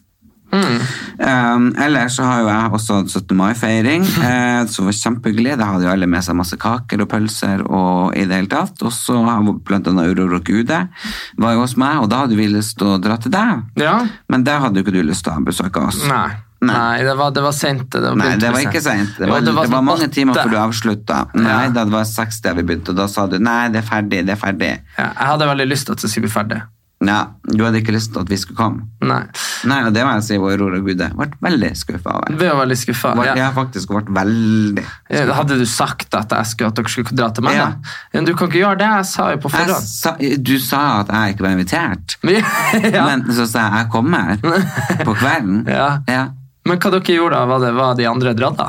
Um, 0.52 1.70
ellers 1.80 2.16
så 2.18 2.26
har 2.26 2.42
jo 2.42 2.48
jeg 2.50 2.72
også 2.78 2.98
17. 3.08 3.36
mai-feiring, 3.38 4.04
uh, 4.26 4.62
som 4.68 4.88
var 4.88 4.96
kjempehyggelig. 4.98 5.56
Da 5.60 5.70
hadde 5.72 5.86
jo 5.86 5.92
alle 5.94 6.08
med 6.10 6.24
seg 6.26 6.36
masse 6.38 6.58
kaker 6.60 7.04
og 7.04 7.10
pølser 7.12 7.64
og 7.68 8.16
i 8.18 8.26
det 8.28 8.40
hele 8.42 8.52
tatt. 8.52 8.76
Og 8.84 8.92
så 8.94 9.16
har 9.24 9.42
blant 9.64 9.88
annet 9.90 10.12
Aurora 10.12 10.42
Gude 10.44 10.84
var 11.40 11.56
jo 11.56 11.64
hos 11.64 11.76
meg, 11.80 12.02
og 12.04 12.10
da 12.12 12.24
hadde 12.24 12.38
vi 12.38 12.48
lyst 12.52 12.78
til 12.80 12.94
å 12.94 13.00
dra 13.02 13.16
til 13.22 13.32
deg. 13.34 13.66
Ja? 13.80 13.98
Men 14.32 14.44
der 14.48 14.64
hadde 14.64 14.80
jo 14.80 14.86
ikke 14.86 14.96
du 14.98 15.04
lyst 15.06 15.24
til 15.26 15.36
å 15.36 15.44
besøke 15.46 15.86
oss. 15.88 16.02
Nei. 16.08 16.30
Nei. 16.62 16.74
Nei, 16.78 16.98
det 17.02 17.16
var, 17.18 17.32
det 17.34 17.42
var 17.42 17.54
sent. 17.58 17.88
Det 17.90 18.00
var, 18.04 18.14
Nei, 18.20 18.36
det 18.38 18.52
var 18.54 18.62
ikke 18.62 18.82
seint. 18.84 19.16
Det, 19.18 19.26
det 19.26 19.54
var 19.56 19.66
sånn 19.66 19.82
mange 19.82 20.06
timer 20.14 20.36
før 20.38 20.52
du 20.52 20.58
avslutta. 20.60 21.16
Nei, 21.34 21.48
Ja. 21.50 21.72
da 21.74 21.82
det 21.88 21.94
var 21.96 22.04
seks 22.06 22.38
da 22.44 22.52
vi 22.54 22.62
begynte, 22.68 22.94
og 22.94 23.00
da 23.00 23.08
sa 23.10 23.24
du 23.26 23.34
nei, 23.42 23.64
det 23.74 23.80
er 23.82 23.88
ferdig, 23.88 24.20
det 24.28 24.36
er 24.36 24.38
ferdig. 24.38 24.68
Ja, 24.94 25.08
jeg 25.08 25.30
hadde 25.32 25.48
veldig 25.50 25.66
lyst 25.72 25.88
til 25.88 25.96
at 25.96 26.04
det 26.04 26.12
skulle 26.12 26.28
bli 26.28 26.34
ferdig. 26.36 26.60
Ja, 27.02 27.18
du 27.48 27.64
hadde 27.64 27.80
ikke 27.82 27.94
lyst 27.96 28.12
til 28.14 28.22
at 28.22 28.28
vi 28.30 28.36
skulle 28.38 28.58
komme. 28.58 28.84
Nei. 29.02 29.22
Nei, 29.68 29.78
og 29.88 29.94
det 29.96 30.04
må 30.06 30.12
jeg 30.18 30.24
si, 30.28 30.36
hvor 30.38 30.52
Aurora 30.54 30.78
Gude 30.84 31.08
ble 31.18 31.26
veldig 31.42 31.70
skuffa 31.80 32.16
over. 32.20 32.36
Ble 32.38 32.50
veldig 32.60 32.76
skuffa. 32.78 33.14
Ja. 33.26 33.34
Jeg 33.38 33.44
har 33.48 33.54
faktisk 33.56 33.90
vært 33.96 34.10
veldig 34.14 34.84
skuffet. 34.86 35.32
Hadde 35.40 35.58
du 35.58 35.64
sagt 35.66 36.14
at, 36.18 36.34
jeg 36.38 36.50
skulle, 36.52 36.70
at 36.72 36.78
dere 36.78 36.92
skulle 36.94 37.16
dra 37.18 37.30
til 37.34 37.46
meg? 37.48 37.56
Ja. 37.58 37.70
Men 38.14 38.28
du 38.28 38.34
kan 38.38 38.50
ikke 38.52 38.60
gjøre 38.62 38.78
det, 38.82 38.90
jeg 38.98 39.08
sa 39.12 39.30
jo 39.34 39.40
på 39.42 39.50
forhånd. 39.52 39.88
sa, 39.88 40.14
Du 40.38 40.54
sa 40.62 40.82
at 41.00 41.10
jeg 41.14 41.34
ikke 41.34 41.46
var 41.48 41.56
invitert, 41.56 42.16
ja. 42.96 43.06
men 43.08 43.26
så 43.34 43.48
sa 43.50 43.66
jeg 43.66 43.82
jeg 43.82 43.90
kommer 43.94 44.38
på 45.08 45.14
kvelden. 45.18 45.64
Ja. 45.70 45.88
Ja. 46.08 46.28
Men 46.68 46.78
hva 46.78 46.92
dere 46.94 47.16
gjorde 47.16 47.34
da? 47.40 47.44
Var 47.50 47.64
det 47.66 47.72
var 47.74 47.96
de 47.98 48.06
andre 48.06 48.32
dratt 48.38 48.58
da? 48.60 48.68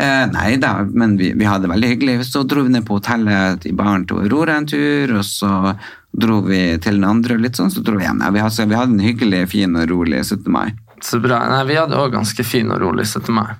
Eh, 0.00 0.26
nei 0.32 0.56
da, 0.56 0.78
men 0.88 1.16
vi, 1.16 1.32
vi 1.36 1.44
hadde 1.44 1.66
det 1.66 1.72
veldig 1.74 1.88
hyggelig. 1.88 2.26
Så 2.26 2.42
dro 2.48 2.62
vi 2.64 2.72
ned 2.72 2.86
på 2.88 2.96
hotellet 2.96 3.66
i 3.68 3.72
baren 3.76 4.06
til 4.08 4.22
Aurora 4.22 4.56
en 4.56 4.68
tur, 4.70 5.12
og 5.18 5.26
så 5.28 5.74
dro 6.10 6.40
vi 6.46 6.60
til 6.80 6.96
den 6.96 7.08
andre, 7.08 7.36
og 7.36 7.44
litt 7.44 7.60
sånn, 7.60 7.72
så 7.72 7.82
dro 7.84 7.98
vi 7.98 8.06
hjem. 8.06 8.22
Ja, 8.24 8.30
vi, 8.32 8.40
hadde, 8.44 8.68
vi 8.70 8.78
hadde 8.78 8.96
en 8.96 9.04
hyggelig, 9.04 9.42
fin 9.52 9.76
og 9.76 9.90
rolig 9.92 10.22
17. 10.24 10.46
mai. 10.52 10.70
Så 11.04 11.20
bra. 11.20 11.42
Nei, 11.52 11.66
vi 11.68 11.76
hadde 11.76 12.00
òg 12.00 12.14
ganske 12.16 12.44
fin 12.44 12.72
og 12.72 12.80
rolig 12.80 13.04
17. 13.10 13.28
mai. 13.34 13.52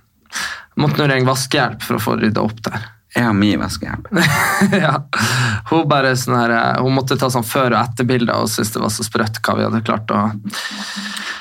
Måtte 0.81 1.03
nå 1.03 1.11
ringe 1.11 1.29
vaskehjelp 1.29 1.85
for 1.85 1.98
å 1.98 2.03
få 2.07 2.16
rydda 2.22 2.42
opp 2.44 2.64
der. 2.70 2.88
Jeg 3.14 3.26
har 3.26 3.35
mye 3.35 3.59
vaskehjelp. 3.61 4.09
ja. 4.85 4.94
Hun 5.68 5.88
bare 5.90 6.14
sånn 6.16 6.38
her, 6.38 6.57
eh, 6.57 6.81
hun 6.81 6.94
måtte 6.94 7.18
ta 7.20 7.29
sånn 7.33 7.46
før- 7.46 7.74
og 7.74 7.81
etterbilder 7.83 8.38
og 8.38 8.48
syntes 8.48 8.72
det 8.76 8.85
var 8.85 8.92
så 8.94 9.05
sprøtt 9.05 9.42
hva 9.44 9.57
vi 9.59 9.66
hadde 9.66 9.83
klart 9.85 10.14
å 10.14 10.22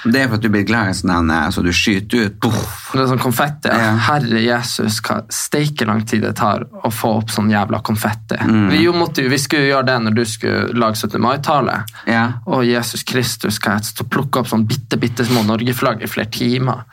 Det 0.03 0.21
er 0.21 0.29
for 0.29 0.39
at 0.39 0.45
du 0.45 0.49
blir 0.53 0.65
glad 0.67 0.91
i 0.91 0.95
sånn 0.95 1.31
her, 1.31 1.49
så 1.51 1.63
du 1.65 1.71
skyter 1.75 2.27
ut. 2.27 2.37
Puff. 2.43 2.75
Det 2.93 3.03
er 3.03 3.09
sånn 3.11 3.21
konfetti. 3.21 3.71
Ja. 3.73 3.91
Herre 4.09 4.43
Jesus, 4.43 4.99
hva 5.05 5.21
steike 5.33 5.87
lang 5.89 6.05
tid 6.07 6.23
det 6.25 6.35
tar 6.39 6.65
å 6.69 6.91
få 6.93 7.15
opp 7.19 7.33
sånn 7.33 7.51
jævla 7.51 7.81
konfetti. 7.85 8.39
Mm. 8.39 8.69
Vi, 8.71 8.83
jo 8.85 8.95
måtte, 8.95 9.25
vi 9.29 9.41
skulle 9.41 9.67
jo 9.67 9.73
gjøre 9.73 9.89
det 9.91 9.97
når 10.05 10.17
du 10.19 10.23
skulle 10.29 10.79
lage 10.79 11.01
17. 11.01 11.19
mai-tale. 11.23 11.81
Ja. 12.09 12.25
Å, 12.45 12.61
Jesus 12.65 13.03
Kristus, 13.07 13.59
hva 13.63 13.77
jeg 13.77 13.91
stå 13.91 14.07
og 14.07 14.13
plukke 14.15 14.43
opp 14.43 14.51
sånn 14.51 14.67
bitte, 14.69 14.99
bitte 15.01 15.27
små 15.27 15.43
Norge-flagg 15.47 16.05
i 16.05 16.11
flere 16.11 16.31
timer. 16.33 16.85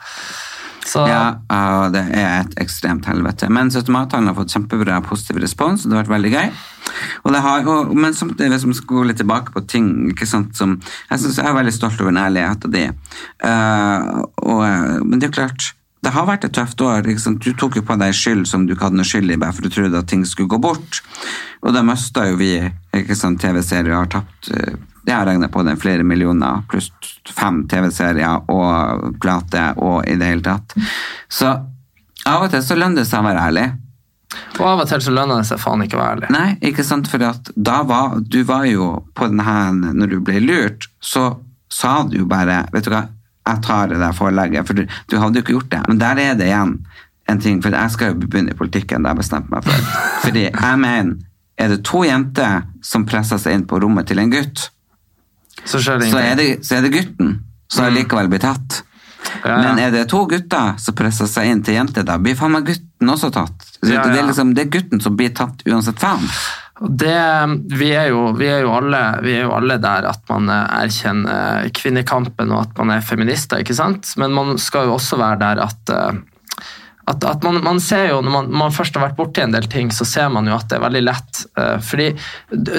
Så 0.87 1.03
Ja, 1.07 1.35
og 1.51 1.93
det 1.95 2.03
er 2.15 2.45
et 2.45 2.53
ekstremt 2.63 3.07
helvete. 3.09 3.49
Men 3.51 3.71
17. 3.71 3.91
mai-talen 3.91 4.29
har 4.31 4.37
fått 4.37 4.53
kjempebra 4.55 5.01
positiv 5.03 5.41
respons, 5.43 5.83
og 5.83 5.91
det 5.91 5.97
har 5.97 6.05
vært 6.05 6.15
veldig 6.15 6.33
gøy. 6.33 6.51
Har, 7.37 7.67
og, 7.67 7.91
men 7.95 8.15
hvis 8.15 8.65
vi 8.65 8.75
skal 8.77 8.93
gå 8.93 9.03
litt 9.09 9.19
tilbake 9.19 9.51
på 9.51 9.65
ting 9.67 9.89
sant, 10.23 10.55
som 10.55 10.77
Jeg 11.11 11.19
synes 11.19 11.37
jeg 11.37 11.45
er 11.45 11.57
veldig 11.57 11.73
stolt 11.75 11.99
over 12.01 12.13
den 12.13 12.21
ærligheten 12.23 12.71
din. 12.71 12.95
Uh, 13.43 14.23
eh, 14.63 15.03
men 15.03 15.19
det 15.19 15.29
er 15.29 15.35
klart 15.41 15.73
det 16.05 16.13
har 16.13 16.27
vært 16.29 16.45
et 16.45 16.53
tøft 16.55 16.81
år. 16.85 17.07
Du 17.41 17.49
tok 17.57 17.75
jo 17.79 17.83
på 17.83 17.95
deg 17.99 18.13
skyld 18.15 18.45
som 18.47 18.67
du 18.67 18.75
ikke 18.75 18.87
hadde 18.87 18.99
noe 18.99 19.07
skyld 19.07 19.33
i, 19.33 19.39
bare 19.41 19.55
for 19.55 19.65
du 19.65 19.73
trodde 19.73 19.97
at 19.97 20.07
ting 20.07 20.23
skulle 20.29 20.51
gå 20.53 20.59
bort. 20.61 21.01
Og 21.65 21.73
da 21.75 21.81
mista 21.83 22.27
jo 22.29 22.37
vi 22.39 22.53
TV-serier 22.93 23.95
har 23.97 24.07
tapt 24.13 24.51
Jeg 25.07 25.15
har 25.15 25.25
regna 25.29 25.47
på 25.47 25.63
det 25.63 25.77
flere 25.79 26.03
millioner, 26.03 26.65
pluss 26.67 26.91
fem 27.31 27.61
TV-serier 27.71 28.49
og 28.51 29.17
plate 29.23 29.69
og 29.79 30.01
i 30.03 30.17
det 30.19 30.31
hele 30.33 30.43
tatt. 30.43 30.75
Så 31.31 31.53
av 32.27 32.43
og 32.43 32.51
til 32.51 32.63
så 32.65 32.75
lønner 32.75 33.01
det 33.01 33.07
seg 33.07 33.23
å 33.23 33.27
være 33.29 33.45
ærlig. 33.49 33.67
Og 34.59 34.65
av 34.67 34.81
og 34.83 34.89
til 34.89 35.03
så 35.05 35.13
lønner 35.15 35.39
det 35.39 35.47
seg 35.47 35.61
faen 35.63 35.85
ikke 35.85 35.95
å 35.95 36.01
være 36.01 36.17
ærlig. 36.17 36.31
Nei, 36.35 36.49
ikke 36.71 36.83
sant, 36.83 37.07
for 37.07 37.23
da 37.23 37.77
var 37.87 38.17
du 38.19 38.41
var 38.47 38.67
jo 38.67 38.89
på 39.15 39.29
den 39.31 39.39
her 39.47 39.71
Når 39.71 40.11
du 40.11 40.17
ble 40.27 40.41
lurt, 40.43 40.89
så 40.99 41.29
sa 41.71 42.01
du 42.03 42.19
jo 42.19 42.27
bare 42.27 42.65
Vet 42.73 42.87
du 42.87 42.91
hva, 42.91 43.05
jeg 43.47 43.63
tar 43.63 43.91
det 43.91 44.01
der 44.01 44.15
forelegget, 44.15 44.67
for 44.67 44.75
du, 44.75 44.83
du 45.07 45.17
hadde 45.21 45.39
jo 45.39 45.45
ikke 45.45 45.55
gjort 45.55 45.71
det. 45.71 45.83
Men 45.87 46.01
der 46.01 46.19
er 46.19 46.33
det 46.35 46.49
igjen 46.49 46.73
en 47.31 47.39
ting, 47.43 47.61
for 47.63 47.75
jeg 47.75 47.93
skal 47.95 48.11
jo 48.11 48.19
begynne 48.25 48.51
i 48.51 48.57
politikken, 48.59 49.03
det 49.03 49.11
har 49.11 49.15
jeg 49.15 49.23
bestemt 49.23 49.51
meg 49.51 49.63
for. 49.63 49.87
Fordi 50.25 50.49
jeg 50.49 50.79
mener, 50.83 51.15
er 51.57 51.71
det 51.71 51.79
to 51.87 52.03
jenter 52.03 52.67
som 52.85 53.07
presser 53.07 53.39
seg 53.41 53.55
inn 53.55 53.65
på 53.67 53.79
rommet 53.83 54.07
til 54.11 54.19
en 54.19 54.33
gutt, 54.35 54.67
Så 55.65 55.79
så 55.81 55.97
er 55.97 56.35
det, 56.39 56.65
så 56.65 56.77
er 56.77 56.81
det 56.85 56.91
gutten 56.93 57.39
som 57.67 57.89
likevel 57.93 58.29
blir 58.31 58.39
tatt. 58.39 58.83
Ja, 59.43 59.49
ja. 59.49 59.57
Men 59.57 59.79
er 59.79 59.91
det 59.91 60.05
to 60.09 60.21
gutter 60.29 60.77
som 60.79 60.95
presser 60.95 61.27
seg 61.27 61.49
inn 61.51 61.63
til 61.65 61.75
jenter, 61.75 62.05
da 62.07 62.15
blir 62.21 62.35
faen 62.39 62.53
meg 62.53 62.65
gutten 62.69 63.09
også 63.11 63.31
tatt. 63.33 63.65
Så 63.81 63.91
Ja, 63.91 64.03
Det, 64.05 64.19
er 64.21 64.27
liksom, 64.29 64.53
det 64.55 64.67
er 64.67 64.71
gutten 64.77 65.01
som 65.03 65.17
blir 65.19 65.33
tatt 65.35 65.65
uansett 65.67 65.99
faen. 65.99 66.23
Det, 66.79 67.17
vi, 67.73 67.89
er 67.97 68.11
jo, 68.13 68.31
vi, 68.37 68.47
er 68.53 68.67
alle, 68.69 69.01
vi 69.25 69.33
er 69.33 69.47
jo 69.47 69.53
alle 69.57 69.79
der 69.81 70.05
at 70.05 70.21
man 70.29 70.47
eh, 70.53 70.83
erkjenner 70.85 71.69
kvinnekampen 71.73 72.51
og 72.53 72.67
at 72.67 72.77
man 72.77 72.91
er 72.93 73.01
feminister, 73.05 73.63
ikke 73.63 73.75
sant? 73.75 74.13
Men 74.21 74.31
man 74.37 74.57
skal 74.61 74.85
jo 74.85 74.93
også 74.99 75.17
være 75.17 75.39
der 75.41 75.63
at, 75.65 75.89
eh, 75.89 76.19
at, 77.09 77.23
at 77.25 77.43
man, 77.43 77.63
man 77.65 77.79
ser 77.81 78.11
jo, 78.11 78.21
når 78.21 78.31
man, 78.35 78.51
man 78.61 78.75
først 78.75 78.93
har 78.95 79.07
vært 79.07 79.17
borti 79.17 79.41
en 79.41 79.57
del 79.57 79.65
ting, 79.73 79.89
så 79.91 80.05
ser 80.05 80.29
man 80.29 80.45
jo 80.47 80.53
at 80.53 80.69
det 80.69 80.77
er 80.77 80.85
veldig 80.85 81.03
lett. 81.09 81.41
eh, 81.57 81.79
Fordi 81.81 82.11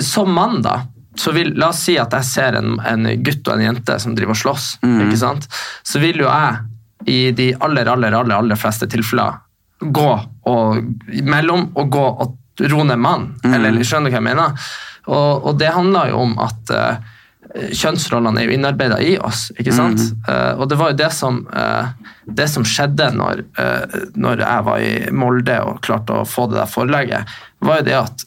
som 0.06 0.30
mann, 0.30 0.62
da, 0.62 0.78
så 1.18 1.32
vil, 1.34 1.52
la 1.58 1.72
oss 1.72 1.82
si 1.88 1.96
at 1.98 2.14
jeg 2.14 2.26
ser 2.28 2.58
en, 2.60 2.78
en 2.86 3.08
gutt 3.24 3.48
og 3.48 3.56
en 3.56 3.66
jente 3.68 3.98
som 3.98 4.14
driver 4.14 4.36
og 4.36 4.42
slåss, 4.42 4.66
ikke 4.86 5.18
sant? 5.18 5.48
så 5.86 6.02
vil 6.02 6.22
jo 6.22 6.28
jeg 6.30 7.08
i 7.08 7.18
de 7.34 7.52
aller, 7.64 7.88
aller, 7.90 8.14
aller, 8.14 8.36
aller 8.36 8.58
fleste 8.58 8.88
tilfeller 8.90 9.38
gå 9.78 10.10
og 10.50 11.22
mellom 11.22 11.68
og 11.78 11.92
gå 11.92 12.06
og 12.24 12.34
ro 12.70 12.82
ned 12.84 12.98
mann. 12.98 13.30
Eller 13.46 13.78
skjønner 13.86 14.10
du 14.10 14.16
hva 14.16 14.18
jeg 14.18 14.26
mener? 14.26 14.66
Og, 15.08 15.46
og 15.46 15.60
det 15.60 15.70
handler 15.72 16.10
jo 16.12 16.24
om 16.24 16.34
at 16.42 16.72
uh, 16.74 16.98
kjønnsrollene 17.70 18.42
er 18.42 18.48
jo 18.48 18.56
innarbeida 18.56 18.98
i 19.00 19.14
oss. 19.24 19.48
ikke 19.56 19.72
sant? 19.72 20.02
Eh, 20.28 20.58
og 20.58 20.66
det 20.68 20.76
var 20.76 20.90
jo 20.92 20.98
det 20.98 21.08
som, 21.16 21.38
uh, 21.54 21.94
det 22.26 22.48
som 22.52 22.66
skjedde 22.66 23.06
når, 23.16 23.44
uh, 23.56 23.94
når 24.18 24.42
jeg 24.44 24.66
var 24.66 24.82
i 24.84 24.92
Molde 25.14 25.56
og 25.64 25.80
klarte 25.86 26.18
å 26.18 26.26
få 26.28 26.48
det 26.50 26.58
der 26.58 26.72
forelegget, 26.72 27.38
var 27.64 27.80
jo 27.80 27.86
det 27.88 27.96
at 27.98 28.26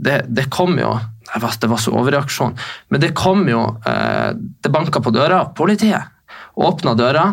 det, 0.00 0.14
det 0.32 0.46
kom 0.48 0.78
jo 0.80 0.94
vet, 1.40 1.60
Det 1.60 1.70
var 1.70 1.80
så 1.80 1.94
overreaksjon. 1.96 2.56
Men 2.92 3.00
det 3.00 3.14
kom 3.16 3.46
jo 3.48 3.62
eh, 3.88 4.32
Det 4.36 4.72
banka 4.72 5.00
på 5.00 5.14
døra. 5.14 5.46
Politiet 5.56 6.10
åpna 6.54 6.94
døra. 6.94 7.26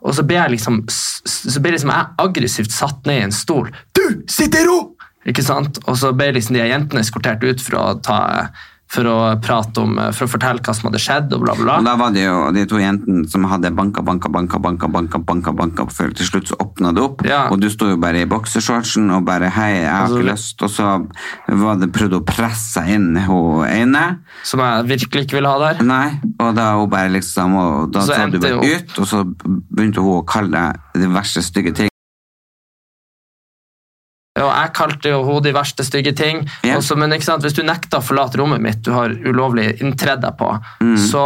Og 0.00 0.14
så 0.16 0.24
ble 0.24 0.38
jeg 0.38 0.54
liksom, 0.54 0.80
så 0.88 1.60
ble 1.62 1.74
liksom 1.74 1.92
jeg 1.92 2.10
aggressivt 2.24 2.72
satt 2.72 3.06
ned 3.08 3.18
i 3.18 3.26
en 3.28 3.34
stol. 3.34 3.70
Du, 3.96 4.04
sitt 4.30 4.54
i 4.56 4.64
ro! 4.66 4.94
Ikke 5.28 5.44
sant? 5.44 5.76
Og 5.84 5.98
så 6.00 6.14
ble 6.16 6.30
liksom 6.32 6.56
de 6.56 6.64
jentene 6.64 7.02
eskortert 7.04 7.42
ut 7.44 7.60
for 7.60 7.76
å, 7.76 7.82
ta, 8.00 8.20
for 8.90 9.06
å 9.06 9.16
prate 9.38 9.78
om, 9.84 9.92
for 10.16 10.26
å 10.26 10.30
fortelle 10.32 10.58
hva 10.66 10.72
som 10.74 10.88
hadde 10.88 10.98
skjedd, 11.02 11.34
og 11.36 11.44
bla, 11.44 11.54
bla. 11.54 11.76
Og 11.78 11.84
da 11.86 11.92
var 12.00 12.10
det 12.14 12.24
jo 12.24 12.38
de 12.56 12.64
to 12.66 12.80
jentene 12.82 13.22
som 13.30 13.44
hadde 13.46 13.70
banka, 13.76 14.02
banka, 14.02 14.28
banka, 14.34 14.58
banka, 14.58 14.88
banka, 14.90 15.20
banka, 15.22 15.52
banka, 15.54 15.86
før 15.94 16.10
til 16.18 16.26
slutt 16.26 16.50
så 16.50 16.58
åpna 16.64 16.90
det 16.96 17.04
opp, 17.04 17.22
Ja. 17.26 17.44
og 17.52 17.60
du 17.62 17.68
sto 17.70 17.86
jo 17.92 17.96
bare 18.02 18.24
i 18.24 18.28
boksershortsen 18.30 19.06
og 19.14 19.24
bare 19.28 19.50
hei, 19.54 19.70
jeg 19.82 19.90
har 19.90 20.08
Altså, 20.08 20.18
ikke 20.18 20.32
lyst, 20.32 20.62
og 20.66 20.70
så 20.74 20.88
var 21.62 21.78
det 21.78 21.92
prøvd 21.94 22.18
å 22.18 22.24
presse 22.26 22.82
inn 22.90 23.14
hun 23.28 23.62
ene. 23.68 24.04
Som 24.42 24.60
jeg 24.64 24.88
virkelig 24.90 25.26
ikke 25.28 25.38
ville 25.38 25.54
ha 25.54 25.58
der. 25.72 25.84
Nei, 25.86 26.18
og 26.40 26.54
da 26.58 26.72
hun 26.80 26.90
bare 26.90 27.12
liksom, 27.14 27.54
og 27.54 27.92
da 27.94 28.00
Så 28.00 28.16
så 28.18 28.26
du 28.32 28.40
bare 28.40 28.58
ut, 28.58 28.98
og 28.98 29.06
så 29.06 29.22
begynte 29.70 30.02
hun 30.02 30.18
å 30.18 30.26
kalle 30.26 30.50
deg 30.50 31.00
de 31.04 31.12
verste 31.14 31.42
stygge 31.46 31.74
ting. 31.76 31.89
Og 34.38 34.46
jeg 34.46 34.72
kalte 34.78 35.10
jo 35.10 35.24
henne 35.26 35.42
de 35.42 35.52
verste 35.52 35.82
stygge 35.84 36.12
ting. 36.16 36.44
Yeah. 36.62 36.78
Også, 36.78 36.94
men 36.96 37.10
hvis 37.10 37.56
du 37.56 37.64
nekter 37.66 37.98
å 37.98 38.04
forlate 38.04 38.38
rommet 38.38 38.60
mitt, 38.62 38.78
du 38.86 38.92
har 38.94 39.10
ulovlig 39.10 39.80
inntredd 39.82 40.22
deg 40.22 40.36
på, 40.38 40.52
så, 41.10 41.24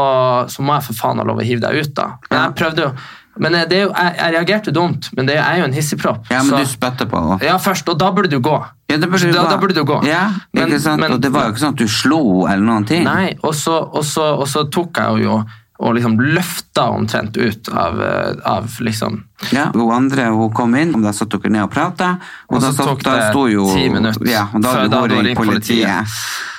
så 0.48 0.62
må 0.64 0.78
jeg 0.78 0.86
for 0.88 0.94
faen 1.02 1.20
ha 1.20 1.24
lov 1.28 1.42
å 1.42 1.44
hive 1.44 1.60
deg 1.60 1.82
ut, 1.84 1.92
da. 1.94 2.14
Men 2.30 2.38
Mm. 2.40 2.44
Jeg 2.48 2.54
prøvde 2.62 2.82
jo 2.88 2.94
men 3.36 3.50
det 3.66 3.72
er 3.74 3.80
jo, 3.82 3.90
jeg, 3.90 4.14
jeg 4.16 4.32
reagerte 4.36 4.70
dumt, 4.72 5.08
men 5.16 5.26
det 5.26 5.34
er 5.42 5.56
jo 5.58 5.64
en 5.66 5.72
hissigpropp. 5.74 6.28
Ja, 6.30 6.38
men 6.44 6.52
så- 6.52 6.58
du 6.62 6.66
spytter 6.70 7.08
på 7.10 7.18
henne. 7.18 7.42
Ja, 7.42 7.56
først, 7.58 7.88
og 7.90 7.98
da 7.98 8.12
burde 8.14 8.30
du 8.30 8.38
gå. 8.38 8.54
Ja, 8.88 8.96
det 8.96 9.08
burde 9.10 9.26
du 9.26 9.32
da, 9.32 9.42
da 9.50 9.56
burde 9.58 9.74
du 9.74 9.82
gå. 9.84 10.04
Ja, 10.06 10.30
Men- 10.54 10.70
men- 10.70 11.12
og 11.12 11.20
det 11.20 11.32
var 11.32 11.48
jo 11.48 11.52
ikke 11.52 11.58
sånn 11.64 11.72
at 11.74 11.82
du 11.82 11.88
slo 11.88 12.46
eller 12.46 12.62
noen 12.62 12.86
ting. 12.86 13.02
Nei, 13.02 13.34
og 13.42 13.52
så, 13.54 13.90
og 13.92 14.04
så, 14.04 14.38
og 14.38 14.46
så 14.46 14.70
tok 14.70 14.96
jeg 15.02 15.24
jo 15.24 15.44
og 15.78 15.96
liksom 15.96 16.20
løfta 16.22 16.84
omtrent 16.94 17.36
ut 17.36 17.68
av, 17.68 18.02
eh, 18.02 18.34
av 18.44 18.68
liksom 18.78 19.24
Ja, 19.50 19.64
hun 19.74 19.90
andre 19.90 20.28
hun 20.30 20.52
kom 20.54 20.74
inn, 20.78 20.94
og 20.94 21.02
da 21.02 21.10
satt 21.12 21.34
dere 21.34 21.50
ned 21.50 21.64
og 21.66 21.72
prata. 21.74 22.12
Og, 22.46 22.54
Og 22.54 22.60
da, 22.62 22.68
så 22.68 22.76
satt, 22.76 22.86
tok 22.86 23.02
da 23.02 23.14
det 23.18 23.24
sto 23.32 23.42
jo 23.50 23.64
ti 23.74 23.88
minutter 23.90 24.28
Ja, 24.30 24.44
og 24.54 24.62
da 24.62 24.70
før 24.70 24.78
da 24.78 24.84
hun 24.84 25.02
hadde 25.02 25.16
hun 25.18 25.26
ringt 25.26 25.40
ringt 25.40 25.40
politiet. 25.42 26.14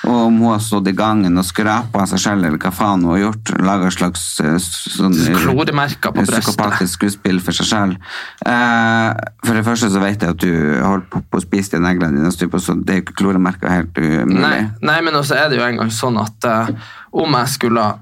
Og 0.05 0.20
om 0.26 0.41
hun 0.43 0.51
har 0.51 0.59
stått 0.59 0.89
i 0.91 0.93
gangen 0.93 1.39
og 1.39 1.47
skrapa 1.47 2.03
seg 2.11 2.22
selv, 2.26 2.43
eller 2.43 2.59
hva 2.59 2.74
faen 2.76 3.07
hun 3.07 3.16
har 3.16 3.22
gjort. 3.24 3.53
Laga 3.63 3.88
et 3.88 3.95
slags 3.95 4.26
eh, 4.43 4.59
sånn 4.59 5.16
kloremerker 5.39 6.11
på 6.11 6.20
brøstet. 6.20 6.43
psykopatisk 6.43 6.99
skuespill 6.99 7.39
for 7.39 7.55
seg 7.55 7.72
selv. 7.72 8.13
Uh, 8.43 9.16
for 9.47 9.55
det 9.55 9.63
første 9.66 9.89
så 9.95 10.03
vet 10.03 10.22
jeg 10.22 10.36
at 10.36 10.43
du 10.43 10.51
holdt 10.84 11.07
på, 11.09 11.24
på 11.24 11.39
å 11.39 11.45
spise 11.47 11.78
de 11.78 11.86
neglene 11.88 12.20
dine, 12.20 12.36
så 12.36 12.76
det 12.84 12.99
er 12.99 13.01
ikke 13.05 13.16
kloremerker 13.24 13.72
helt 13.72 13.95
umulig. 13.95 14.43
Nei, 14.43 14.57
nei 14.84 14.99
men 15.07 15.16
også 15.16 15.39
er 15.39 15.49
det 15.49 15.63
jo 15.63 15.66
en 15.72 15.80
gang 15.80 15.95
sånn 15.95 16.20
at 16.20 16.51
uh, 16.51 16.91
om 17.16 17.39
jeg 17.39 17.55
skulle 17.55 17.93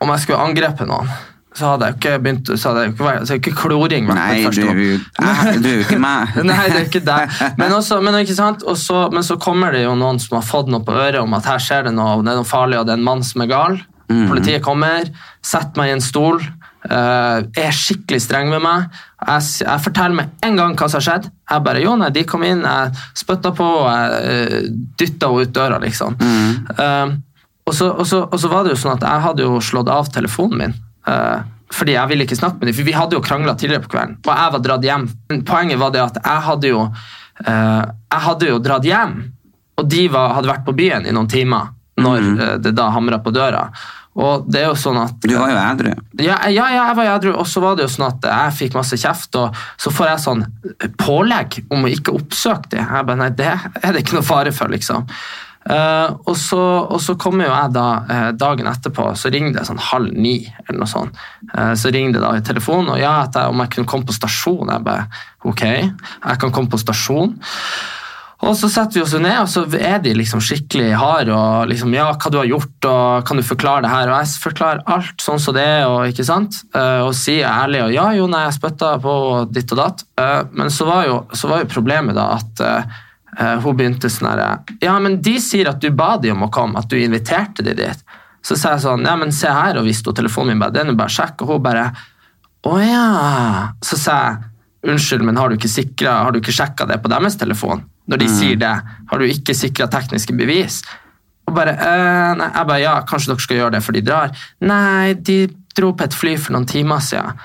om 0.00 0.08
jeg 0.14 0.24
skulle 0.24 0.40
angrepe 0.46 0.86
noen, 0.88 1.08
så 1.56 1.72
hadde 1.72 1.88
jeg 1.88 1.96
ikke 1.98 2.12
begynt 2.22 2.50
så 2.54 2.70
hadde 2.70 2.82
jeg 2.84 2.92
ikke, 2.92 3.04
vært- 3.04 3.24
så 3.26 3.32
hadde 3.32 3.34
jeg 3.34 3.40
ikke 3.42 3.56
kloring 3.58 4.06
vært 4.06 4.20
Nei, 4.20 4.28
mitt 4.30 4.40
du, 4.40 4.46
første 4.46 5.60
du 5.64 5.68
er 5.68 5.74
jo 5.74 5.82
ikke 5.86 5.98
meg. 6.06 6.36
Nei, 6.46 6.60
det 6.70 6.78
er 6.78 6.86
ikke 6.86 7.02
deg. 7.08 7.34
Men, 7.58 7.74
også, 7.74 7.98
men, 8.06 8.20
ikke 8.22 8.36
sant? 8.38 8.62
Og 8.70 8.78
så, 8.78 9.00
men 9.12 9.26
så 9.26 9.36
kommer 9.42 9.74
det 9.74 9.82
jo 9.82 9.96
noen 9.98 10.20
som 10.22 10.38
har 10.38 10.46
fått 10.46 10.70
noe 10.70 10.84
på 10.86 10.94
øret 10.94 11.18
om 11.24 11.34
at 11.36 11.48
her 11.50 11.58
skjer 11.62 11.88
det 11.90 11.94
noe, 11.98 12.20
det 12.22 12.32
er 12.32 12.40
noe 12.40 12.48
farlig, 12.48 12.78
og 12.80 12.86
det 12.86 12.94
er 12.94 13.02
en 13.02 13.08
mann 13.10 13.26
som 13.26 13.42
er 13.44 13.50
gal. 13.50 13.80
Mm. 14.10 14.24
Politiet 14.30 14.62
kommer, 14.64 15.10
setter 15.42 15.82
meg 15.82 15.90
i 15.92 15.98
en 15.98 16.06
stol, 16.06 16.40
Uh, 16.80 17.42
er 17.60 17.74
skikkelig 17.76 18.22
streng 18.24 18.46
med 18.48 18.62
meg. 18.64 18.86
Jeg, 19.20 19.42
jeg 19.66 19.82
forteller 19.84 20.16
med 20.16 20.30
en 20.46 20.54
gang 20.56 20.72
hva 20.80 20.86
som 20.88 20.96
har 20.96 21.04
skjedd. 21.04 21.26
Jeg 21.52 21.60
bare, 21.66 21.82
jo, 21.84 21.92
nei, 22.00 22.08
de 22.16 22.22
kom 22.24 22.40
inn, 22.48 22.62
jeg 22.64 22.94
spytta 23.20 23.50
på, 23.52 23.66
og 23.82 23.90
jeg 23.90 24.46
uh, 24.48 24.70
dytta 24.96 25.28
henne 25.28 25.44
ut 25.44 25.52
døra, 25.58 25.76
liksom. 25.82 26.16
Mm. 26.16 26.54
Eh, 26.72 27.12
og, 27.70 27.74
så, 27.76 27.92
og, 27.94 28.06
så, 28.08 28.24
og 28.26 28.42
så 28.42 28.50
var 28.50 28.66
det 28.66 28.74
jo 28.74 28.82
sånn 28.82 28.98
at 28.98 29.06
jeg 29.06 29.24
hadde 29.26 29.46
jo 29.46 29.62
slått 29.62 29.90
av 29.92 30.10
telefonen 30.10 30.58
min. 30.58 30.76
Uh, 31.06 31.46
fordi 31.70 31.94
jeg 31.94 32.10
ville 32.10 32.26
ikke 32.26 32.38
snakke 32.40 32.58
med 32.58 32.70
dem, 32.70 32.76
for 32.80 32.88
vi 32.88 32.94
hadde 32.96 33.14
jo 33.14 33.22
krangla 33.22 33.54
tidligere 33.54 33.84
på 33.84 33.92
kvelden. 33.92 34.16
Og 34.24 34.32
jeg 34.34 34.54
var 34.56 34.64
dratt 34.64 34.86
hjem. 34.88 35.04
Men 35.30 35.44
poenget 35.46 35.78
var 35.78 35.92
det 35.94 36.02
at 36.02 36.18
jeg 36.18 36.46
hadde 36.48 36.72
jo, 36.72 36.80
uh, 37.46 37.84
jeg 37.86 38.24
hadde 38.26 38.50
jo 38.50 38.58
dratt 38.64 38.88
hjem, 38.88 39.20
og 39.78 39.86
de 39.88 40.02
var, 40.12 40.34
hadde 40.36 40.50
vært 40.50 40.66
på 40.66 40.74
byen 40.76 41.06
i 41.06 41.14
noen 41.14 41.30
timer 41.30 41.70
når 42.00 42.26
eh, 42.40 42.54
det 42.64 42.70
da 42.76 42.90
hamra 42.94 43.18
på 43.20 43.32
døra. 43.34 43.66
Og 44.20 44.46
det 44.50 44.62
er 44.62 44.70
jo 44.70 44.78
sånn 44.78 44.98
at 44.98 45.20
Du 45.22 45.32
var 45.36 45.52
jo 45.52 45.58
edru. 45.60 45.90
ja, 46.18 46.36
ja, 46.50 46.66
ja, 46.72 46.86
jeg 46.88 46.96
var 46.98 47.10
edru, 47.14 47.30
og 47.38 47.46
så 47.48 47.62
var 47.62 47.76
det 47.76 47.86
jo 47.86 47.92
sånn 47.92 48.08
at 48.08 48.26
jeg 48.26 48.56
fikk 48.58 48.78
masse 48.78 48.98
kjeft, 48.98 49.36
og 49.38 49.56
så 49.80 49.92
får 49.94 50.10
jeg 50.10 50.22
sånn 50.24 50.42
pålegg 51.00 51.60
om 51.70 51.86
å 51.86 51.92
ikke 51.92 52.16
oppsøke 52.18 52.74
det. 52.74 52.82
Jeg 52.82 53.06
bare, 53.06 53.20
nei, 53.22 53.30
det 53.38 53.52
er 53.52 53.94
det 53.94 54.02
ikke 54.02 54.18
noe 54.18 54.26
fare 54.26 54.52
for, 54.56 54.72
liksom. 54.72 55.06
Eh, 55.70 56.08
og, 56.26 56.34
så, 56.38 56.60
og 56.90 56.98
så 57.02 57.14
kommer 57.20 57.46
jo 57.46 57.52
jeg 57.52 57.74
da 57.76 57.86
eh, 58.10 58.28
dagen 58.38 58.70
etterpå, 58.70 59.10
så 59.18 59.30
ringer 59.30 59.54
det 59.54 59.66
sånn 59.68 59.82
halv 59.90 60.16
ni, 60.16 60.40
eller 60.66 60.82
noe 60.82 60.90
sånt. 60.90 61.22
Eh, 61.52 61.74
så 61.78 61.92
ringer 61.94 62.16
det 62.16 62.24
da 62.24 62.34
i 62.38 62.44
telefonen, 62.46 62.94
og 62.96 63.00
ja, 63.02 63.20
jeg, 63.28 63.52
om 63.52 63.62
jeg 63.62 63.74
kunne 63.76 63.92
komme 63.92 64.08
på 64.08 64.16
stasjon. 64.16 64.74
Jeg 64.74 64.86
bare, 64.86 65.06
ok, 65.46 65.64
jeg 65.68 66.42
kan 66.42 66.54
komme 66.54 66.72
på 66.72 66.80
stasjon. 66.80 67.36
Og 68.40 68.54
så 68.56 68.70
setter 68.72 68.96
vi 68.96 69.02
oss 69.04 69.12
ned, 69.20 69.36
og 69.36 69.50
så 69.52 69.66
er 69.76 69.98
de 70.00 70.14
liksom 70.16 70.40
skikkelig 70.40 70.94
harde. 70.96 71.34
og 71.36 71.68
liksom, 71.68 71.92
ja, 71.92 72.06
hva 72.08 72.30
du 72.32 72.38
har 72.40 72.48
gjort, 72.48 72.86
og 72.88 73.26
kan 73.28 73.36
du 73.36 73.44
forklare 73.44 73.84
det 73.84 73.90
her? 73.92 74.08
Og 74.08 74.16
jeg 74.16 74.40
forklarer 74.46 74.80
alt 74.88 75.20
sånn 75.20 75.42
som 75.44 75.54
det 75.58 75.66
er, 75.68 75.84
og 75.84 76.08
ikke 76.08 76.24
sant? 76.24 76.56
Og 76.72 77.12
sier 77.18 77.44
ærlig 77.44 77.82
og 77.84 77.92
ja, 77.92 78.06
jo, 78.16 78.30
nei, 78.32 78.46
jeg 78.46 78.56
spytta 78.56 78.94
på 79.04 79.18
ditt 79.52 79.76
og 79.76 79.82
datt. 79.82 80.06
Men 80.56 80.72
så 80.72 80.88
var, 80.88 81.04
jo, 81.04 81.20
så 81.36 81.52
var 81.52 81.60
jo 81.60 81.68
problemet 81.74 82.16
da 82.16 82.30
at 82.38 82.64
hun 83.38 83.76
begynte 83.78 84.10
sånn 84.10 84.30
herre 84.32 84.48
Ja, 84.82 84.96
men 84.98 85.20
de 85.22 85.36
sier 85.42 85.70
at 85.70 85.78
du 85.82 85.90
ba 85.94 86.16
de 86.18 86.32
om 86.34 86.42
å 86.46 86.50
komme, 86.50 86.80
at 86.80 86.90
du 86.90 86.98
inviterte 86.98 87.62
de 87.62 87.76
dit. 87.78 88.04
Så 88.42 88.56
sa 88.56 88.74
jeg 88.74 88.82
sånn, 88.86 89.04
ja, 89.06 89.14
men 89.20 89.30
se 89.36 89.50
her, 89.52 89.78
og 89.78 89.86
viste 89.86 90.10
hun 90.10 90.18
telefonen 90.18 90.54
min, 90.54 90.62
bare, 90.64 90.74
det 90.74 90.82
er 90.82 90.88
nå 90.90 90.96
bare 90.98 91.12
sjekk, 91.14 91.44
og 91.44 91.54
hun 91.54 91.62
bare 91.64 91.90
å 92.66 92.74
ja. 92.80 93.06
Så 93.84 93.96
sa 94.00 94.18
jeg 94.24 94.90
unnskyld, 94.90 95.24
men 95.28 95.38
har 95.38 95.48
du 95.48 95.58
ikke 95.58 95.70
sikret, 95.70 96.10
har 96.10 96.32
du 96.32 96.40
ikke 96.40 96.56
sjekka 96.56 96.88
det 96.88 96.98
på 97.04 97.12
deres 97.12 97.38
telefon? 97.40 97.84
når 98.10 98.24
de 98.24 98.30
sier 98.30 98.58
det. 98.58 98.72
Har 99.10 99.22
du 99.22 99.28
ikke 99.28 99.56
sikra 99.56 99.88
tekniske 99.90 100.34
bevis? 100.36 100.80
Og 101.48 101.54
bare, 101.56 101.74
«Øh, 101.74 102.32
nei, 102.38 102.50
jeg 102.54 102.66
bare, 102.66 102.82
ja, 102.82 102.94
kanskje 103.06 103.32
dere 103.32 103.44
skal 103.44 103.60
gjøre 103.60 103.74
det, 103.76 103.82
for 103.86 103.96
de 103.96 104.04
drar. 104.06 104.34
Nei, 104.66 105.14
de 105.14 105.38
dro 105.76 105.92
på 105.94 106.06
et 106.06 106.14
fly 106.14 106.36
for 106.38 106.54
noen 106.54 106.68
timer 106.68 107.02
siden. 107.04 107.38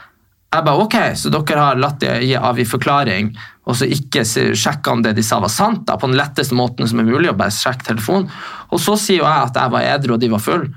Jeg 0.54 0.66
bare, 0.66 0.86
ok, 0.86 0.98
så 1.20 1.32
dere 1.34 1.62
har 1.62 1.82
latt 1.82 2.00
dem 2.02 2.22
gi 2.24 2.36
avgi 2.38 2.66
forklaring, 2.70 3.34
og 3.66 3.78
så 3.78 3.88
ikke 3.90 4.22
sjekke 4.26 4.94
om 4.94 5.02
det 5.02 5.16
de 5.18 5.24
sa 5.26 5.40
var 5.42 5.50
sant, 5.50 5.86
da, 5.88 5.98
på 5.98 6.10
den 6.10 6.20
letteste 6.20 6.56
måten 6.58 6.86
som 6.90 7.02
er 7.02 7.08
mulig, 7.08 7.32
og 7.32 7.40
bare 7.40 7.54
sjekke 7.54 7.88
telefonen. 7.88 8.30
Og 8.70 8.82
så 8.82 8.94
sier 9.02 9.24
jo 9.24 9.26
jeg 9.26 9.50
at 9.50 9.58
jeg 9.58 9.74
var 9.74 9.88
edru, 9.96 10.16
og 10.16 10.22
de 10.22 10.30
var 10.30 10.44
full. 10.44 10.68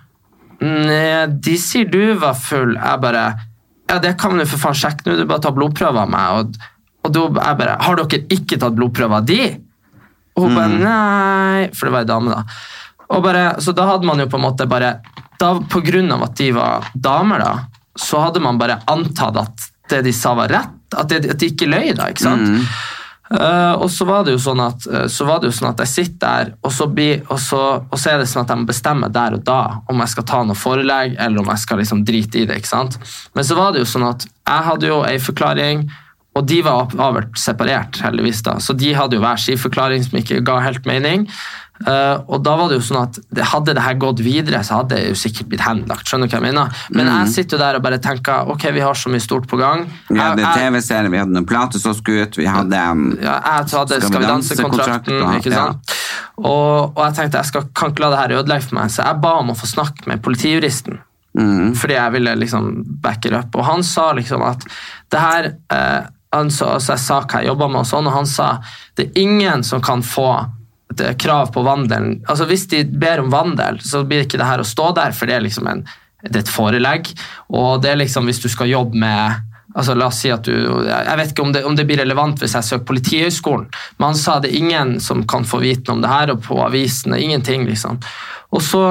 Nei, 0.65 1.27
de 1.29 1.55
sier 1.61 1.89
du 1.93 2.01
var 2.19 2.39
full. 2.41 2.75
Jeg 2.79 3.03
bare, 3.05 3.27
ja, 3.91 4.01
det 4.03 4.15
kan 4.21 4.41
du 4.41 4.47
for 4.49 4.63
faen 4.63 4.79
sjekke 4.81 5.05
nå, 5.05 5.19
du 5.21 5.29
bare 5.29 5.45
tar 5.45 5.55
blodprøver 5.57 6.07
av 6.07 6.13
meg. 6.15 6.41
Og, 6.41 6.73
og 7.05 7.15
da 7.15 7.27
jeg 7.29 7.61
bare, 7.61 7.77
har 7.85 8.01
dere 8.01 8.39
ikke 8.39 8.61
tatt 8.63 8.79
blodprøver 8.79 9.21
av 9.21 9.29
de? 9.29 9.43
Og 10.39 10.47
hun 10.47 10.57
bare 10.57 10.81
nei, 10.81 11.69
for 11.75 11.89
det 11.89 11.95
var 11.95 12.07
ei 12.07 12.09
dame, 12.09 12.33
da. 12.33 12.59
Og 13.13 13.25
bare, 13.25 13.45
så 13.65 13.77
da 13.77 13.85
hadde 13.89 14.09
man 14.09 14.21
jo 14.21 14.29
på 14.31 14.37
en 14.41 14.45
måte 14.45 14.67
bare 14.69 14.99
da, 15.41 15.55
På 15.71 15.81
grunn 15.81 16.11
av 16.13 16.27
at 16.27 16.35
de 16.37 16.51
var 16.53 16.89
damer, 16.93 17.45
da, 17.45 17.53
så 17.99 18.25
hadde 18.25 18.43
man 18.43 18.59
bare 18.61 18.81
antatt 18.91 19.39
at 19.45 19.69
det 19.89 20.03
de 20.09 20.13
sa, 20.13 20.35
var 20.39 20.51
rett. 20.53 20.78
At, 20.97 21.09
det, 21.11 21.31
at 21.31 21.39
de 21.39 21.51
ikke 21.53 21.67
løy, 21.69 21.93
da. 21.99 22.09
ikke 22.09 22.25
sant? 22.25 22.63
Eh, 23.29 23.73
og 23.77 23.91
så 23.93 24.07
var 24.09 24.23
det 24.25 24.33
jo 24.33 24.39
sånn 24.41 24.61
at, 24.65 24.87
eh, 24.89 25.05
så 25.13 25.27
var 25.29 25.43
det 25.43 25.51
jo 25.51 25.57
sånn 25.59 25.69
at 25.75 25.83
jeg 25.85 25.91
sitter 25.93 26.19
der, 26.23 26.53
og 26.65 26.73
så, 26.73 26.87
blir, 26.89 27.19
og, 27.29 27.37
så, 27.45 27.61
og 27.85 27.99
så 28.01 28.15
er 28.15 28.23
det 28.23 28.29
sånn 28.31 28.47
at 28.47 28.55
jeg 28.55 28.63
må 28.63 28.69
bestemme 28.71 29.11
der 29.13 29.37
og 29.37 29.43
da 29.45 29.59
om 29.93 30.01
jeg 30.01 30.15
skal 30.15 30.25
ta 30.31 30.41
noe 30.49 30.57
forelegg, 30.57 31.19
eller 31.21 31.43
om 31.43 31.51
jeg 31.53 31.61
skal 31.67 31.83
liksom 31.83 32.07
drite 32.09 32.41
i 32.41 32.47
det. 32.49 32.57
ikke 32.63 32.71
sant? 32.73 32.97
Men 33.37 33.45
så 33.45 33.59
var 33.59 33.75
det 33.77 33.83
jo 33.85 33.91
sånn 33.91 34.09
at 34.09 34.25
jeg 34.25 34.65
hadde 34.71 34.89
jo 34.89 35.03
ei 35.05 35.19
forklaring, 35.21 35.85
og 36.39 36.47
de 36.49 36.63
var 36.63 36.87
av- 36.87 36.97
avhørt 37.11 37.37
separert, 37.37 38.01
heldigvis. 38.01 38.41
da, 38.47 38.57
Så 38.65 38.73
de 38.79 38.95
hadde 38.95 39.17
jo 39.19 39.21
hver 39.21 39.37
sin 39.45 39.59
forklaring 39.61 40.05
som 40.09 40.19
ikke 40.21 40.41
ga 40.47 40.61
helt 40.65 40.87
mening. 40.87 41.29
Eh, 41.87 42.17
og 42.27 42.43
da 42.43 42.57
var 42.59 42.73
det 42.73 42.81
jo 42.81 42.83
sånn 42.89 43.05
at 43.05 43.19
det, 43.31 43.45
Hadde 43.53 43.75
det 43.77 43.83
her 43.85 43.95
gått 44.03 44.19
videre, 44.25 44.65
så 44.67 44.81
hadde 44.81 44.97
det 44.97 45.13
jo 45.13 45.19
sikkert 45.19 45.47
blitt 45.53 45.63
henlagt. 45.63 46.09
skjønner 46.11 46.27
du 46.27 46.35
hva 46.35 46.41
jeg 46.41 46.47
mener? 46.49 46.81
Men 46.91 47.07
jeg 47.13 47.33
sitter 47.37 47.55
jo 47.57 47.63
der 47.63 47.79
og 47.79 47.85
bare 47.87 48.01
tenker 48.03 48.51
ok, 48.51 48.67
vi 48.75 48.83
har 48.83 48.99
så 48.99 49.13
mye 49.13 49.23
stort 49.23 49.47
på 49.51 49.61
gang. 49.61 49.87
Vi 50.11 50.19
hadde 50.19 50.43
TV-serie, 50.43 51.13
vi 51.13 51.21
hadde 51.23 51.37
noen 51.37 51.47
plater 51.47 51.79
som 51.83 51.95
skulle 51.95 52.27
ut, 52.27 52.39
vi 52.41 52.49
hadde 52.51 52.83
ja, 53.23 53.39
hadde 53.55 54.01
Skal 54.03 54.19
vi 54.19 54.27
danse-kontrakten. 54.27 55.23
og- 55.23 55.39
ikke 55.39 55.55
ja. 55.55 55.69
sant? 55.69 55.95
Og, 56.39 56.93
og 56.97 57.01
jeg 57.07 57.15
tenkte 57.15 57.39
jeg 57.39 57.51
skal, 57.53 57.71
kan 57.75 57.93
ikke 57.93 58.05
la 58.05 58.11
det 58.11 58.19
her 58.25 58.37
ødelegge 58.43 58.69
for 58.69 58.79
meg, 58.81 58.91
så 58.91 59.07
jeg 59.07 59.23
ba 59.23 59.39
om 59.39 59.55
å 59.55 59.59
få 59.59 59.71
snakke 59.71 60.07
med 60.11 60.23
politijuristen. 60.23 60.99
mm, 61.39 61.75
Fordi 61.79 61.95
jeg 61.95 62.13
ville 62.13 62.35
liksom 62.37 62.85
backe 63.03 63.33
opp. 63.39 63.55
Og 63.55 63.65
han 63.65 63.83
sa 63.83 64.13
liksom 64.13 64.43
at 64.43 64.67
det 65.11 65.21
her 65.21 65.51
uh, 65.73 66.07
sa, 66.51 66.75
altså 66.75 66.93
Jeg 66.93 66.99
sa 66.99 67.21
hva 67.21 67.41
jeg 67.41 67.49
jobba 67.49 67.69
med, 67.69 67.81
og 67.81 67.87
sånn, 67.87 68.07
og 68.07 68.13
han 68.13 68.27
sa 68.27 68.59
det 68.97 69.09
er 69.09 69.23
ingen 69.23 69.63
som 69.63 69.81
kan 69.81 70.03
få 70.03 70.29
eh, 71.05 71.15
krav 71.19 71.53
på 71.55 71.65
vandelen. 71.67 72.21
Altså 72.29 72.47
Hvis 72.49 72.69
de 72.71 72.85
ber 72.85 73.23
om 73.23 73.33
vandel, 73.33 73.81
så 73.85 74.05
blir 74.05 74.27
ikke 74.27 74.41
det 74.41 74.49
her 74.49 74.63
å 74.63 74.69
stå 74.69 74.93
der, 74.99 75.17
for 75.17 75.31
det 75.31 75.39
er 75.39 75.45
liksom 75.45 75.69
en, 75.71 75.85
det 76.25 76.35
er 76.35 76.45
et 76.45 76.53
forelegg. 76.53 77.13
Og 77.55 77.83
det 77.83 77.93
er 77.93 78.03
liksom 78.03 78.29
hvis 78.29 78.43
du 78.45 78.49
skal 78.53 78.71
jobbe 78.73 78.99
med 78.99 79.45
altså 79.79 79.95
La 79.95 80.09
oss 80.09 80.19
si 80.23 80.31
at 80.33 80.47
du, 80.49 80.55
Jeg 80.89 81.17
vet 81.21 81.33
ikke 81.33 81.45
om 81.45 81.53
det, 81.55 81.63
om 81.69 81.77
det 81.77 81.85
blir 81.87 82.01
relevant 82.01 82.41
hvis 82.41 82.57
jeg 82.57 82.67
søker 82.67 82.89
Politihøgskolen, 82.89 83.69
men 83.99 84.11
han 84.11 84.19
sa 84.19 84.39
det 84.43 84.51
er 84.51 84.59
ingen 84.63 84.97
som 85.05 85.23
kan 85.29 85.47
få 85.47 85.61
vite 85.63 85.93
om 85.93 86.03
det 86.03 86.11
her, 86.11 86.33
og 86.35 86.43
på 86.47 86.59
avisene, 86.65 87.21
ingenting, 87.21 87.67
liksom. 87.69 88.01
Og 88.51 88.65
så, 88.65 88.85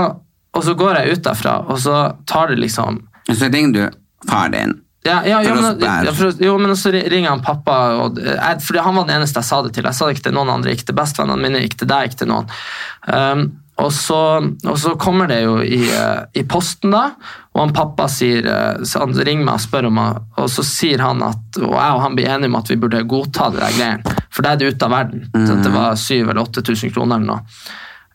og 0.53 0.63
så 0.63 0.75
går 0.77 1.01
jeg 1.01 1.17
ut 1.17 1.23
derfra, 1.25 1.59
og 1.67 1.81
så 1.81 2.01
tar 2.29 2.53
det 2.53 2.61
liksom 2.61 3.01
Så 3.27 3.49
ringer 3.51 3.73
du 3.73 4.29
far 4.29 4.53
din. 4.53 4.77
Ja, 5.07 5.17
ja, 5.25 5.37
jo, 5.45 5.53
men, 5.57 5.79
ja, 5.81 6.13
for, 6.15 6.41
jo, 6.43 6.57
men 6.61 6.75
så 6.79 6.91
ringer 6.93 7.31
han 7.31 7.45
pappa, 7.45 7.77
og, 8.03 8.19
jeg, 8.21 8.59
fordi 8.65 8.83
han 8.85 8.97
var 8.99 9.07
den 9.07 9.21
eneste 9.21 9.41
jeg 9.41 9.49
sa 9.49 9.61
det 9.65 9.71
til. 9.77 9.87
Jeg 9.87 9.97
sa 9.97 10.09
det 10.09 10.17
ikke 10.17 10.27
til 10.29 10.35
noen 10.37 10.51
andre, 10.57 10.75
ikke 10.75 10.89
til 10.91 10.97
bestevennene 10.99 11.47
mine, 11.47 11.63
ikke 11.65 11.81
til 11.83 11.89
deg, 11.93 12.11
ikke 12.11 12.21
til 12.23 12.29
noen. 12.33 12.51
Um, 13.07 13.47
og, 13.77 13.91
så, 13.93 14.19
og 14.65 14.77
så 14.81 14.95
kommer 14.97 15.29
det 15.29 15.43
jo 15.43 15.59
i, 15.61 15.83
eh, 15.85 16.23
i 16.41 16.43
posten, 16.49 16.89
da, 16.95 17.11
og 17.53 17.59
han 17.61 17.73
pappa 17.77 18.07
sier, 18.09 18.47
eh, 18.49 18.79
så 18.89 19.03
han 19.03 19.13
ringer 19.13 19.45
meg 19.45 19.59
og 19.59 19.61
spør 19.61 19.89
om 19.91 19.99
han- 20.01 20.23
Og 20.41 20.47
så 20.49 20.65
sier 20.65 21.03
han 21.05 21.21
at 21.21 21.59
og 21.61 21.75
jeg 21.75 21.91
og 21.93 22.01
han 22.01 22.15
blir 22.17 22.29
enige 22.33 22.49
om 22.49 22.57
at 22.57 22.71
vi 22.71 22.79
burde 22.81 23.03
godta 23.05 23.51
det 23.53 23.61
der 23.61 23.75
greiene, 23.77 24.15
for 24.33 24.41
da 24.41 24.55
er 24.55 24.57
det 24.57 24.71
ute 24.73 24.85
av 24.89 24.95
verden. 24.95 25.27
Så 25.29 25.59
det 25.61 25.73
var 25.75 25.93
7000 25.93 26.29
eller 26.29 26.41
8000 26.41 26.93
kroner 26.95 27.15
eller 27.21 27.27
noe. 27.35 27.41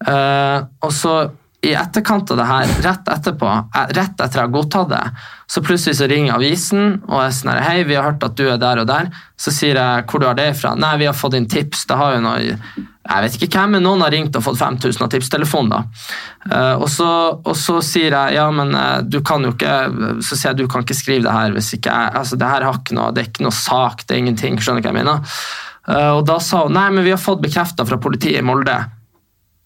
Uh, 0.02 0.66
og 0.82 0.90
så 0.90 1.14
i 1.62 1.74
etterkant 1.78 2.30
av 2.34 2.40
det 2.40 2.44
her, 2.48 2.70
rett 2.82 3.08
etterpå, 3.08 3.48
eh, 3.70 3.90
rett 3.94 4.18
etter 4.18 4.40
jeg 4.40 4.48
har 4.48 4.54
godtatt 4.54 4.88
det, 4.90 5.02
så 5.46 5.60
plutselig 5.62 5.94
så 6.00 6.08
ringer 6.10 6.34
avisen 6.34 6.96
og 7.06 7.20
er 7.22 7.34
sånn 7.36 7.52
hei, 7.62 7.84
vi 7.86 7.94
har 7.94 8.08
hørt 8.08 8.24
at 8.26 8.34
du 8.38 8.48
er 8.48 8.58
der 8.58 8.80
og 8.82 8.88
der. 8.88 9.10
Så 9.38 9.52
sier 9.54 9.78
jeg, 9.78 10.06
hvor 10.10 10.18
du 10.18 10.26
har 10.26 10.34
det 10.38 10.48
fra? 10.58 10.72
Nei, 10.74 10.96
vi 10.98 11.06
har 11.06 11.14
fått 11.14 11.36
inn 11.38 11.46
tips. 11.50 11.84
Det 11.86 11.98
har 11.98 12.16
jo 12.16 12.22
noe, 12.24 12.40
jeg 12.40 13.24
vet 13.26 13.36
ikke 13.36 13.50
hvem, 13.60 13.76
men 13.76 13.86
noen 13.86 14.02
har 14.02 14.14
ringt 14.14 14.38
og 14.38 14.42
fått 14.46 14.58
5000 14.58 15.06
av 15.06 15.10
tipstelefonen, 15.12 15.70
da. 15.70 16.08
Eh, 16.50 16.74
og, 16.80 16.88
så, 16.90 17.10
og 17.38 17.54
så 17.58 17.78
sier 17.86 18.10
jeg, 18.10 18.34
ja, 18.40 18.48
men 18.50 18.74
eh, 18.78 19.04
du 19.06 19.20
kan 19.22 19.46
jo 19.46 19.52
ikke, 19.54 19.76
så 20.18 20.34
sier 20.34 20.50
jeg, 20.50 20.64
du 20.64 20.72
kan 20.72 20.82
ikke 20.82 20.98
skrive 20.98 21.28
det 21.28 21.36
her 21.36 21.54
hvis 21.54 21.76
ikke 21.78 21.94
jeg, 21.94 22.16
altså 22.24 22.40
det 22.40 22.50
her 22.56 22.66
har 22.66 22.80
ikke 22.80 22.98
noe, 22.98 23.12
det 23.14 23.22
er 23.22 23.30
ikke 23.30 23.46
noe 23.46 23.54
sak, 23.54 24.02
det 24.08 24.16
er 24.16 24.24
ingenting, 24.24 24.58
skjønner 24.58 24.82
du 24.82 24.88
hva 24.88 24.96
jeg 24.96 25.04
mener? 25.04 25.38
Og 26.16 26.26
da 26.26 26.42
sa 26.42 26.66
hun, 26.66 26.74
nei, 26.74 26.88
men 26.94 27.06
vi 27.06 27.14
har 27.14 27.22
fått 27.22 27.42
bekreftet 27.42 27.86
fra 27.86 28.02
politiet 28.02 28.42
i 28.42 28.46
Molde 28.46 28.80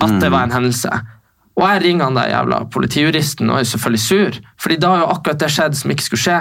at 0.05 0.17
det 0.21 0.29
var 0.33 0.45
en 0.45 0.53
hendelse. 0.53 0.93
Og 1.57 1.65
jeg 1.65 1.83
ringer 1.87 2.11
han 2.11 2.19
der 2.19 2.33
jævla 2.35 2.63
politijuristen 2.73 3.51
og 3.51 3.61
er 3.61 3.69
selvfølgelig 3.69 4.05
sur, 4.05 4.41
fordi 4.61 4.81
da 4.81 4.93
har 4.93 5.05
jo 5.05 5.13
akkurat 5.15 5.41
det 5.41 5.53
skjedd 5.55 5.79
som 5.79 5.93
ikke 5.95 6.05
skulle 6.05 6.25
skje. 6.27 6.41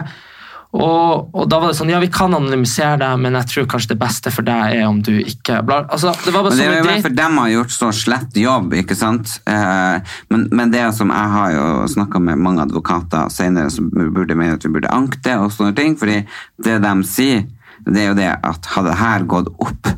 Og, 0.75 1.29
og 1.31 1.45
da 1.47 1.61
var 1.61 1.71
det 1.71 1.77
sånn, 1.77 1.91
ja 1.93 2.01
vi 2.03 2.09
kan 2.11 2.33
anonymisere 2.35 2.97
deg, 2.99 3.19
men 3.23 3.37
jeg 3.39 3.47
tror 3.51 3.67
kanskje 3.71 3.93
det 3.93 3.99
beste 4.01 4.31
for 4.33 4.47
deg 4.47 4.75
er 4.75 4.89
om 4.89 4.99
du 5.05 5.13
ikke 5.21 5.61
blar. 5.63 5.87
Altså, 5.87 6.11
det 6.25 6.33
var 6.35 6.43
bare 6.43 6.51
Men 6.51 6.59
det 6.59 6.65
sånn 6.65 6.73
er 6.73 6.97
jo 6.97 7.05
for 7.05 7.17
dem 7.21 7.39
har 7.39 7.51
gjort 7.53 7.75
så 7.77 7.91
slett 7.95 8.39
jobb, 8.41 8.75
ikke 8.81 8.97
sant? 8.99 9.37
Eh, 9.47 10.15
men, 10.33 10.47
men 10.51 10.73
det 10.75 10.83
som 10.97 11.13
jeg 11.15 11.33
har 11.37 11.55
jo 11.55 11.67
snakket 11.95 12.27
med 12.27 12.43
mange 12.43 12.65
advokater 12.67 13.31
senere 13.31 13.71
som 13.71 13.87
burde 13.87 14.35
mene 14.35 14.59
at 14.59 14.67
vi 14.67 14.73
burde 14.75 14.91
anke 14.91 15.21
det 15.23 15.37
og 15.39 15.53
sånne 15.55 15.77
ting, 15.79 15.95
fordi 16.01 16.25
det 16.67 16.81
de 16.83 16.95
sier, 17.07 17.45
det 17.85 18.01
er 18.01 18.11
jo 18.11 18.19
det 18.19 18.33
at 18.35 18.73
hadde 18.75 18.91
det 18.91 18.99
her 18.99 19.29
gått 19.31 19.53
opp 19.55 19.95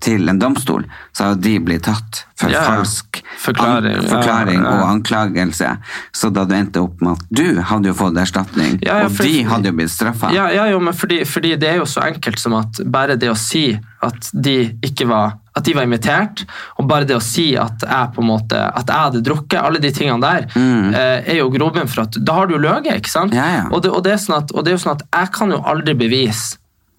til 0.00 0.30
en 0.30 0.38
domstol, 0.40 0.86
så 1.12 1.28
hadde 1.28 1.42
de 1.44 1.58
blitt 1.60 1.84
tatt 1.84 2.22
for 2.38 2.52
Ja, 2.52 2.62
falsk 2.64 3.18
Forklaring, 3.38 3.96
an- 3.98 4.02
ja, 4.02 4.08
forklaring 4.08 4.62
ja. 4.62 4.70
og 4.70 4.84
anklagelse. 4.88 5.72
Så 6.12 6.30
da 6.32 6.44
du 6.48 6.54
endte 6.56 6.80
opp 6.80 7.02
med 7.04 7.18
at 7.18 7.26
du 7.30 7.60
hadde 7.60 7.90
jo 7.90 7.96
fått 7.98 8.16
erstatning, 8.16 8.78
og 8.80 9.10
for- 9.12 9.24
de 9.24 9.42
hadde 9.44 9.68
jo 9.68 9.72
blitt 9.76 9.92
straffa. 9.92 10.32
Ja, 10.32 10.48
ja 10.48 10.66
jo, 10.70 10.80
men 10.80 10.94
fordi, 10.94 11.24
fordi 11.24 11.56
det 11.56 11.68
er 11.68 11.76
jo 11.82 11.84
så 11.84 12.06
enkelt 12.06 12.38
som 12.38 12.54
at 12.54 12.80
bare 12.86 13.16
det 13.16 13.28
å 13.28 13.36
si 13.36 13.78
at 14.02 14.30
de 14.32 14.72
ikke 14.82 15.06
var 15.08 15.36
at 15.58 15.64
de 15.64 15.74
var 15.74 15.82
invitert, 15.82 16.44
og 16.78 16.86
bare 16.86 17.04
det 17.04 17.16
å 17.16 17.22
si 17.22 17.56
at 17.58 17.82
jeg 17.82 18.12
på 18.14 18.22
en 18.22 18.28
måte, 18.28 18.54
at 18.54 18.86
jeg 18.86 18.94
hadde 18.94 19.22
drukket, 19.26 19.58
alle 19.58 19.80
de 19.82 19.90
tingene 19.90 20.22
der, 20.22 20.46
mm. 20.54 20.94
er 20.94 21.34
jo 21.40 21.50
grobunn 21.50 21.88
for 21.90 22.04
at 22.04 22.14
Da 22.22 22.32
har 22.32 22.46
du 22.46 22.54
jo 22.54 22.62
løyet, 22.62 22.94
ikke 22.94 23.10
sant? 23.10 23.34
Og, 23.72 23.82
det, 23.82 23.90
og, 23.90 24.04
det 24.04 24.20
sånn 24.22 24.36
at, 24.38 24.54
og 24.54 24.64
det 24.64 24.70
er 24.70 24.78
jo 24.78 24.84
sånn 24.84 24.94
at 25.00 25.02
jeg 25.10 25.32
kan 25.34 25.50
jo 25.50 25.58
aldri 25.66 25.96
bevise 25.98 26.58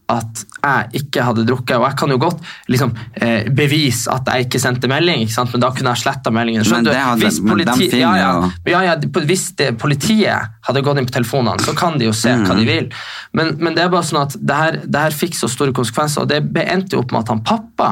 at 0.09 0.43
jeg 0.59 1.03
ikke 1.03 1.23
hadde 1.23 1.45
drukket, 1.47 1.75
og 1.77 1.85
jeg 1.87 1.97
kan 2.01 2.13
jo 2.13 2.17
godt 2.21 2.39
liksom, 2.71 2.93
eh, 3.21 3.47
bevise 3.55 4.11
at 4.11 4.27
jeg 4.27 4.47
ikke 4.47 4.61
sendte 4.61 4.89
melding, 4.91 5.23
ikke 5.23 5.35
sant? 5.37 5.53
men 5.53 5.61
da 5.63 5.69
kunne 5.75 5.93
jeg 5.93 6.03
sletta 6.03 6.33
meldingen. 6.35 6.65
Men 6.65 6.69
Skjønner 6.71 7.17
du? 7.17 7.23
Hvis 7.23 7.39
politi- 7.45 7.89
ja, 7.99 8.11
ja, 8.17 8.31
ja, 8.67 8.81
ja, 8.89 8.95
Hvis 9.29 9.55
det, 9.55 9.71
politiet 9.79 10.49
hadde 10.67 10.83
gått 10.85 10.97
inn 10.99 11.09
på 11.09 11.17
telefonene, 11.19 11.61
så 11.63 11.75
kan 11.77 11.97
de 12.01 12.09
jo 12.09 12.13
se 12.13 12.33
hva 12.33 12.55
de 12.57 12.65
vil. 12.65 12.89
Men, 13.33 13.55
men 13.59 13.75
det 13.75 13.85
er 13.85 13.89
bare 13.93 14.07
sånn 14.07 14.23
at 14.25 14.35
det 14.39 14.55
her, 14.55 14.79
det 14.85 14.99
her 15.07 15.11
fikk 15.15 15.37
så 15.37 15.49
store 15.51 15.71
konsekvenser, 15.77 16.25
og 16.25 16.31
det 16.33 16.41
endte 16.67 16.97
jo 16.97 17.03
opp 17.05 17.11
med 17.13 17.21
at 17.27 17.35
han 17.35 17.43
pappa 17.45 17.91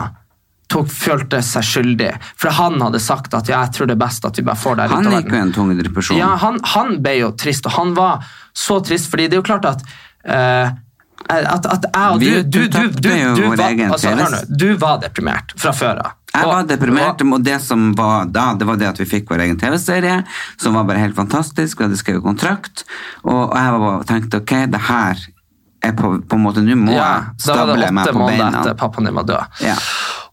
tok, 0.72 0.90
følte 0.92 1.40
seg 1.46 1.64
skyldig. 1.64 2.10
For 2.36 2.52
han 2.58 2.82
hadde 2.84 3.00
sagt 3.00 3.34
at 3.38 3.48
ja, 3.48 3.62
jeg 3.66 3.76
tror 3.78 3.88
det 3.90 3.96
er 3.96 4.02
best 4.04 4.26
at 4.28 4.40
vi 4.40 4.44
bare 4.48 4.60
får 4.60 4.76
det 4.76 4.88
her 4.88 4.96
Han 4.98 5.14
gikk 5.16 5.32
jo 5.32 5.40
en 5.40 5.54
tung 5.56 5.72
depresjon. 5.80 6.20
Ja, 6.20 6.34
han, 6.42 6.60
han 6.74 6.98
ble 7.04 7.14
jo 7.22 7.32
trist, 7.40 7.70
og 7.70 7.78
han 7.78 7.94
var 7.98 8.26
så 8.58 8.82
trist, 8.84 9.10
fordi 9.12 9.30
det 9.30 9.38
er 9.38 9.42
jo 9.44 9.48
klart 9.48 9.70
at 9.70 9.86
eh, 10.26 10.76
at, 11.30 11.66
at 11.66 11.86
jeg 11.94 12.14
og 12.14 12.20
du, 12.22 12.28
du, 12.44 12.60
du, 12.68 12.84
du, 12.90 13.10
du, 13.36 13.42
var, 13.58 13.74
altså, 13.92 14.14
nå, 14.16 14.28
du 14.58 14.68
var 14.80 15.00
deprimert 15.04 15.54
fra 15.60 15.74
før 15.76 16.02
av. 16.06 16.12
Jeg 16.38 16.46
var 16.46 16.68
deprimert, 16.70 17.22
og- 17.26 17.44
det 17.44 17.56
som 17.66 17.94
var 17.98 18.26
da, 18.30 18.54
det 18.54 18.68
var 18.70 18.76
det 18.78 18.88
at 18.92 19.00
vi 19.02 19.06
fikk 19.10 19.30
vår 19.32 19.42
egen 19.48 19.58
TV-serie, 19.58 20.20
som 20.62 20.76
var 20.78 20.84
bare 20.86 21.02
helt 21.02 21.16
fantastisk, 21.18 21.80
vi 21.80 21.88
hadde 21.88 21.98
skrevet 21.98 22.24
kontrakt, 22.24 22.84
og, 23.24 23.56
jeg 23.58 23.74
var 23.74 23.80
bare, 23.80 24.04
tenkte, 24.12 24.44
ok, 24.44 24.54
det 24.72 24.82
her 24.92 25.26
er 25.88 25.92
på, 25.98 26.14
på 26.30 26.36
en 26.38 26.44
måte, 26.46 26.62
nå 26.66 26.76
må 26.78 26.94
Ja, 26.94 27.08
jeg 27.34 27.48
da 27.48 27.56
var 27.66 27.76
det 27.78 27.90
åtte 27.90 28.14
måneder 28.18 28.60
etter 28.62 28.78
pappaen 28.78 29.06
din 29.10 29.16
var 29.18 29.28
død. 29.30 29.60
Ja. 29.66 29.76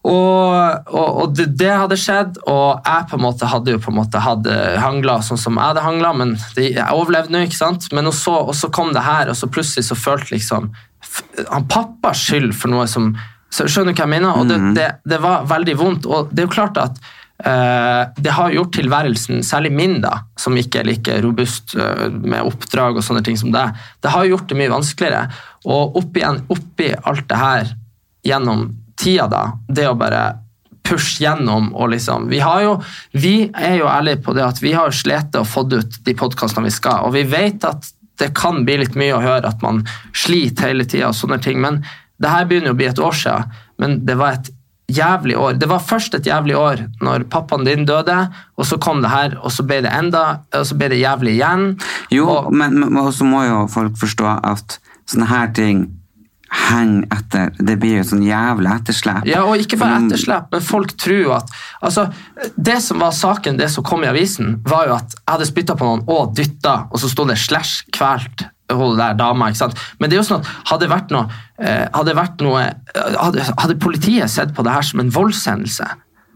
Og, 0.05 0.89
og, 0.93 1.21
og 1.23 1.31
det, 1.33 1.47
det 1.57 1.71
hadde 1.73 1.97
skjedd, 1.97 2.35
og 2.45 2.85
jeg 2.85 3.07
på 3.09 3.17
en 3.17 3.23
måte 3.23 3.49
hadde 3.49 3.73
jo 3.73 3.81
på 3.81 3.89
en 3.89 3.97
måte 3.97 4.21
hangla 4.21 5.17
sånn 5.25 5.41
som 5.41 5.57
jeg 5.57 5.71
hadde 5.71 5.85
hangla, 5.85 6.11
men 6.13 6.35
det, 6.57 6.75
jeg 6.75 6.93
overlevde 6.93 7.33
nå, 7.33 7.41
ikke 7.47 7.57
sant? 7.57 7.89
Men 7.95 8.11
og 8.11 8.13
så, 8.17 8.35
og 8.45 8.53
så 8.57 8.69
kom 8.73 8.93
det 8.93 9.05
her, 9.05 9.31
og 9.31 9.39
så 9.39 9.49
plutselig 9.49 9.87
så 9.89 9.97
følte 9.97 10.35
liksom 10.35 10.69
han 11.49 11.67
pappa 11.71 12.11
skyld 12.17 12.53
for 12.57 12.73
noe 12.73 12.87
som 12.91 13.13
så 13.55 13.69
Skjønner 13.71 13.93
du 13.93 13.99
hva 14.01 14.03
jeg 14.03 14.11
mener? 14.11 14.39
Og 14.41 14.49
det, 14.49 14.57
det, 14.75 14.87
det 15.07 15.19
var 15.23 15.45
veldig 15.47 15.75
vondt. 15.79 16.07
Og 16.11 16.31
det 16.33 16.43
er 16.43 16.49
jo 16.49 16.57
klart 16.57 16.81
at 16.81 17.05
Uh, 17.35 18.07
det 18.15 18.31
har 18.31 18.53
gjort 18.55 18.71
tilværelsen, 18.77 19.41
særlig 19.43 19.73
min, 19.75 19.97
da, 19.99 20.21
som 20.39 20.55
ikke 20.55 20.79
er 20.79 20.87
like 20.87 21.17
robust 21.19 21.73
uh, 21.75 22.07
med 22.07 22.47
oppdrag 22.47 22.95
og 22.95 23.03
sånne 23.03 23.25
ting 23.27 23.35
som 23.35 23.51
deg, 23.51 23.75
det 23.99 24.13
har 24.13 24.29
gjort 24.29 24.47
det 24.47 24.55
mye 24.55 24.71
vanskeligere. 24.71 25.25
Og 25.67 25.97
oppi, 25.99 26.23
oppi 26.23 26.87
alt 26.95 27.25
det 27.27 27.41
her 27.41 27.73
gjennom 28.23 28.69
tida, 28.99 29.27
da, 29.31 29.43
det 29.67 29.87
å 29.89 29.97
bare 29.99 30.23
pushe 30.85 31.23
gjennom 31.23 31.71
og 31.73 31.89
liksom 31.95 32.27
Vi 32.29 32.39
har 32.43 32.61
jo, 32.61 32.73
vi 33.17 33.49
er 33.49 33.79
jo 33.79 33.89
ærlige 33.89 34.21
på 34.25 34.35
det 34.37 34.45
at 34.45 34.61
vi 34.61 34.75
har 34.77 34.93
slitt 34.93 35.35
og 35.37 35.47
fått 35.49 35.73
ut 35.73 35.99
de 36.05 36.15
podkastene 36.17 36.69
vi 36.69 36.73
skal, 36.75 37.07
og 37.07 37.15
vi 37.17 37.25
vet 37.29 37.65
at 37.65 37.91
det 38.21 38.31
kan 38.37 38.61
bli 38.67 38.77
litt 38.79 38.95
mye 38.95 39.17
å 39.17 39.23
høre 39.23 39.49
at 39.49 39.63
man 39.65 39.81
sliter 40.15 40.69
hele 40.69 40.85
tida 40.87 41.09
og 41.09 41.17
sånne 41.17 41.41
ting, 41.43 41.59
men 41.63 41.81
det 42.21 42.31
her 42.31 42.45
begynner 42.47 42.71
jo 42.71 42.75
å 42.77 42.79
bli 42.79 42.87
et 42.87 43.01
år 43.03 43.17
siden, 43.17 43.57
men 43.81 43.97
det 44.07 44.15
var 44.19 44.37
et 44.37 44.51
jævlig 44.87 45.35
år. 45.37 45.57
Det 45.59 45.67
var 45.67 45.83
først 45.83 46.15
et 46.15 46.27
jævlig 46.29 46.55
år 46.55 46.85
når 47.03 47.25
pappaen 47.33 47.65
din 47.67 47.83
døde, 47.89 48.15
og 48.55 48.69
så 48.69 48.77
kom 48.79 49.01
det 49.03 49.11
her, 49.11 49.35
og 49.41 49.51
så 49.51 49.65
ble 49.67 49.81
det 49.83 49.91
enda, 49.91 50.45
og 50.53 50.67
så 50.69 50.77
ble 50.79 50.91
det 50.93 51.01
jævlig 51.01 51.35
igjen. 51.39 51.67
Jo, 52.13 52.29
og, 52.37 52.53
men, 52.53 52.77
men 52.85 53.01
også 53.03 53.27
må 53.27 53.43
jo 53.47 53.65
folk 53.73 53.97
forstå 53.99 54.37
at 54.45 54.79
sånne 55.09 55.29
her 55.29 55.51
ting 55.57 55.87
henger 56.55 57.05
etter. 57.13 57.51
Det 57.59 57.75
blir 57.81 57.99
jo 57.99 58.07
sånn 58.11 58.23
jævla 58.25 58.77
etterslep. 58.79 59.27
Ja, 59.29 59.43
og 59.45 59.61
ikke 59.61 59.79
bare 59.81 59.99
etterslep, 60.03 60.49
men 60.53 60.63
folk 60.65 60.95
tror 61.01 61.37
at 61.41 61.53
altså, 61.81 62.07
Det 62.55 62.77
som 62.83 63.03
var 63.03 63.13
saken, 63.15 63.59
det 63.59 63.69
som 63.73 63.85
kom 63.85 64.03
i 64.05 64.09
avisen, 64.11 64.59
var 64.65 64.87
jo 64.89 64.97
at 64.97 65.15
jeg 65.15 65.31
hadde 65.33 65.49
spytta 65.51 65.77
på 65.79 65.87
noen 65.89 66.05
og 66.11 66.35
dytta, 66.37 66.75
og 66.91 67.01
så 67.01 67.11
sto 67.11 67.25
det 67.27 67.37
'slash 67.41 67.85
kvelt' 67.95 68.47
hun 68.73 68.97
der 68.97 69.13
dama. 69.13 69.47
ikke 69.47 69.57
sant? 69.57 69.77
Men 69.99 70.09
det 70.09 70.17
er 70.17 70.23
jo 70.23 70.29
sånn 70.29 70.41
at 70.41 70.71
hadde 70.71 70.89
vært 70.89 71.11
noe, 71.13 71.27
eh, 71.59 71.85
hadde, 71.93 72.15
vært 72.17 72.41
noe 72.41 72.63
eh, 72.63 73.17
hadde, 73.19 73.45
hadde 73.59 73.77
politiet 73.81 74.31
sett 74.31 74.55
på 74.55 74.65
det 74.65 74.73
her 74.73 74.81
som 74.81 75.03
en 75.03 75.11
voldshendelse, 75.13 75.89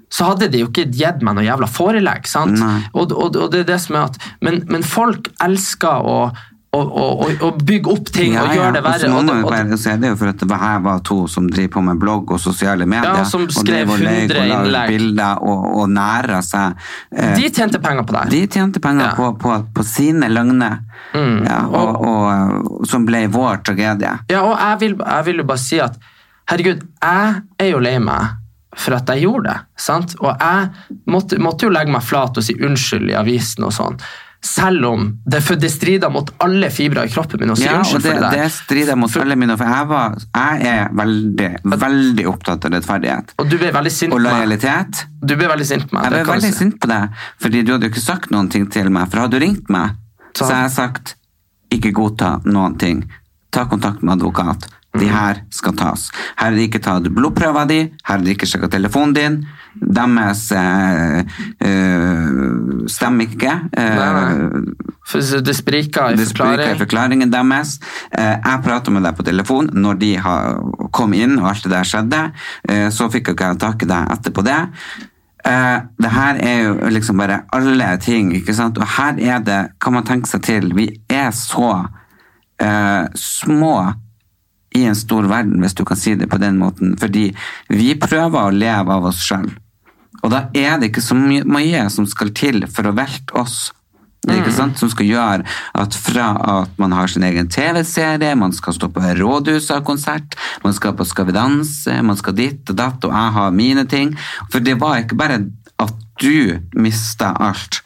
så 0.10 0.26
hadde 0.32 0.50
de 0.50 0.64
jo 0.64 0.70
ikke 0.70 0.90
gitt 0.90 1.24
meg 1.26 1.38
noe 1.38 1.46
jævla 1.46 1.70
forelegg. 1.70 2.28
sant? 2.28 2.62
Og, 2.94 3.12
og, 3.14 3.36
og 3.36 3.52
det 3.54 3.64
er 3.64 3.72
det 3.74 3.82
som 3.82 3.96
er 3.96 4.08
at, 4.10 4.22
Men, 4.42 4.64
men 4.70 4.86
folk 4.86 5.30
elsker 5.42 6.06
å, 6.06 6.32
og, 6.78 6.90
å, 7.02 7.28
å 7.48 7.48
bygge 7.66 7.90
opp 7.90 8.10
ting 8.14 8.36
og 8.38 8.52
gjøre 8.54 8.76
det 8.76 8.82
Og 8.86 9.00
så 9.02 9.08
verre. 9.10 9.24
må 9.42 9.50
bare 9.50 9.78
se 9.82 9.96
det 9.98 10.12
jo 10.12 10.18
for 10.20 10.30
at 10.30 10.44
her 10.62 10.80
var 10.86 11.00
to 11.08 11.16
som 11.28 11.48
driver 11.50 11.72
på 11.74 11.82
med 11.88 11.98
blogg 12.02 12.30
og 12.36 12.40
sosiale 12.44 12.86
medier. 12.86 13.16
Ja, 13.18 13.24
som 13.26 13.48
og 13.48 13.56
skrev 13.56 13.90
drev 13.90 13.94
og 13.96 14.04
løy 14.06 14.52
og 14.60 14.68
la 14.76 14.84
bilder 14.92 15.42
og, 15.50 15.64
og 15.82 15.90
næra 15.90 16.44
seg. 16.46 16.76
Eh, 17.16 17.34
De 17.40 17.50
tjente 17.50 17.82
penger 17.82 18.06
på 18.06 18.14
det. 18.20 18.24
de 18.36 18.42
tjente 18.54 18.80
penger 18.86 19.08
Ja. 19.08 19.16
på, 19.18 19.32
på, 19.42 19.56
på 19.74 19.84
sine 19.88 20.30
løgner, 20.30 20.80
Mm. 21.10 21.40
ja, 21.48 21.64
og, 21.66 22.02
og, 22.06 22.86
som 22.86 23.06
ble 23.08 23.24
vår 23.34 23.64
tragedie. 23.66 24.12
Ja, 24.30 24.44
og 24.46 24.54
jeg 24.60 24.78
vil, 24.84 24.96
jeg 25.02 25.26
vil 25.26 25.38
jo 25.42 25.46
bare 25.50 25.58
si 25.64 25.80
at 25.82 25.96
herregud, 26.52 26.84
jeg 27.02 27.42
er 27.58 27.70
jo 27.72 27.80
lei 27.82 27.96
meg 28.04 28.36
for 28.78 28.94
at 28.94 29.10
jeg 29.10 29.24
gjorde 29.26 29.48
det. 29.50 29.56
sant? 29.82 30.14
Og 30.22 30.30
jeg 30.38 30.70
måtte, 31.10 31.40
måtte 31.42 31.66
jo 31.66 31.72
legge 31.74 31.90
meg 31.96 32.04
flat 32.06 32.38
og 32.38 32.46
si 32.46 32.54
unnskyld 32.62 33.10
i 33.10 33.16
avisen 33.18 33.66
og 33.66 33.74
sånn. 33.74 33.98
Selv 34.42 34.86
om 34.88 35.02
det, 35.28 35.42
for 35.44 35.60
det 35.60 35.68
strider 35.72 36.10
mot 36.10 36.30
alle 36.40 36.70
fibre 36.72 37.04
i 37.04 37.10
kroppen 37.12 37.42
min 37.42 37.50
Og 37.52 37.58
si 37.60 37.66
Ja, 37.66 37.80
og 37.82 38.00
det, 38.00 38.14
for 38.14 38.22
det 38.24 38.30
det 38.40 38.52
strider 38.56 38.96
mot 38.96 39.18
alle 39.20 39.36
mine, 39.36 39.58
for 39.60 39.68
jeg, 39.68 39.88
var, 39.90 40.16
jeg 40.36 40.70
er 40.70 40.94
veldig, 40.96 41.50
veldig 41.84 42.26
opptatt 42.32 42.66
av 42.70 42.72
rettferdighet. 42.78 43.34
Og 43.38 43.50
du 43.52 43.58
ble 43.60 43.72
veldig 43.76 43.92
sint 43.92 44.14
Og 44.14 44.20
på 44.20 44.24
meg. 44.24 44.32
lojalitet. 44.32 45.04
Du 45.20 45.36
ble 45.36 45.50
veldig 45.52 45.68
sint 45.68 45.90
på 45.90 45.98
meg. 45.98 46.08
Jeg 46.08 46.12
ble 46.16 46.24
veldig 46.34 46.54
si. 46.54 46.58
sint 46.64 46.80
på 46.80 46.88
deg, 46.88 47.20
fordi 47.44 47.64
du 47.68 47.74
hadde 47.76 47.90
jo 47.90 47.92
ikke 47.92 48.06
sagt 48.06 48.32
noen 48.32 48.50
ting 48.50 48.70
til 48.72 48.90
meg. 48.90 49.10
For 49.12 49.26
hadde 49.26 49.36
du 49.36 49.44
ringt 49.44 49.70
meg, 49.70 49.92
så 50.34 50.46
Så- 50.46 50.54
har 50.54 50.62
jeg 50.70 50.72
sagt 50.72 51.16
ikke 51.72 51.92
godta 51.92 52.40
noen 52.46 52.78
ting. 52.80 53.04
Ta 53.52 53.66
kontakt 53.66 54.02
med 54.02 54.22
advokat. 54.22 54.70
De 54.98 55.06
Mm. 55.06 55.10
her 55.14 55.42
skal 55.52 55.74
tas. 55.74 56.10
Her 56.38 56.48
er 56.52 56.56
det 56.56 56.72
ikke 56.72 56.82
tatt 56.82 57.04
blodprøver 57.14 57.68
di, 57.68 57.92
her 58.04 58.16
er 58.18 58.22
det 58.24 58.38
ikke 58.38 58.48
sjekka 58.48 58.70
telefonen 58.72 59.14
din. 59.14 59.48
Deres 59.74 60.42
eh, 60.56 61.22
stemmer 62.90 63.30
ikke. 63.30 63.54
Eh, 63.72 64.42
det 65.46 65.56
spriker 65.58 66.14
i 66.14 66.20
det 66.20 66.28
spriker 66.30 66.74
i 66.74 66.80
forklaringen 66.80 67.32
deres. 67.34 67.78
Jeg 68.14 68.64
prata 68.66 68.94
med 68.94 69.06
deg 69.08 69.18
på 69.18 69.26
telefon 69.26 69.70
når 69.74 70.02
de 70.02 70.12
kom 70.96 71.16
inn 71.18 71.38
og 71.40 71.52
alt 71.54 71.66
det 71.66 71.74
der 71.74 71.88
skjedde. 71.88 72.20
Så 72.94 73.10
fikk 73.14 73.32
jeg 73.32 73.40
ikke 73.40 73.54
tak 73.62 73.86
i 73.86 73.90
deg 73.90 74.12
etterpå 74.14 74.46
det. 74.46 74.60
Det 75.40 76.12
her 76.14 76.42
er 76.46 76.60
jo 76.68 76.92
liksom 76.94 77.22
bare 77.24 77.42
alle 77.56 77.90
ting, 78.04 78.36
ikke 78.38 78.54
sant. 78.54 78.78
Og 78.78 78.86
her 79.00 79.18
er 79.18 79.42
det, 79.42 79.60
kan 79.82 79.98
man 79.98 80.06
tenke 80.06 80.30
seg 80.30 80.46
til, 80.46 80.70
vi 80.78 80.92
er 81.10 81.32
så 81.34 81.72
eh, 82.62 83.06
små 83.16 83.74
i 84.76 84.84
en 84.86 84.98
stor 84.98 85.26
verden, 85.30 85.60
hvis 85.64 85.76
du 85.78 85.84
kan 85.88 85.98
si 85.98 86.14
det 86.16 86.30
på 86.30 86.40
den 86.42 86.60
måten. 86.62 86.96
Fordi 87.00 87.30
vi 87.72 87.96
prøver 88.00 88.40
å 88.40 88.54
leve 88.54 88.96
av 88.96 89.10
oss 89.10 89.24
sjøl. 89.26 89.50
Og 90.20 90.32
da 90.34 90.48
er 90.58 90.80
det 90.80 90.90
ikke 90.90 91.04
så 91.04 91.16
mye 91.16 91.86
som 91.94 92.08
skal 92.10 92.34
til 92.36 92.66
for 92.72 92.90
å 92.90 92.96
velte 92.98 93.36
oss. 93.40 93.70
Sant? 94.52 94.76
Som 94.82 94.90
skal 94.92 95.08
gjøre 95.08 95.46
at 95.80 95.96
fra 95.96 96.34
at 96.60 96.74
man 96.82 96.92
har 96.92 97.08
sin 97.08 97.24
egen 97.24 97.48
TV-serie, 97.50 98.36
man 98.36 98.52
skal 98.54 98.76
stå 98.76 98.90
på 98.92 99.14
rådhuset 99.16 99.78
og 99.78 99.88
konsert, 99.88 100.36
man 100.64 100.76
skal 100.76 100.94
på 100.98 101.08
Skal 101.08 101.30
vi 101.30 101.38
danse, 101.38 102.02
man 102.04 102.18
skal 102.20 102.36
ditt 102.36 102.70
og 102.70 102.76
datt, 102.76 103.06
og 103.06 103.16
jeg 103.16 103.36
har 103.38 103.56
mine 103.56 103.88
ting. 103.88 104.12
For 104.52 104.60
det 104.60 104.76
var 104.82 105.00
ikke 105.00 105.18
bare 105.18 105.40
at 105.80 105.96
du 106.20 106.60
mista 106.76 107.32
alt. 107.40 107.82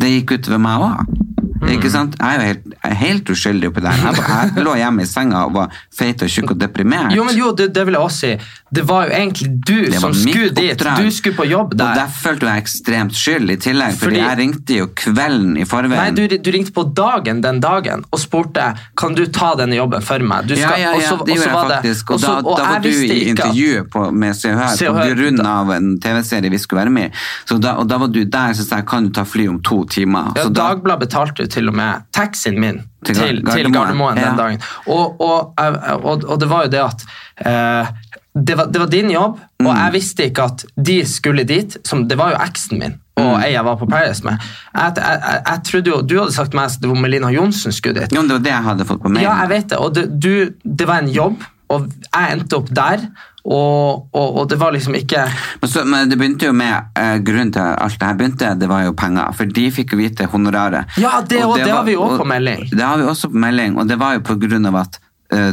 Det 0.00 0.10
gikk 0.10 0.40
utover 0.40 0.58
meg 0.58 0.82
òg. 0.82 1.29
Ikke 1.68 1.90
sant? 1.92 2.14
Jeg 2.16 2.36
er 2.36 2.40
jo 2.40 2.46
helt, 2.48 2.64
jeg 2.72 2.90
er 2.90 2.98
helt 3.02 3.30
uskyldig 3.34 3.68
oppi 3.68 3.82
der. 3.84 3.98
Jeg, 4.00 4.22
jeg 4.56 4.64
lå 4.64 4.74
hjemme 4.80 5.04
i 5.04 5.08
senga 5.08 5.42
og 5.48 5.56
var 5.58 5.74
feit 5.92 6.22
og 6.24 6.32
tjukk 6.32 6.54
og 6.54 6.60
deprimert. 6.60 7.12
Jo, 7.12 7.26
men 7.26 7.36
jo, 7.36 7.50
det, 7.56 7.68
det 7.76 7.84
vil 7.88 7.98
jeg 7.98 8.06
også 8.06 8.20
si. 8.24 8.32
Det 8.70 8.82
var 8.86 9.08
jo 9.08 9.14
egentlig 9.16 9.48
du 9.66 9.92
som 9.98 10.12
skulle 10.14 10.50
dit. 10.54 10.78
Du 10.78 11.10
skulle 11.10 11.34
på 11.36 11.44
jobb 11.50 11.72
der. 11.74 11.88
Og 11.90 11.96
der. 11.98 12.12
følte 12.22 12.46
jeg 12.46 12.62
ekstremt 12.62 13.16
skyld 13.18 13.50
i 13.50 13.56
tillegg, 13.56 13.96
fordi, 13.98 14.04
Fordi- 14.04 14.20
jeg 14.22 14.38
ringte 14.38 14.76
jo 14.76 14.86
kvelden 14.94 15.56
i 15.58 15.64
forveien. 15.66 16.14
Nei, 16.14 16.28
du, 16.28 16.36
du 16.38 16.50
ringte 16.54 16.72
på 16.76 16.84
dagen 16.94 17.40
den 17.42 17.58
dagen 17.60 18.04
og 18.12 18.20
spurte 18.22 18.68
kan 18.96 19.14
du 19.18 19.24
ta 19.26 19.54
denne 19.58 19.74
jobben 19.74 20.02
for 20.06 20.22
meg. 20.22 20.46
Du 20.46 20.54
skal- 20.54 20.78
ja, 20.78 20.92
ja, 20.92 20.92
ja, 20.92 21.10
også, 21.10 21.26
det 21.26 21.34
gjorde 21.34 21.48
jeg 21.50 21.70
faktisk. 21.72 22.10
Og, 22.10 22.14
og 22.14 22.20
så- 22.20 22.26
da, 22.26 22.48
og 22.48 22.58
da 22.58 22.68
var 22.70 22.80
du 22.80 22.88
i 22.88 23.18
intervju 23.30 23.84
på, 23.90 24.04
med 24.12 24.36
Se 24.36 24.52
og 24.52 24.96
Hør 25.00 25.14
pga. 25.14 25.76
en 25.76 25.98
TV-serie 26.00 26.50
vi 26.50 26.58
skulle 26.58 26.84
være 26.84 26.90
med 26.90 27.10
i. 27.10 27.54
Og 27.54 27.88
da 27.88 27.98
var 27.98 28.06
du 28.06 28.24
der, 28.24 28.54
så 28.54 28.66
sa 28.68 28.76
jeg 28.76 28.86
kan 28.86 29.04
du 29.04 29.10
ta 29.10 29.24
fly 29.24 29.48
om 29.48 29.60
to 29.62 29.84
timer. 29.84 30.30
Ja, 30.36 30.46
Dagbladet 30.48 31.08
betalte 31.08 31.42
jo 31.42 31.46
til 31.46 31.68
og 31.68 31.74
med 31.74 32.02
taxien 32.12 32.60
min 32.60 32.84
Til 33.04 33.14
til, 33.14 33.42
Gardermoen, 33.42 33.64
til 33.64 33.72
Gardermoen, 33.72 34.16
den 34.16 34.36
dagen. 34.36 34.60
Og, 34.86 35.20
og, 35.20 35.54
og, 35.58 36.24
og 36.28 36.40
det 36.40 36.48
var 36.48 36.66
jo 36.66 36.68
det 36.70 36.80
at 36.84 37.04
eh, 37.46 37.86
det, 38.34 38.54
var, 38.56 38.66
det 38.70 38.78
var 38.80 38.86
din 38.92 39.10
jobb, 39.10 39.38
Mm. 39.60 39.66
og 39.66 39.76
jeg 39.76 39.92
visste 39.92 40.24
ikke 40.30 40.44
at 40.48 40.62
de 40.80 40.94
skulle 41.04 41.42
dit. 41.44 41.74
Som, 41.84 42.06
det 42.08 42.16
var 42.16 42.30
jo 42.32 42.36
eksen 42.44 42.78
min 42.80 42.94
og 43.20 43.34
Mm. 43.36 43.42
ei 43.44 43.50
jeg 43.52 43.64
var 43.64 43.76
på 43.76 43.86
Paris 43.90 44.22
med. 44.24 44.38
Jeg, 44.74 44.92
jeg, 44.96 45.18
jeg, 45.26 45.42
jeg 45.46 45.62
trodde 45.68 45.90
jo, 45.90 46.00
Du 46.02 46.14
hadde 46.18 46.32
sagt 46.32 46.50
til 46.52 46.56
meg 46.60 46.70
at 46.70 46.78
det 46.80 46.88
var 46.88 47.00
Melina 47.02 47.28
Johnsen 47.34 47.72
skulle 47.72 48.00
dit. 48.00 48.12
jo, 48.16 48.22
det 48.22 48.30
var 48.38 48.44
det 48.46 48.52
jeg 48.54 48.62
hadde 48.64 48.84
fått 48.88 49.02
på 49.02 49.08
mail. 49.12 49.24
Ja, 49.26 49.34
jeg 49.42 49.48
vet 49.50 49.68
det. 49.68 49.78
Og 49.78 49.94
det, 49.94 50.06
du, 50.20 50.54
det 50.64 50.86
var 50.88 51.02
en 51.02 51.10
jobb, 51.12 51.42
og 51.68 51.90
jeg 52.14 52.32
endte 52.32 52.56
opp 52.56 52.70
der. 52.72 53.04
Og, 53.44 54.08
og, 54.12 54.36
og 54.36 54.48
det 54.50 54.58
var 54.60 54.72
liksom 54.72 54.94
ikke 54.98 55.22
Men, 55.62 55.70
så, 55.70 55.84
men 55.88 56.10
det 56.10 56.18
begynte 56.20 56.44
jo 56.44 56.52
med 56.52 56.74
eh, 57.00 57.18
grunnen 57.24 57.52
til 57.52 57.62
alt 57.62 57.96
det 58.00 58.06
her 58.08 58.16
begynte, 58.18 58.50
det 58.60 58.68
var 58.68 58.82
jo 58.84 58.92
penger. 58.92 59.32
For 59.36 59.44
de 59.48 59.70
fikk 59.72 59.92
jo 59.94 59.98
vite 60.00 60.26
honoraret. 60.28 60.84
Ja, 61.00 61.20
det, 61.24 61.44
og, 61.44 61.56
det, 61.56 61.66
var- 61.66 61.76
har 61.80 61.84
vi 61.88 61.96
også 61.96 62.18
på 62.20 62.28
melding. 62.28 62.66
Det 62.70 62.84
har 62.84 62.98
vi 63.00 63.04
også 63.08 63.30
på 63.32 63.40
melding, 63.46 63.78
og 63.80 63.88
det 63.88 63.98
var 64.00 64.14
jo 64.18 64.20
på 64.20 64.36
grunn 64.42 64.66
av 64.68 64.76
at 64.82 64.98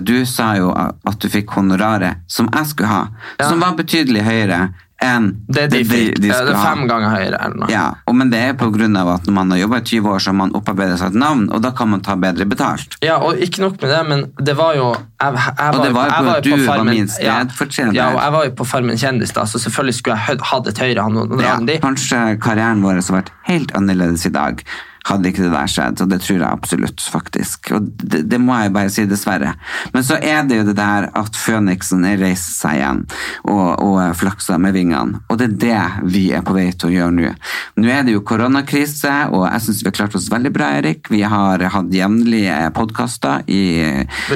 du 0.01 0.25
sa 0.25 0.55
jo 0.57 0.71
at 0.73 1.19
du 1.21 1.28
fikk 1.30 1.51
honoraret 1.57 2.17
som 2.28 2.49
jeg 2.53 2.65
skulle 2.73 2.89
ha, 2.89 3.07
Ja. 3.39 3.49
som 3.49 3.59
var 3.61 3.75
betydelig 3.78 4.23
høyere 4.25 4.73
enn 4.99 5.28
Det 5.47 5.67
de 5.69 5.84
de, 5.84 5.97
de 6.17 6.28
Ja, 6.32 6.34
det 6.34 6.34
skulle 6.34 6.49
er 6.49 6.55
ha. 6.57 6.73
fem 6.73 6.88
ganger 6.89 7.09
høyere. 7.13 7.38
eller 7.45 7.55
noe. 7.61 7.67
Ja, 7.69 7.84
og, 8.07 8.15
men 8.17 8.32
det 8.32 8.39
er 8.41 8.53
på 8.57 8.71
grunn 8.73 8.97
av 8.97 9.07
at 9.13 9.28
når 9.30 9.34
man 9.36 9.51
har 9.53 9.59
jobba 9.59 9.78
i 9.78 9.86
20 9.86 10.09
år, 10.09 10.17
så 10.23 10.32
har 10.32 10.38
man 10.39 10.53
opparbeidet 10.57 10.97
seg 10.97 11.11
et 11.13 11.19
navn, 11.21 11.43
og 11.53 11.61
da 11.61 11.69
kan 11.78 11.91
man 11.91 12.01
ta 12.01 12.15
bedre 12.17 12.47
betalt. 12.49 12.97
Ja, 13.05 13.19
og 13.21 13.38
ikke 13.38 13.61
nok 13.61 13.78
med 13.84 13.91
det, 13.93 13.99
men 14.09 14.25
det 14.41 14.55
var 14.57 14.73
jo 14.80 14.88
Jeg, 15.21 15.34
jeg 15.38 15.75
Og 15.75 15.84
det 15.86 15.93
var 15.93 16.09
jo 16.09 16.25
på 16.25 16.41
du 16.49 16.65
var 16.65 16.84
min 16.89 17.07
stedfortreder. 17.07 17.93
Ja, 17.93 18.09
og 18.15 18.21
jeg 18.23 18.32
var 18.39 18.45
jo 18.49 18.51
på 18.57 18.65
Farmen 18.65 18.97
kjendis, 18.97 19.34
da, 19.38 19.45
så 19.45 19.61
selvfølgelig 19.61 19.93
skulle 20.01 20.17
jeg 20.17 20.39
hatt 20.49 20.67
et 20.73 20.78
høyere 20.82 21.05
honorar 21.05 21.41
Ja, 21.45 21.55
enn 21.61 21.65
de. 21.69 21.78
kanskje 21.86 22.39
karrieren 22.41 22.82
vår 22.82 22.97
har 23.01 23.21
vært 23.21 23.30
helt 23.53 23.71
annerledes 23.78 24.25
i 24.25 24.34
dag. 24.34 24.63
Hadde 25.08 25.32
ikke 25.32 25.45
det 25.45 25.53
der 25.53 25.72
skjedd, 25.72 26.01
og 26.03 26.12
det 26.12 26.20
tror 26.24 26.41
jeg 26.41 26.47
absolutt, 26.47 27.03
faktisk. 27.14 27.72
Og 27.78 27.88
det, 28.03 28.26
det 28.28 28.39
må 28.43 28.58
jeg 28.60 28.74
bare 28.76 28.91
si, 28.91 29.05
dessverre. 29.08 29.53
Men 29.93 30.05
så 30.05 30.18
er 30.20 30.43
det 30.47 30.60
jo 30.60 30.68
det 30.68 30.76
der 30.80 31.10
at 31.16 31.38
føniksen 31.39 32.03
reiser 32.08 32.53
seg 32.53 32.80
igjen 32.82 33.03
og, 33.47 33.84
og 33.84 34.01
flakser 34.20 34.60
med 34.62 34.76
vingene. 34.76 35.22
Og 35.32 35.39
det 35.39 35.49
er 35.49 35.58
det 35.64 36.12
vi 36.12 36.26
er 36.36 36.43
på 36.45 36.55
vei 36.58 36.68
til 36.74 36.89
å 36.89 36.93
gjøre 36.95 37.16
nå. 37.18 37.32
Nå 37.80 37.91
er 37.93 38.03
det 38.08 38.18
jo 38.18 38.24
koronakrise, 38.28 39.14
og 39.32 39.45
jeg 39.47 39.66
syns 39.66 39.84
vi 39.84 39.89
har 39.89 39.97
klart 40.01 40.18
oss 40.20 40.30
veldig 40.34 40.51
bra, 40.55 40.72
Erik. 40.82 41.12
Vi 41.14 41.24
har 41.24 41.64
hatt 41.78 41.93
jevnlige 41.93 42.58
podkaster 42.76 43.47
i 43.47 43.64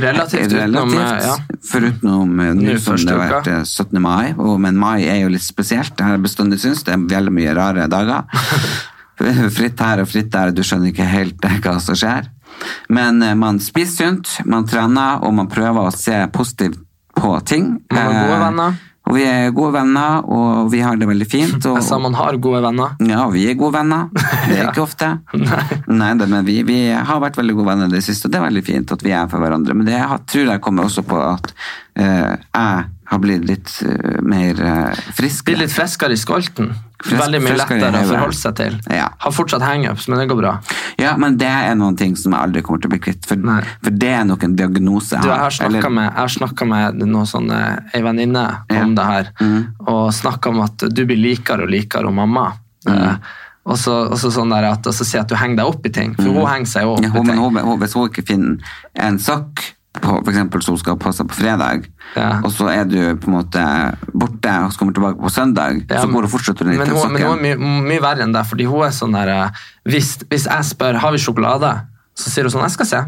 Relativt 0.02 0.56
utenom, 0.56 0.96
ja. 0.96 1.36
Foruten 1.68 2.40
eh, 2.40 2.54
nå 2.58 2.78
som 2.82 3.00
det 3.00 3.12
har 3.12 3.22
vært 3.26 3.52
eh, 3.52 3.64
17. 3.66 4.00
mai, 4.04 4.32
og, 4.38 4.56
men 4.64 4.80
mai 4.80 5.04
er 5.04 5.24
jo 5.24 5.34
litt 5.34 5.46
spesielt. 5.46 5.96
Det 5.98 6.08
har 6.08 6.18
jeg 6.18 6.26
bestandig 6.26 6.62
syntes. 6.64 6.86
Det 6.88 6.96
er 6.96 7.06
veldig 7.12 7.36
mye 7.36 7.58
rare 7.58 7.92
dager. 7.92 8.26
fritt 9.58 9.80
her 9.82 10.04
og 10.04 10.10
fritt 10.12 10.32
der, 10.34 10.52
du 10.56 10.64
skjønner 10.66 10.92
ikke 10.94 11.08
helt 11.10 11.46
eh, 11.48 11.58
hva 11.64 11.78
som 11.84 11.98
skjer. 11.98 12.30
Men 12.94 13.22
eh, 13.26 13.36
man 13.38 13.60
spiser 13.64 14.12
sunt, 14.12 14.38
man 14.46 14.68
trener, 14.70 15.22
og 15.26 15.34
man 15.38 15.50
prøver 15.52 15.88
å 15.90 15.96
se 15.96 16.20
positivt 16.34 16.80
på 17.18 17.36
ting. 17.46 17.76
Man 17.92 18.02
har 18.08 18.14
gode 18.26 18.40
Eh, 18.40 18.46
venner. 18.48 18.80
Og 19.10 19.16
vi 19.18 19.24
er 19.26 19.50
gode 19.52 19.74
venner, 19.74 20.20
og 20.30 20.68
vi 20.72 20.80
har 20.86 20.96
det 20.96 21.08
veldig 21.10 21.26
fint. 21.28 21.66
Og, 21.68 21.80
Jeg 21.80 21.88
sa 21.88 21.98
man 22.00 22.14
har 22.16 22.38
gode 22.40 22.62
venner. 22.64 22.94
ja, 23.10 23.24
vi 23.34 23.48
er 23.50 23.58
gode 23.60 23.74
venner. 23.80 24.06
Det 24.48 24.60
er 24.60 24.70
ikke 24.70 24.84
ofte. 24.86 25.10
Nei, 25.90 26.12
det, 26.20 26.28
men 26.30 26.46
vi, 26.46 26.60
vi 26.64 26.78
har 26.94 27.20
vært 27.20 27.40
veldig 27.42 27.56
gode 27.58 27.72
venner 27.74 27.90
i 27.90 27.96
det 27.98 28.04
siste, 28.06 28.30
og 28.30 28.32
det 28.32 28.40
er 28.40 28.46
veldig 28.46 28.64
fint 28.64 28.94
at 28.94 29.04
vi 29.04 29.12
er 29.18 29.28
for 29.32 29.42
hverandre. 29.42 29.74
Men 29.76 29.90
det 29.90 29.98
jeg 29.98 30.20
tror 30.32 30.52
jeg 30.54 30.64
kommer 30.64 30.88
også 30.88 31.04
på 31.10 31.18
at 31.18 31.50
uh, 31.98 32.38
jeg 32.38 32.86
har 33.12 33.20
blitt 33.20 33.44
litt 33.48 33.72
eh, 33.84 34.22
mer 34.24 34.60
uh, 34.64 35.02
frisk. 35.18 35.46
Blir 35.50 35.60
litt 35.66 35.74
friskere 35.76 36.16
i 36.16 36.20
skolten. 36.20 36.70
Frisk- 37.02 37.18
Veldig 37.20 37.40
mye 37.44 37.56
lettere 37.60 37.90
å 38.02 38.08
forholde 38.08 38.38
seg 38.38 38.56
til. 38.60 38.78
Ja. 38.94 39.10
Har 39.20 39.34
fortsatt 39.36 39.64
hangups, 39.66 40.08
men 40.08 40.22
det 40.22 40.28
går 40.32 40.40
bra. 40.40 40.54
Ja, 41.02 41.16
men 41.20 41.36
det 41.42 41.50
er 41.50 41.76
noen 41.76 41.98
ting 42.00 42.16
som 42.20 42.32
jeg 42.36 42.40
aldri 42.46 42.62
kommer 42.64 42.80
til 42.84 42.92
å 42.92 42.94
bli 42.94 43.02
kvitt. 43.04 43.26
For, 43.28 43.42
for 43.84 43.98
det 44.04 44.12
er 44.22 44.24
nok 44.30 44.46
en 44.48 44.56
diagnose 44.56 45.18
jeg 45.20 45.42
har 45.44 45.52
snakka 45.58 45.90
med, 45.92 46.08
jeg 46.08 46.20
har 46.22 46.34
snakket 46.38 46.72
med 46.72 47.02
noen 47.04 47.28
sånne 47.30 47.60
eh, 47.68 48.00
ei 48.00 48.04
venninne 48.06 48.46
Ja. 48.72 48.84
om 48.86 48.96
det 48.96 49.08
her, 49.12 49.32
og 49.88 50.04
snakka 50.16 50.54
om 50.54 50.62
at 50.66 50.88
du 50.94 51.04
blir 51.10 51.20
likere 51.20 51.66
og 51.68 51.74
likere 51.74 52.08
om 52.08 52.16
mamma. 52.22 52.48
Eh, 52.88 53.16
og 53.66 53.78
så, 53.78 53.94
og 54.10 54.18
så 54.18 54.32
sånn 54.34 54.50
der 54.56 54.66
at, 54.72 54.88
og 54.90 54.96
så 54.98 55.06
si 55.06 55.20
at 55.20 55.30
du 55.30 55.36
henger 55.38 55.60
deg 55.60 55.68
opp 55.70 55.84
i 55.86 55.92
ting, 55.94 56.16
for 56.18 56.32
hun 56.34 56.48
henger 56.50 56.70
seg 56.72 56.88
opp 56.90 57.04
Ja, 57.06 57.12
hun, 57.14 57.28
i 57.28 57.30
ting. 57.34 57.42
hun, 57.44 57.60
hun, 57.62 57.78
hvis 57.84 57.94
hun 57.98 58.08
ikke 58.10 58.24
finner 58.26 58.74
en 58.98 59.20
sokk, 59.22 59.62
på, 60.00 60.08
for 60.24 60.30
eksempel 60.32 60.62
hun 60.64 60.78
skal 60.80 60.94
ha 60.96 61.00
på 61.02 61.12
på 61.28 61.36
fredag, 61.36 61.88
Ja. 62.16 62.40
og 62.44 62.52
så 62.52 62.70
er 62.72 62.86
du 62.86 63.16
på 63.20 63.28
en 63.28 63.34
måte 63.36 63.64
borte 64.14 64.54
og 64.66 64.72
så 64.72 64.80
kommer 64.80 64.94
tilbake 64.94 65.20
på 65.20 65.30
søndag, 65.32 65.82
Ja, 65.90 66.02
så 66.02 66.08
går 66.08 66.22
hun 66.28 66.32
fortsatt 66.32 66.62
leter 66.62 66.78
men 66.80 66.88
hun, 66.88 67.12
men 67.12 67.22
hun 67.22 67.38
er 67.38 67.42
mye, 67.58 67.82
mye 67.90 68.02
verre 68.02 68.24
enn 68.24 68.32
det, 68.34 68.46
fordi 68.48 68.66
hun 68.72 68.84
er 68.88 68.92
sånn 68.96 69.12
der 69.12 69.28
eh, 69.28 69.50
hvis, 69.86 70.18
hvis 70.30 70.46
jeg 70.48 70.64
spør 70.64 70.96
har 71.04 71.12
vi 71.12 71.18
sjokolade, 71.20 71.74
så 72.16 72.30
sier 72.32 72.44
hun 72.48 72.52
sånn 72.52 72.64
jeg 72.68 72.72
skal 72.78 72.86
se. 72.86 73.02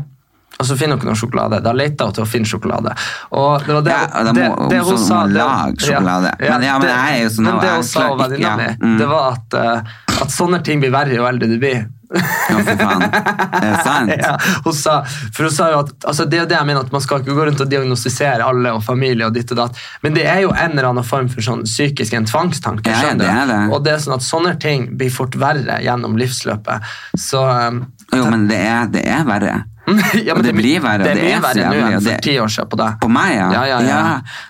Og 0.60 0.68
så 0.70 0.76
finner 0.78 0.94
hun 0.94 1.00
ikke 1.02 1.10
noe 1.10 1.18
sjokolade. 1.18 1.58
Da 1.66 1.72
leter 1.74 2.06
hun 2.06 2.14
til 2.14 2.24
å 2.24 2.28
finne 2.30 2.46
sjokolade. 2.46 2.92
Og 3.34 3.64
det 3.66 3.74
var 3.74 3.82
det, 3.82 3.92
Ja, 3.96 4.24
det, 4.24 4.34
må- 4.52 4.70
det 4.70 4.84
hun 4.86 4.98
sa 5.02 5.24
hun 5.26 5.76
sjokolade. 5.82 6.36
Ja. 6.40 6.52
Men 6.54 6.62
ja, 6.68 6.78
men 6.80 6.88
jeg 6.92 7.16
er 7.16 7.24
jo 7.24 7.30
sånn, 7.34 7.44
men 7.50 7.60
det 7.60 7.72
hun 7.74 7.84
sa, 7.84 8.04
venninna 8.16 8.56
mi, 8.58 8.68
Mm. 8.84 8.98
det 9.00 9.08
var 9.10 9.32
at, 9.32 9.54
eh, 9.54 9.82
at 10.22 10.30
sånne 10.30 10.64
ting 10.64 10.80
blir 10.80 10.92
verre 10.92 11.16
jo 11.16 11.26
eldre 11.26 11.48
du 11.50 11.58
blir. 11.58 11.88
Ja, 12.14 12.58
for 12.60 12.78
faen. 12.78 13.04
Det 13.04 13.70
Er 13.70 13.80
sant? 13.86 14.14
Ja, 14.24 14.36
hun 14.66 14.76
sa, 14.78 15.00
for 15.34 15.48
hun 15.48 15.54
sa 15.54 15.70
jo 15.74 15.80
at 15.84 15.92
altså 16.10 16.26
det 16.30 16.40
er 16.44 16.50
det 16.50 16.58
jeg 16.58 16.68
mener, 16.70 16.86
at 16.86 16.94
man 16.94 17.04
skal 17.04 17.24
ikke 17.24 17.36
gå 17.36 17.48
rundt 17.50 17.64
og 17.64 17.72
diagnostisere 17.72 18.46
alle 18.46 18.74
og 18.78 18.84
familie 18.86 19.28
og 19.28 19.36
ditt 19.36 19.52
og 19.56 19.60
datt, 19.64 19.82
men 20.06 20.16
det 20.18 20.28
er 20.30 20.44
jo 20.46 20.54
en 20.54 20.76
eller 20.76 20.92
annen 20.92 21.08
form 21.08 21.30
for 21.34 21.46
sånn 21.46 21.66
psykisk 21.68 22.16
en 22.18 22.30
tvangstanke. 22.30 22.94
Ja, 22.94 23.14
det 23.18 23.30
er 23.30 23.50
det. 23.50 23.60
Og 23.74 23.84
det 23.86 23.96
er 23.96 24.04
sånn 24.06 24.18
at 24.18 24.26
sånne 24.26 24.56
ting 24.62 24.92
blir 25.00 25.14
fort 25.14 25.36
verre 25.40 25.80
gjennom 25.84 26.18
livsløpet. 26.20 26.94
Så 27.20 27.44
um, 27.44 27.86
Jo, 28.14 28.26
men 28.30 28.48
det 28.52 28.62
er, 28.62 28.90
det 28.94 29.06
er 29.10 29.26
verre. 29.28 29.62
ja, 30.28 30.34
men 30.34 30.44
det 30.46 30.52
det 30.54 30.56
blir 30.56 30.80
verre, 30.84 31.04
Det 31.04 31.14
det 31.18 31.32
er 31.34 31.42
verre 31.44 31.70
nå 31.74 31.88
enn 31.90 32.04
for 32.06 32.22
ti 32.24 32.34
år 32.40 32.52
siden 32.54 32.70
på 32.72 32.78
deg. 32.80 33.00
På 33.04 33.10
meg, 33.12 33.34
ja. 33.36 33.48
Ja, 33.52 33.64
ja, 33.68 33.80
ja. 33.84 33.98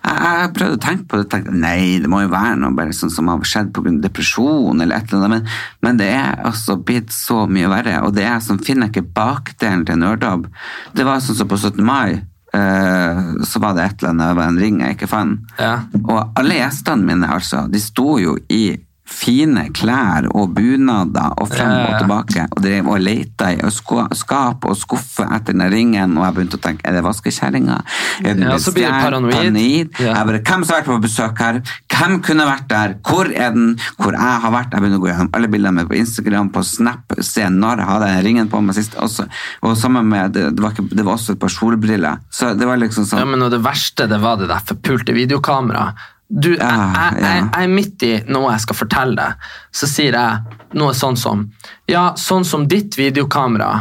jeg, 0.06 0.18
jeg 0.28 0.52
prøvde 0.58 0.78
å 0.78 0.82
tenke 0.84 1.08
på 1.10 1.22
det. 1.22 1.28
Tenkte, 1.32 1.56
nei, 1.64 1.78
det 2.04 2.12
må 2.12 2.22
jo 2.22 2.30
være 2.34 2.60
noe 2.62 2.76
bare 2.78 2.94
sånn 2.94 3.14
som 3.14 3.32
har 3.32 3.42
skjedd 3.50 3.72
pga. 3.74 3.96
depresjon 4.04 4.84
eller 4.86 5.00
et 5.00 5.10
eller 5.10 5.26
annet. 5.26 5.48
Men, 5.48 5.88
men 5.88 6.02
det 6.04 6.12
er 6.14 6.44
altså 6.46 6.78
blitt 6.78 7.10
så 7.16 7.48
mye 7.50 7.72
verre. 7.72 7.96
Og 8.06 8.14
det 8.14 8.28
er 8.30 8.40
som 8.46 8.62
finner 8.62 8.92
ikke 8.94 9.08
bakdelen 9.16 9.88
til 9.90 9.98
en 9.98 10.08
øredobb. 10.12 10.46
Det 10.94 11.08
var 11.08 11.24
sånn 11.26 11.40
som 11.42 11.50
på 11.50 11.58
17. 11.58 11.82
mai. 11.84 12.22
eh, 12.54 13.44
så 13.50 13.60
var 13.60 13.74
det 13.74 13.84
et 13.90 14.02
eller 14.04 14.14
annet, 14.14 14.36
var 14.38 14.52
en 14.52 14.60
ring 14.62 14.82
jeg 14.84 14.98
ikke 15.00 15.10
fant. 15.10 15.40
Ja. 15.58 15.80
Og 16.04 16.20
alle 16.38 16.60
gjestene 16.62 17.08
mine, 17.10 17.30
altså, 17.34 17.66
de 17.74 17.82
sto 17.82 18.20
jo 18.22 18.38
i 18.54 18.68
fine 19.14 19.68
klær 19.76 20.28
og 20.34 20.54
bunader 20.58 21.36
og 21.42 21.52
frem 21.52 21.74
og 21.86 21.96
tilbake, 22.02 22.48
og 22.50 22.64
drev 22.66 22.90
og 22.94 23.04
leita 23.04 23.52
i 23.54 23.72
skap 23.74 24.66
og 24.68 24.78
skuffe 24.80 25.28
etter 25.36 25.56
den 25.56 25.66
ringen, 25.72 26.18
og 26.18 26.28
jeg 26.28 26.38
begynte 26.38 26.60
å 26.60 26.64
tenke, 26.64 26.86
er 26.90 26.98
det 26.98 27.04
vaskekjerringa? 27.06 27.80
Er 28.24 28.38
den 28.38 28.48
Ja, 28.48 28.58
så 28.60 28.74
blir 28.76 28.90
det 28.90 29.02
paranoid. 29.04 29.60
Ja. 30.02 30.14
Jeg 30.18 30.30
bare, 30.30 30.42
hvem 30.44 30.66
som 30.66 30.76
har 30.76 30.82
vært 30.82 30.92
på 30.92 31.00
besøk 31.06 31.44
her? 31.44 31.62
Hvem 31.94 32.20
kunne 32.26 32.48
vært 32.50 32.68
der? 32.72 32.96
Hvor 33.06 33.30
er 33.30 33.54
den? 33.56 33.74
Hvor 34.00 34.18
jeg 34.18 34.42
har 34.46 34.56
vært? 34.58 34.74
Jeg 34.74 34.84
begynner 34.84 35.02
å 35.02 35.06
gå 35.06 35.12
gjennom 35.12 35.34
alle 35.38 35.52
bildene 35.54 35.78
mine 35.78 35.90
på 35.90 36.00
Instagram, 36.00 36.52
på 36.54 36.64
Snap, 36.68 37.18
se 37.24 37.48
når 37.50 37.84
jeg 37.84 37.90
hadde 37.92 38.10
den 38.12 38.26
ringen 38.28 38.52
på 38.52 38.62
meg 38.64 38.78
sist, 38.78 38.98
også. 39.00 39.28
og 39.62 39.78
sammen 39.80 40.10
med, 40.10 40.34
det, 40.36 40.50
det, 40.58 40.64
var 40.64 40.76
ikke, 40.76 40.88
det 40.92 41.06
var 41.06 41.18
også 41.18 41.36
et 41.36 41.42
par 41.42 41.54
solbriller, 41.54 42.24
så 42.34 42.54
det 42.58 42.68
var 42.70 42.82
liksom 42.82 43.08
sånn, 43.08 43.24
Ja, 43.24 43.30
men 43.30 43.46
og 43.46 43.54
det 43.54 43.62
verste 43.64 44.08
det 44.10 44.20
var 44.24 44.40
det 44.42 44.50
der 44.52 44.66
forpulte 44.74 45.16
videokameraet. 45.16 46.10
Du, 46.34 46.50
jeg, 46.50 46.60
jeg, 46.60 47.18
jeg, 47.22 47.42
jeg 47.46 47.64
er 47.68 47.70
midt 47.70 48.04
i 48.08 48.12
noe 48.34 48.54
jeg 48.56 48.64
skal 48.64 48.78
fortelle 48.80 49.14
deg, 49.20 49.50
så 49.76 49.90
sier 49.90 50.16
jeg 50.18 50.78
noe 50.80 50.94
sånn 50.98 51.18
som 51.20 51.44
Ja, 51.92 52.08
sånn 52.18 52.46
som 52.48 52.64
ditt 52.72 52.98
videokamera, 52.98 53.72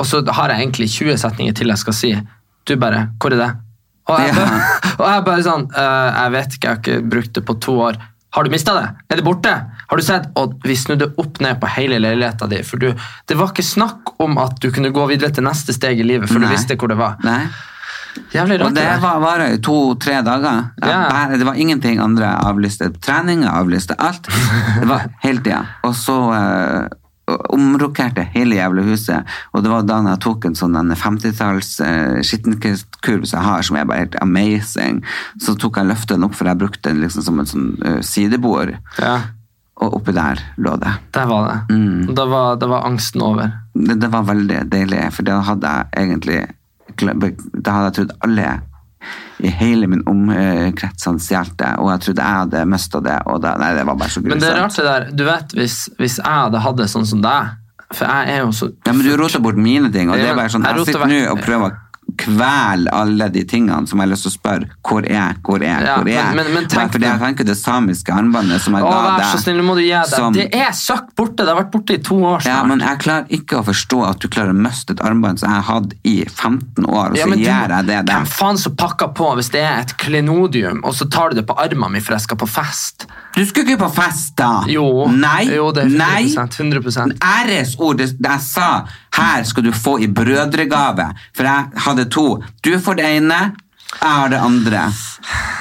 og 0.00 0.08
så 0.08 0.22
har 0.24 0.54
jeg 0.54 0.64
egentlig 0.64 0.88
20 0.94 1.18
setninger 1.20 1.58
til 1.58 1.68
jeg 1.74 1.82
skal 1.82 1.96
si. 1.98 2.12
Du 2.64 2.72
bare 2.80 3.10
Hvor 3.20 3.36
er 3.36 3.42
det? 3.42 3.50
Og 4.08 4.22
jeg, 4.24 4.32
bare, 4.34 4.62
og 5.00 5.04
jeg 5.06 5.26
bare 5.26 5.44
sånn 5.44 5.66
«Øh, 5.70 6.08
Jeg 6.16 6.32
vet 6.34 6.56
ikke, 6.56 6.64
jeg 6.66 6.72
har 6.72 6.80
ikke 6.80 7.10
brukt 7.12 7.34
det 7.36 7.44
på 7.46 7.58
to 7.62 7.76
år. 7.84 8.00
Har 8.34 8.46
du 8.46 8.50
mista 8.52 8.74
det? 8.78 8.86
Er 9.10 9.18
det 9.18 9.26
borte? 9.26 9.52
Har 9.90 9.98
du 9.98 10.04
sett? 10.06 10.28
Og 10.38 10.54
vi 10.64 10.76
snudde 10.78 11.10
opp 11.18 11.40
ned 11.42 11.58
på 11.60 11.68
hele 11.74 11.98
leiligheta 11.98 12.46
di. 12.50 12.60
For 12.66 12.78
du, 12.78 12.92
det 13.26 13.36
var 13.38 13.50
ikke 13.50 13.66
snakk 13.66 14.14
om 14.22 14.38
at 14.38 14.60
du 14.62 14.70
kunne 14.74 14.92
gå 14.94 15.06
videre 15.10 15.34
til 15.34 15.44
neste 15.46 15.74
steg 15.74 15.98
i 15.98 16.06
livet, 16.06 16.30
for 16.30 16.38
Nei. 16.38 16.48
du 16.48 16.54
visste 16.54 16.78
hvor 16.78 16.92
det 16.92 16.98
var. 17.00 17.18
nei. 17.26 17.42
Jævlig 18.34 18.60
rart. 18.60 18.74
det 18.74 18.80
det 18.80 18.86
der. 18.86 19.00
var 19.00 19.20
bare 19.20 19.48
to-tre 19.58 20.20
dager. 20.26 20.70
Ja. 20.82 21.08
bare, 21.10 21.38
det 21.38 21.46
var 21.46 21.54
ingenting 21.54 22.00
andre 22.00 22.26
jeg 22.26 22.48
avlyste. 22.52 22.90
Trening 23.02 23.44
jeg 23.44 23.52
avlyste, 23.52 23.96
alt. 23.98 24.30
Det 24.80 24.88
var 24.88 25.06
hele 25.22 25.42
tida. 25.44 25.64
Og 25.86 25.94
så 25.94 26.16
uh, 26.30 26.86
omrokerte 27.54 28.26
hele 28.34 28.58
jævla 28.58 28.84
huset. 28.86 29.34
Og 29.52 29.64
det 29.64 29.72
var 29.72 29.86
da 29.88 30.00
jeg 30.08 30.22
tok 30.24 30.46
en 30.48 30.58
sånn 30.58 30.94
50-talls 30.94 31.72
uh, 31.84 32.20
skittenkurv 32.26 33.26
som 33.26 33.38
jeg 33.38 33.48
har, 33.48 33.66
som 33.66 33.80
er 33.80 33.90
bare 33.90 34.06
helt 34.06 34.16
amazing. 34.22 35.02
Så 35.42 35.56
tok 35.58 35.80
jeg 35.80 35.90
løftet 35.90 36.16
den 36.16 36.28
opp, 36.28 36.38
for 36.38 36.50
jeg 36.50 36.60
brukte 36.60 36.88
den 36.88 37.02
liksom 37.04 37.26
som 37.26 37.42
en 37.42 37.50
sånn 37.50 37.68
uh, 37.84 38.00
sidebord. 38.04 38.76
Ja. 38.98 39.18
Og 39.80 39.96
oppi 39.96 40.12
der 40.12 40.40
lå 40.60 40.74
det. 40.80 40.92
Der 41.16 41.28
var 41.30 41.46
det. 41.48 41.74
Mm. 41.74 42.14
Da, 42.14 42.26
var, 42.28 42.56
da 42.60 42.68
var 42.68 42.88
angsten 42.88 43.22
over. 43.24 43.52
det. 43.74 44.00
Det 44.02 44.10
var 44.12 44.26
veldig 44.28 44.64
deilig, 44.72 45.06
for 45.16 45.28
da 45.28 45.40
hadde 45.46 45.76
jeg 45.76 46.04
egentlig 46.04 46.40
Da 47.00 47.76
hadde 47.76 47.86
jeg 47.88 47.96
trodd 48.00 48.12
alle 48.26 48.50
i 49.40 49.48
hele 49.56 49.88
min 49.88 50.02
omkrets 50.08 51.06
hadde 51.08 51.22
stjålet 51.24 51.56
det, 51.60 51.70
og 51.80 51.88
jeg 51.94 52.04
trodde 52.04 52.26
jeg 52.26 52.40
hadde 52.42 52.64
mista 52.68 53.00
det. 53.00 53.18
da, 53.40 53.54
Nei, 53.62 53.70
det 53.78 53.84
var 53.88 53.96
bare 54.02 54.12
så 54.12 54.20
grusomt. 54.20 54.34
Men 54.34 54.42
det 54.44 54.50
er 54.50 54.58
rart 54.60 54.76
det 54.76 54.84
der, 54.84 55.06
du 55.16 55.24
vet 55.24 55.54
hvis, 55.56 55.76
hvis 56.00 56.18
jeg 56.20 56.28
hadde 56.28 56.64
hatt 56.66 56.80
det 56.80 56.88
sånn 56.92 57.08
som 57.08 57.22
deg 57.24 57.56
For 57.96 58.06
jeg 58.06 58.34
er 58.34 58.42
jo 58.44 58.50
så 58.54 58.68
Ja, 58.86 58.92
men 58.92 59.06
du 59.06 59.14
roter 59.18 59.42
bort 59.42 59.58
mine 59.58 59.88
ting, 59.94 60.12
og 60.12 60.20
det 60.20 60.28
er 60.28 60.36
bare 60.36 60.52
sånn, 60.52 60.66
jeg 60.68 60.82
jeg 60.82 60.92
sitter 60.92 61.08
nå 61.10 61.22
og 61.32 61.40
prøver 61.46 61.72
å 61.72 61.89
kvele 62.20 62.92
alle 62.92 63.28
de 63.32 63.42
tingene 63.48 63.88
som 63.88 63.98
jeg 64.00 64.06
har 64.08 64.12
lyst 64.14 64.26
til 64.26 64.32
å 64.32 64.36
spørre 64.36 64.68
hvor 64.86 65.06
er, 65.10 65.34
hvor 65.46 65.62
er, 65.62 65.84
Ja, 65.86 65.96
hvor 65.98 66.08
er. 66.10 66.34
men- 66.34 66.44
men- 66.44 66.54
men 66.54 66.66
tenk 66.68 66.92
Fordi 66.92 67.06
jeg 67.08 67.20
tenker 67.20 67.44
det 67.46 67.56
samiske 67.56 68.12
armbåndet 68.12 68.60
som 68.60 68.74
jeg 68.74 68.82
Å, 68.84 68.90
ga 68.90 69.00
vær 69.10 69.18
deg. 69.18 69.26
så 69.32 69.38
snill, 69.44 69.56
nå 69.60 69.64
må 69.64 69.74
du 69.76 69.82
gi 69.82 69.90
deg. 69.90 70.06
som- 70.06 70.32
Det 70.32 70.48
er 70.54 70.70
søkk 70.72 71.14
borte! 71.16 71.36
Det 71.36 71.48
har 71.48 71.62
vært 71.64 71.70
borte 71.72 71.94
i 71.94 71.98
to 71.98 72.14
år 72.14 72.44
Ja, 72.44 72.62
men 72.64 72.78
jeg 72.80 72.98
klarer 72.98 73.26
ikke 73.28 73.60
å 73.60 73.64
forstå 73.64 74.08
at 74.10 74.18
du 74.20 74.28
klarer 74.28 74.50
å 74.50 74.56
miste 74.56 74.90
et 74.92 75.00
armbånd 75.00 75.38
som 75.38 75.50
jeg 75.50 75.62
har 75.62 75.74
hatt 75.80 75.92
i 76.04 76.24
15 76.28 76.84
år, 76.86 77.10
og 77.10 77.16
så 77.16 77.38
ja, 77.40 77.66
gjør 77.66 77.68
jeg 77.76 77.86
det 77.86 78.06
der. 78.06 78.14
Hvem 78.20 78.26
faen 78.28 78.58
som 78.58 78.76
pakker 78.76 79.14
på 79.14 79.34
hvis 79.36 79.50
det 79.50 79.60
er 79.62 79.78
et 79.80 79.96
klenodium, 79.98 80.80
og 80.84 80.92
så 80.94 81.08
tar 81.10 81.30
du 81.30 81.36
det 81.36 81.46
på 81.46 81.56
armen 81.56 81.92
min 81.92 82.00
for 82.02 82.12
jeg 82.14 82.22
skal 82.22 82.36
på 82.36 82.48
fest? 82.48 83.06
Du 83.36 83.44
skulle 83.46 83.70
ikke 83.70 83.84
på 83.84 83.88
fest, 83.94 84.32
da! 84.38 84.64
Jo, 84.68 85.06
Nei! 85.12 85.44
jo 85.54 85.68
det 85.76 85.84
er 85.86 85.92
100%. 85.94 86.56
100%. 86.58 87.16
Æresord. 87.22 87.98
Det, 88.00 88.08
det 88.18 88.30
jeg 88.32 88.42
sa 88.46 88.68
her 89.16 89.44
skal 89.46 89.64
du 89.68 89.70
få 89.72 89.98
i 90.02 90.08
brødregave, 90.10 91.06
for 91.36 91.46
jeg 91.46 91.84
hadde 91.86 92.08
to. 92.10 92.24
Du 92.66 92.72
får 92.82 92.98
det 92.98 93.06
ene, 93.20 93.38
jeg 93.90 94.00
har 94.02 94.28
det 94.32 94.40
andre. 94.42 94.82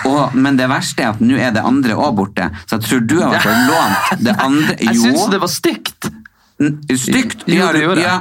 Og, 0.09 0.34
men 0.38 0.57
det 0.57 0.67
verste 0.70 1.05
er 1.05 1.13
at 1.13 1.22
nå 1.22 1.38
er 1.38 1.53
det 1.55 1.61
andre 1.65 1.95
òg 1.97 2.17
borte, 2.17 2.49
så 2.65 2.78
jeg 2.80 2.88
tror 2.88 3.05
du 3.09 3.15
har 3.22 3.38
vært 3.38 3.70
lånt 3.70 4.26
det 4.26 4.36
andre. 4.39 4.76
Jeg 4.89 4.95
Jo, 4.97 5.05
syns 5.05 5.30
det 5.34 5.39
var 5.45 5.53
stygt! 5.53 6.09
Stygt. 6.59 7.45
Jo, 7.47 7.70
det 7.72 7.86
gjorde 7.86 8.01
jeg. 8.01 8.09
ja. 8.09 8.17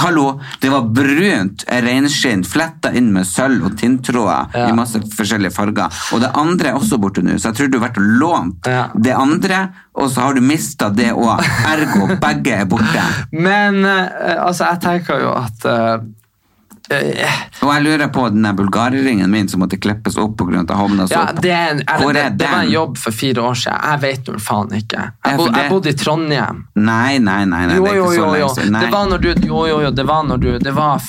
Hallo, 0.00 0.38
det 0.62 0.70
var 0.72 0.86
brunt 0.96 1.64
reinskinn 1.68 2.40
fletta 2.48 2.88
inn 2.96 3.10
med 3.12 3.26
sølv 3.28 3.66
og 3.68 3.74
tinntråder 3.80 4.54
Ja. 4.56 4.68
i 4.70 4.76
masse 4.76 5.00
forskjellige 5.12 5.52
farger. 5.52 5.92
Og 6.16 6.20
det 6.24 6.30
andre 6.34 6.70
er 6.70 6.78
også 6.78 6.98
borte 7.00 7.22
nå, 7.24 7.36
så 7.38 7.50
jeg 7.50 7.58
tror 7.58 7.68
du 7.72 7.78
har 7.78 7.88
vært 7.88 8.00
og 8.00 8.08
lånt 8.22 8.66
Ja. 8.66 8.86
det 8.96 9.12
andre, 9.12 9.60
og 9.94 10.08
så 10.10 10.20
har 10.24 10.34
du 10.34 10.40
mista 10.40 10.88
det 10.90 11.10
òg. 11.12 11.44
Ergo, 11.68 12.06
begge 12.20 12.52
er 12.62 12.64
borte. 12.64 13.04
Men 13.32 13.84
eh, 13.84 14.36
altså, 14.40 14.64
jeg 14.72 14.80
tenker 14.80 15.20
jo 15.20 15.32
at 15.36 15.64
eh, 15.68 15.98
Og 16.90 17.68
jeg 17.74 17.82
lurer 17.84 18.08
på 18.14 18.24
den 18.32 18.46
bulgareringen 18.56 19.30
min 19.30 19.48
som 19.50 19.60
måtte 19.60 19.76
klippes 19.80 20.16
opp 20.20 20.36
pga. 20.40 20.60
at 20.62 20.70
jeg 20.72 20.78
havna 20.78 21.06
så 21.08 21.12
Ja, 21.12 21.24
det, 21.36 21.50
er 21.52 21.70
en, 21.74 21.82
Hvor 22.00 22.12
det, 22.14 22.22
er 22.24 22.30
det 22.30 22.48
var 22.50 22.62
en 22.64 22.70
jobb 22.72 22.98
for 22.98 23.12
fire 23.12 23.42
år 23.50 23.54
siden. 23.60 23.78
Jeg 23.92 24.00
vet 24.04 24.30
nå 24.32 24.38
faen 24.40 24.72
ikke. 24.78 25.02
Jeg, 25.24 25.36
for 25.36 25.36
bo, 25.36 25.46
det- 25.52 25.62
jeg 25.62 25.70
bodde 25.70 25.88
i 25.88 25.96
Trondheim. 26.04 26.62
Nei, 26.76 27.18
nei, 27.18 27.44
nei, 27.44 27.66
nei 27.66 27.76
Jo, 27.76 27.84
det 27.84 27.92
er 27.92 27.96
ikke 27.98 28.08
så 28.08 28.14
jo. 28.16 28.32
lenge 28.32 28.54
siden. 28.54 28.80
Det 28.80 28.90
var 28.92 29.06
når 29.12 29.18
du 29.20 29.28
Jo, 29.48 29.66
jo, 29.66 29.80
jo. 29.82 29.90
Det 29.90 30.06
var 30.06 30.22
når 30.24 30.40
du 30.40 30.58
Det 30.58 30.74
var 30.74 31.02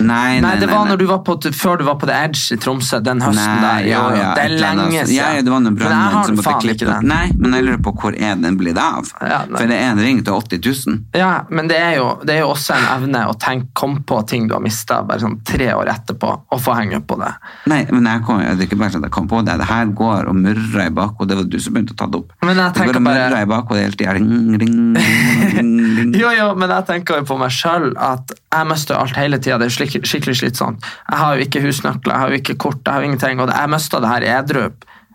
Nei, 0.00 0.40
nei, 0.40 0.40
Nei, 0.40 0.56
det 0.58 0.68
var 0.70 0.84
nei. 0.84 0.92
når 0.92 0.98
du 0.98 1.06
var 1.06 1.18
på, 1.26 1.36
før 1.54 1.78
du 1.78 1.84
var 1.84 1.94
på 1.98 2.06
The 2.06 2.14
Edge 2.24 2.52
i 2.54 2.56
Tromsø 2.56 3.00
den 3.02 3.20
høsten 3.20 3.60
Nei, 3.60 3.82
der. 3.82 3.88
Ja, 3.88 4.02
ja, 4.14 4.34
det 4.34 4.44
er 4.44 4.54
lenge 4.58 5.04
siden. 5.06 5.14
Ja, 5.14 5.42
det 5.42 5.50
var 5.50 5.60
noen 5.60 5.74
Men 5.74 5.82
brannmenn 5.82 6.24
som 6.26 6.36
måtte 6.36 6.60
klippe 6.62 6.86
den. 6.86 7.06
Nei, 7.08 7.30
men 7.36 7.52
jeg 7.54 7.64
lurer 7.66 7.82
på 7.82 7.92
hvor 7.98 8.14
er 8.18 8.34
den 8.36 8.56
blitt 8.58 8.78
av? 8.78 9.06
Ja. 9.20 9.42
For 9.50 9.66
det 9.66 9.76
er 9.78 9.90
en 9.92 9.98
ring 10.02 10.22
til 10.24 10.32
80 10.34 10.86
000. 10.86 10.98
Ja, 11.14 11.42
men 11.50 11.68
det 11.68 11.76
er, 11.78 11.96
jo, 11.98 12.08
det 12.24 12.36
er 12.36 12.40
jo 12.40 12.52
også 12.54 12.74
en 12.78 12.86
evne 12.96 13.26
å 13.28 13.34
tenke, 13.38 13.68
komme 13.74 14.02
på 14.06 14.20
ting 14.28 14.48
du 14.48 14.54
har 14.54 14.60
mista. 14.64 15.02
Bare 15.08 15.22
sånn 15.24 15.38
tre 15.48 15.70
år 15.74 15.88
etterpå 15.92 16.30
å 16.54 16.58
få 16.60 16.74
henge 16.78 17.00
på 17.08 17.16
det. 17.20 17.30
Nei, 17.72 17.80
men 17.90 18.04
jeg 18.10 18.22
kom, 18.26 18.38
det 18.44 18.52
er 18.54 18.66
ikke 18.68 18.78
bare 18.80 18.92
sånn 18.94 19.02
at 19.04 19.08
jeg 19.08 19.16
kom 19.18 19.28
på 19.32 19.40
det. 19.46 19.56
Det 19.62 19.68
her 19.70 19.86
går 19.98 20.28
og 20.30 20.36
murrer 20.38 20.84
i 20.86 20.94
bakhodet. 21.00 21.28
Det 21.32 21.36
var 21.40 21.48
du 21.52 21.58
som 21.64 21.74
begynte 21.74 21.96
å 21.96 22.00
ta 22.02 22.06
det 22.12 22.20
opp. 22.22 22.32
Men 22.44 22.56
jeg 22.60 22.74
det 22.74 22.86
går 22.86 22.94
og 22.94 23.00
og 23.00 23.08
bare- 23.08 23.24
murrer 23.28 23.42
i 23.42 23.50
bakhodet 23.54 23.82
hele 23.86 23.98
tida. 23.98 24.14
Ring, 24.18 24.58
ring, 24.62 24.76
ring, 24.98 25.72
ring. 25.98 26.12
Jo, 26.22 26.30
jo, 26.32 26.46
men 26.58 26.70
jeg 26.70 26.86
tenker 26.88 27.18
jo 27.20 27.26
på 27.28 27.36
meg 27.40 27.50
sjøl 27.54 27.90
at 27.98 28.32
jeg 28.36 28.66
mister 28.70 28.96
alt 29.00 29.16
hele 29.18 29.38
tida. 29.42 29.58
Det 29.58 29.66
er 29.70 29.74
slik, 29.74 29.98
skikkelig 30.06 30.36
slitsomt. 30.40 30.84
Jeg 31.10 31.18
har 31.24 31.36
jo 31.36 31.48
ikke 31.48 31.62
husnøkler, 31.64 32.12
jeg 32.14 32.20
har 32.22 32.30
jo 32.36 32.38
ikke 32.42 32.56
kort, 32.66 32.80
jeg 32.84 32.92
har 32.94 33.02
jo 33.04 33.10
ingenting. 33.10 33.40
Og 33.44 33.50
jeg 33.52 33.72
mister 33.74 34.00
det 34.04 34.12
her 34.14 34.28
edru 34.38 34.68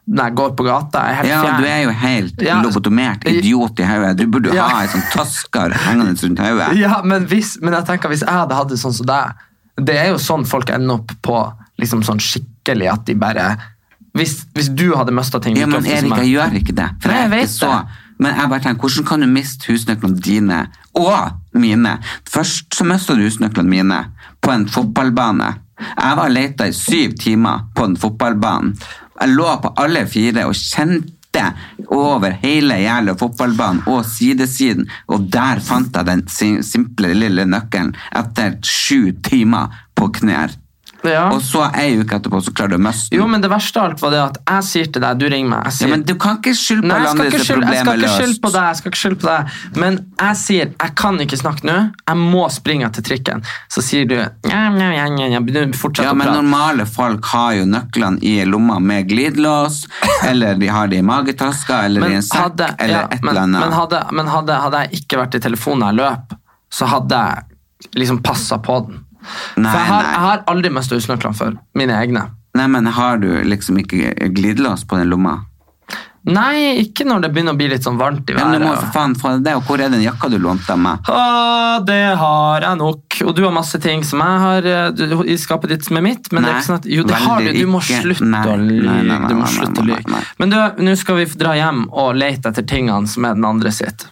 når 0.03 0.25
jeg 0.27 0.35
går 0.35 0.49
på 0.59 0.65
gata. 0.67 0.99
Jeg 1.07 1.13
er 1.13 1.15
helt 1.21 1.29
Ja, 1.31 1.41
fjern. 1.45 1.61
du 1.61 1.67
er 1.71 1.81
jo 1.85 1.91
helt 2.01 2.41
Ja. 2.43 2.57
lobotomert 2.61 3.23
idiot 3.31 3.79
i 3.79 3.85
hodet. 3.87 4.17
Du 4.19 4.25
burde 4.27 4.51
Ja. 4.53 4.65
ha 4.67 4.81
en 4.83 4.89
sånn 4.91 5.05
tasker 5.13 5.71
hengende 5.71 6.11
rundt 6.19 6.39
hodet. 6.43 6.73
Ja, 6.83 7.01
men, 7.03 7.25
hvis, 7.25 7.57
men 7.61 7.73
jeg 7.73 7.85
tenker 7.87 8.09
hvis 8.11 8.19
jeg 8.25 8.29
hadde 8.29 8.53
hatt 8.53 8.67
det 8.67 8.79
sånn 8.83 8.91
som 8.93 9.05
deg 9.07 9.31
Det 9.77 9.95
er 9.97 10.11
jo 10.11 10.21
sånn 10.21 10.45
folk 10.45 10.69
ender 10.73 10.99
opp 10.99 11.13
på 11.25 11.37
liksom 11.81 12.03
sånn 12.05 12.21
skikkelig 12.21 12.91
at 12.91 13.07
de 13.07 13.15
bare 13.17 13.47
Hvis, 14.13 14.43
hvis 14.53 14.69
du 14.69 14.91
hadde 14.93 15.13
mista 15.15 15.39
ting 15.41 15.57
Ja, 15.57 15.65
men 15.65 15.85
Erik, 15.85 16.13
jeg 16.21 16.35
gjør 16.35 16.57
ikke 16.59 16.75
det. 16.77 16.89
For 17.01 17.15
jeg 17.15 17.31
vet 17.31 17.49
så 17.49 17.71
det. 17.71 17.99
Men 18.21 18.37
jeg 18.37 18.49
bare 18.51 18.61
tenker, 18.61 18.85
hvordan 18.85 19.07
kan 19.09 19.23
du 19.23 19.27
miste 19.27 19.71
husnøklene 19.71 20.21
dine 20.21 20.59
og 20.93 21.57
mine? 21.57 21.95
Først 22.29 22.75
så 22.77 22.85
mista 22.87 23.15
du 23.17 23.23
husnøklene 23.25 23.69
mine 23.69 23.99
på 24.43 24.53
en 24.53 24.67
fotballbane. 24.69 25.49
Jeg 25.81 26.19
var 26.19 26.31
leita 26.31 26.67
i 26.69 26.75
syv 26.77 27.17
timer 27.19 27.65
på 27.75 27.87
den 27.89 27.97
fotballbanen. 27.99 28.77
Jeg 29.17 29.33
lå 29.33 29.49
på 29.63 29.73
alle 29.81 30.05
fire 30.09 30.45
og 30.49 30.55
kjente 30.57 31.17
over 31.87 32.37
hele 32.41 32.77
jævla 32.81 33.15
fotballbanen 33.19 33.83
og 33.87 34.05
sidesiden, 34.05 34.89
og 35.07 35.29
der 35.33 35.59
fant 35.63 35.95
jeg 35.95 36.05
den 36.07 36.27
simple 36.63 37.13
lille 37.13 37.45
nøkkelen 37.45 37.93
etter 38.15 38.59
sju 38.63 39.11
timer 39.23 39.73
på 39.95 40.09
knær. 40.19 40.62
Ja. 41.07 41.23
Og 41.35 41.41
så 41.43 41.65
ei 41.75 41.97
uke 41.99 42.15
etterpå 42.15 42.39
så 42.45 42.53
klarer 42.55 42.75
du 42.75 42.79
å 42.79 42.83
miste 42.83 43.11
den. 43.11 43.19
Jo, 43.19 43.27
men 43.31 43.43
det 43.43 43.49
verste 43.51 43.81
av 43.81 43.89
alt 43.89 44.03
var 44.03 44.13
det 44.13 44.21
at 44.23 44.39
jeg 44.43 44.67
sier 44.69 44.91
til 44.93 45.03
deg, 45.03 45.19
du 45.19 45.25
ringer 45.27 45.51
meg 45.51 45.67
jeg 45.67 45.75
sier, 45.77 45.89
Ja, 45.89 45.91
men 45.95 46.05
du 46.07 46.13
kan 46.21 46.39
ikke 46.39 46.53
skylde 46.57 46.87
på 46.87 46.95
alle 46.95 47.11
andre 47.11 47.27
hvis 47.27 47.33
skylde, 47.33 47.43
jeg 47.43 47.47
skal 47.49 47.59
problemet 47.59 47.93
ikke 47.93 48.07
er 48.07 48.13
skylde 48.13 48.33
løst. 48.33 48.41
på 48.45 48.51
deg, 48.53 48.67
jeg 48.69 48.79
skal 48.79 48.93
ikke 48.93 49.01
skylde 49.01 49.19
på 49.23 49.29
deg. 49.29 49.57
Men 49.83 49.99
jeg 50.23 50.39
sier 50.43 50.71
jeg 50.71 50.95
kan 51.03 51.19
ikke 51.25 51.39
snakke 51.43 51.67
nå, 51.69 51.77
jeg 52.07 52.21
må 52.21 52.43
springe 52.53 52.91
til 52.97 53.07
trikken. 53.09 53.43
Så 53.73 53.83
sier 53.85 54.09
du 54.09 54.15
ja, 54.15 54.29
ja, 54.53 54.89
ja, 54.93 55.41
å 55.43 56.15
men 56.17 56.29
normale 56.29 56.85
folk 56.89 57.27
har 57.33 57.57
jo 57.59 57.67
nøklene 57.69 58.23
i 58.23 58.35
lomma 58.47 58.79
med 58.79 59.09
glidelås, 59.11 59.83
eller 60.29 60.59
de 60.59 60.69
har 60.71 60.91
det 60.91 61.01
i 61.01 61.05
magetaska, 61.05 61.83
eller 61.87 62.07
i 62.07 62.19
en 62.19 62.25
sekk, 62.25 62.39
hadde, 62.47 62.69
eller 62.77 62.99
ja, 63.01 63.07
et 63.09 63.23
men, 63.23 63.33
eller 63.33 63.47
annet. 63.47 63.65
men, 63.65 63.77
hadde, 63.77 64.03
men 64.11 64.31
hadde, 64.31 64.59
hadde 64.67 64.83
jeg 64.85 65.03
ikke 65.03 65.23
vært 65.23 65.39
i 65.39 65.43
telefonen 65.43 65.89
jeg 65.89 65.99
løp, 65.99 66.37
så 66.73 66.89
hadde 66.89 67.23
jeg 67.27 67.97
liksom 67.99 68.21
passa 68.23 68.57
på 68.63 68.79
den. 68.87 69.01
Nei, 69.57 69.71
For 69.71 69.79
jeg 69.79 69.89
har, 69.93 70.03
jeg 70.11 70.23
har 70.27 70.43
aldri 70.53 70.69
mista 70.75 70.95
husnøklene 70.99 71.37
før. 71.39 71.57
Mine 71.79 71.97
egne. 72.01 72.27
Nei, 72.57 72.67
men 72.69 72.85
har 72.93 73.17
du 73.23 73.29
liksom 73.47 73.79
ikke 73.81 74.13
glidelås 74.35 74.83
på 74.85 74.99
den 74.99 75.09
lomma? 75.09 75.39
Nei, 76.23 76.77
ikke 76.79 77.03
når 77.03 77.25
det 77.25 77.29
begynner 77.35 77.51
å 77.51 77.57
bli 77.59 77.65
litt 77.67 77.83
sånn 77.83 77.97
varmt 77.99 78.29
i 78.31 78.35
Ja, 78.37 78.45
men 78.47 78.61
du 78.61 78.63
må 78.63 78.69
været. 78.71 78.85
for 78.85 78.93
faen 78.95 79.15
få 79.19 79.31
det, 79.43 79.55
og 79.59 79.65
hvor 79.67 79.81
er 79.83 79.89
den 79.91 79.99
jakka 80.05 80.29
du 80.31 80.37
lånte 80.39 80.71
av 80.71 80.79
meg? 80.79 81.09
Ah, 81.11 81.81
det 81.83 81.97
har 82.15 82.63
jeg 82.63 82.79
nok. 82.79 83.17
Og 83.27 83.33
du 83.35 83.41
har 83.43 83.51
masse 83.51 83.75
ting 83.83 84.05
som 84.07 84.23
jeg 84.23 84.39
har 84.45 84.69
eh, 84.71 84.85
du, 84.95 85.03
i 85.27 85.35
skapet 85.35 85.73
ditt 85.73 85.83
som 85.83 85.99
er 85.99 86.05
mitt. 86.05 86.29
Men 86.31 86.45
det 86.47 86.53
er 86.53 86.61
ikke 86.61 86.67
sånn 86.69 86.79
at, 86.79 86.87
jo, 86.87 87.03
det 87.09 87.19
har 87.25 87.43
du. 87.43 87.51
Du 87.57 87.67
må 87.67 87.81
slutte 87.83 88.23
Nei, 88.23 88.45
å 88.47 88.55
nei, 88.55 88.69
lyve. 88.71 88.87
nei, 89.03 89.03
nei, 89.19 89.33
Du 89.33 89.35
må 89.41 89.49
slutte 89.51 89.83
å 89.83 89.89
nei, 89.89 89.99
lyve. 89.99 90.23
Men 90.39 90.55
du, 90.55 90.57
nå 90.87 90.95
skal 91.03 91.19
vi 91.19 91.25
dra 91.43 91.57
hjem 91.59 91.83
og 91.91 92.15
lete 92.15 92.53
etter 92.55 92.69
tingene 92.71 93.11
som 93.11 93.27
er 93.27 93.35
den 93.35 93.49
andre 93.51 93.75
sitt. 93.75 94.07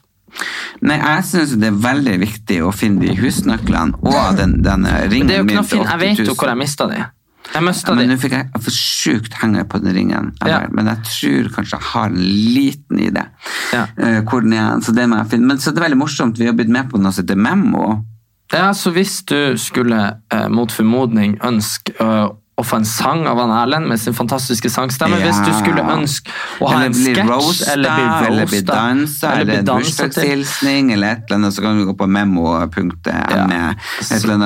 Nei, 0.81 0.97
jeg 0.97 1.25
syns 1.29 1.55
det 1.61 1.71
er 1.71 1.79
veldig 1.83 2.17
viktig 2.21 2.59
å 2.65 2.73
finne 2.75 3.05
de 3.05 3.15
husnøklene 3.19 3.97
og 4.01 4.37
den, 4.39 4.59
denne 4.65 4.93
ringen 5.07 5.31
det 5.31 5.41
min 5.45 5.57
til 5.57 5.63
til 5.63 5.79
fint. 5.79 5.89
Jeg 5.89 6.03
vet 6.05 6.23
jo 6.25 6.37
hvor 6.37 6.51
jeg 6.53 6.61
mista 6.61 6.87
de. 6.91 7.01
Jeg 7.51 7.65
mista 7.65 7.91
Ja, 7.91 7.97
men 7.97 8.11
nå 8.13 8.17
fikk 8.21 8.35
jeg 8.37 8.61
for 8.63 8.75
sjukt 8.75 9.33
henge 9.41 9.63
på 9.67 9.81
den 9.81 9.95
ringen. 9.97 10.31
Jeg 10.39 10.49
Ja. 10.49 10.59
der, 10.59 10.69
Men 10.71 10.87
jeg 10.87 10.97
tror 11.09 11.49
kanskje 11.55 11.77
jeg 11.77 11.87
har 11.91 12.05
en 12.05 12.21
liten 12.55 12.99
idé. 12.99 13.25
Ja. 13.73 13.87
Uh, 13.97 14.21
hvor 14.21 14.41
den 14.41 14.53
er, 14.53 14.79
så 14.79 14.95
det 14.95 15.09
må 15.09 15.17
jeg 15.17 15.31
finne. 15.31 15.47
Men 15.47 15.57
så 15.57 15.71
er 15.75 15.81
veldig 15.81 15.97
morsomt, 15.97 16.39
vi 16.39 16.45
har 16.45 16.53
blitt 16.53 16.69
med 16.69 16.89
på 16.89 17.01
noe 17.01 17.11
som 17.11 17.25
heter 17.25 17.35
Memo. 17.35 18.05
Ja, 18.53 18.73
så 18.73 18.91
hvis 18.91 19.21
du 19.23 19.57
skulle 19.57 20.17
eh, 20.33 20.47
mot 20.51 20.71
formodning 20.71 21.37
ønske 21.47 21.93
eh, 21.99 22.27
å 22.60 22.64
få 22.68 22.82
en 22.82 22.86
sang 22.86 23.24
av 23.30 23.39
han 23.39 23.52
Erlend 23.56 23.88
med 23.89 23.99
sin 23.99 24.14
fantastiske 24.14 24.70
sangstemme, 24.70 25.18
Ja. 25.20 25.30
hvis 25.30 25.39
du 25.47 25.52
skulle 25.56 25.84
ønske 25.88 26.30
å 26.60 26.68
ha 26.70 26.82
en 26.86 26.93
sketsj 26.93 27.24
roasta, 27.28 27.72
eller 27.74 27.95
bli 27.95 28.28
eller 28.28 28.49
bli 28.52 28.62
dansa, 28.68 29.32
eller 29.39 29.54
eller 29.54 29.80
bursdagshilsning, 29.80 30.91
eller 30.93 31.16
et 31.16 31.24
eller 31.26 31.39
annet, 31.39 31.56
så 31.56 31.64
kan 31.64 31.80
du 31.80 31.86
gå 31.88 31.95
på 31.97 32.08
memo.me. 32.08 33.16
Ja. 33.32 33.74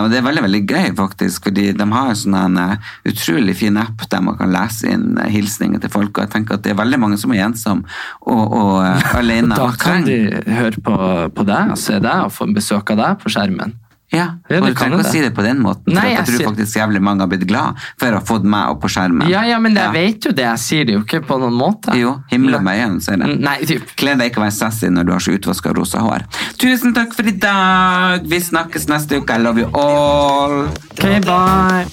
Og 0.05 0.11
det 0.11 0.19
er 0.19 0.27
veldig 0.29 0.45
veldig 0.45 0.63
gøy, 0.69 0.95
faktisk, 0.95 1.49
fordi 1.49 1.71
de 1.75 1.89
har 1.91 2.09
en 2.13 2.15
sånn 2.21 2.57
eh, 2.61 2.77
utrolig 3.09 3.57
fin 3.57 3.77
app 3.81 4.05
der 4.09 4.21
man 4.21 4.37
kan 4.37 4.53
lese 4.53 4.91
inn 4.93 5.17
eh, 5.17 5.31
hilsninger 5.33 5.81
til 5.81 5.89
folk, 5.89 6.13
og 6.17 6.27
jeg 6.27 6.33
tenker 6.37 6.59
at 6.59 6.63
det 6.63 6.75
er 6.75 6.81
veldig 6.81 6.99
mange 7.01 7.17
som 7.17 7.33
er 7.33 7.47
ensomme 7.49 7.83
og, 8.21 8.53
og 8.53 8.85
eh, 8.85 9.15
alene. 9.19 9.57
Da 9.57 9.71
kan 9.81 10.05
de 10.05 10.19
høre 10.45 10.77
på, 10.85 10.95
på 11.35 11.47
deg 11.49 11.73
og 11.73 11.81
se 11.81 11.99
deg 11.99 12.29
og 12.29 12.31
få 12.31 12.47
besøk 12.53 12.95
av 12.95 13.01
deg 13.01 13.19
på 13.23 13.33
skjermen. 13.33 13.75
Ja, 14.13 14.37
Ja, 14.49 14.59
og 14.61 14.67
du 14.69 14.73
kan 14.73 14.91
trenger 14.91 14.99
ikke 15.01 15.07
å 15.09 15.11
si 15.11 15.21
det 15.21 15.31
på 15.35 15.41
den 15.43 15.57
måten, 15.59 15.83
for 15.89 15.91
Nei, 15.97 16.01
at 16.01 16.09
jeg, 16.09 16.17
jeg 16.17 16.25
tror 16.27 16.37
sier- 16.37 16.47
faktisk 16.51 16.77
jævlig 16.77 17.01
mange 17.01 17.19
har 17.21 17.27
blitt 17.27 17.47
glad 17.49 17.75
for 17.99 18.07
å 18.07 18.19
ha 18.19 18.21
fått 18.21 18.43
meg 18.43 18.69
opp 18.69 18.81
på 18.81 18.87
skjermen. 18.93 19.27
Ja, 19.29 19.41
ja, 19.43 19.57
men 19.59 19.73
jeg 19.75 19.83
Ja. 19.83 19.91
vet 19.91 20.23
jo 20.25 20.31
det. 20.31 20.45
Jeg 20.45 20.59
sier 20.59 20.85
det 20.85 20.93
jo 20.93 21.01
ikke 21.01 21.21
på 21.25 21.39
noen 21.39 21.53
måte. 21.57 21.95
Jo, 21.97 22.21
himla 22.31 22.59
med 22.61 22.79
øynene, 22.79 23.01
sier 23.01 23.17
jeg. 23.17 23.39
Nei, 23.39 23.57
typ. 23.65 23.95
Gled 23.97 24.17
deg 24.19 24.31
ikke 24.31 24.41
å 24.41 24.45
være 24.45 24.53
sassy 24.53 24.87
når 24.89 25.05
du 25.05 25.11
har 25.11 25.19
så 25.19 25.33
utvaska 25.37 25.73
rosa 25.75 25.97
hår. 25.99 26.21
Tusen 26.57 26.93
takk 26.93 27.13
for 27.13 27.23
i 27.27 27.31
dag! 27.31 28.21
Vi 28.25 28.39
snakkes 28.39 28.87
neste 28.87 29.17
uke. 29.21 29.31
I 29.35 29.37
love 29.41 29.57
you 29.59 29.69
all! 29.73 30.67
Ok, 30.93 31.25
bye. 31.25 31.85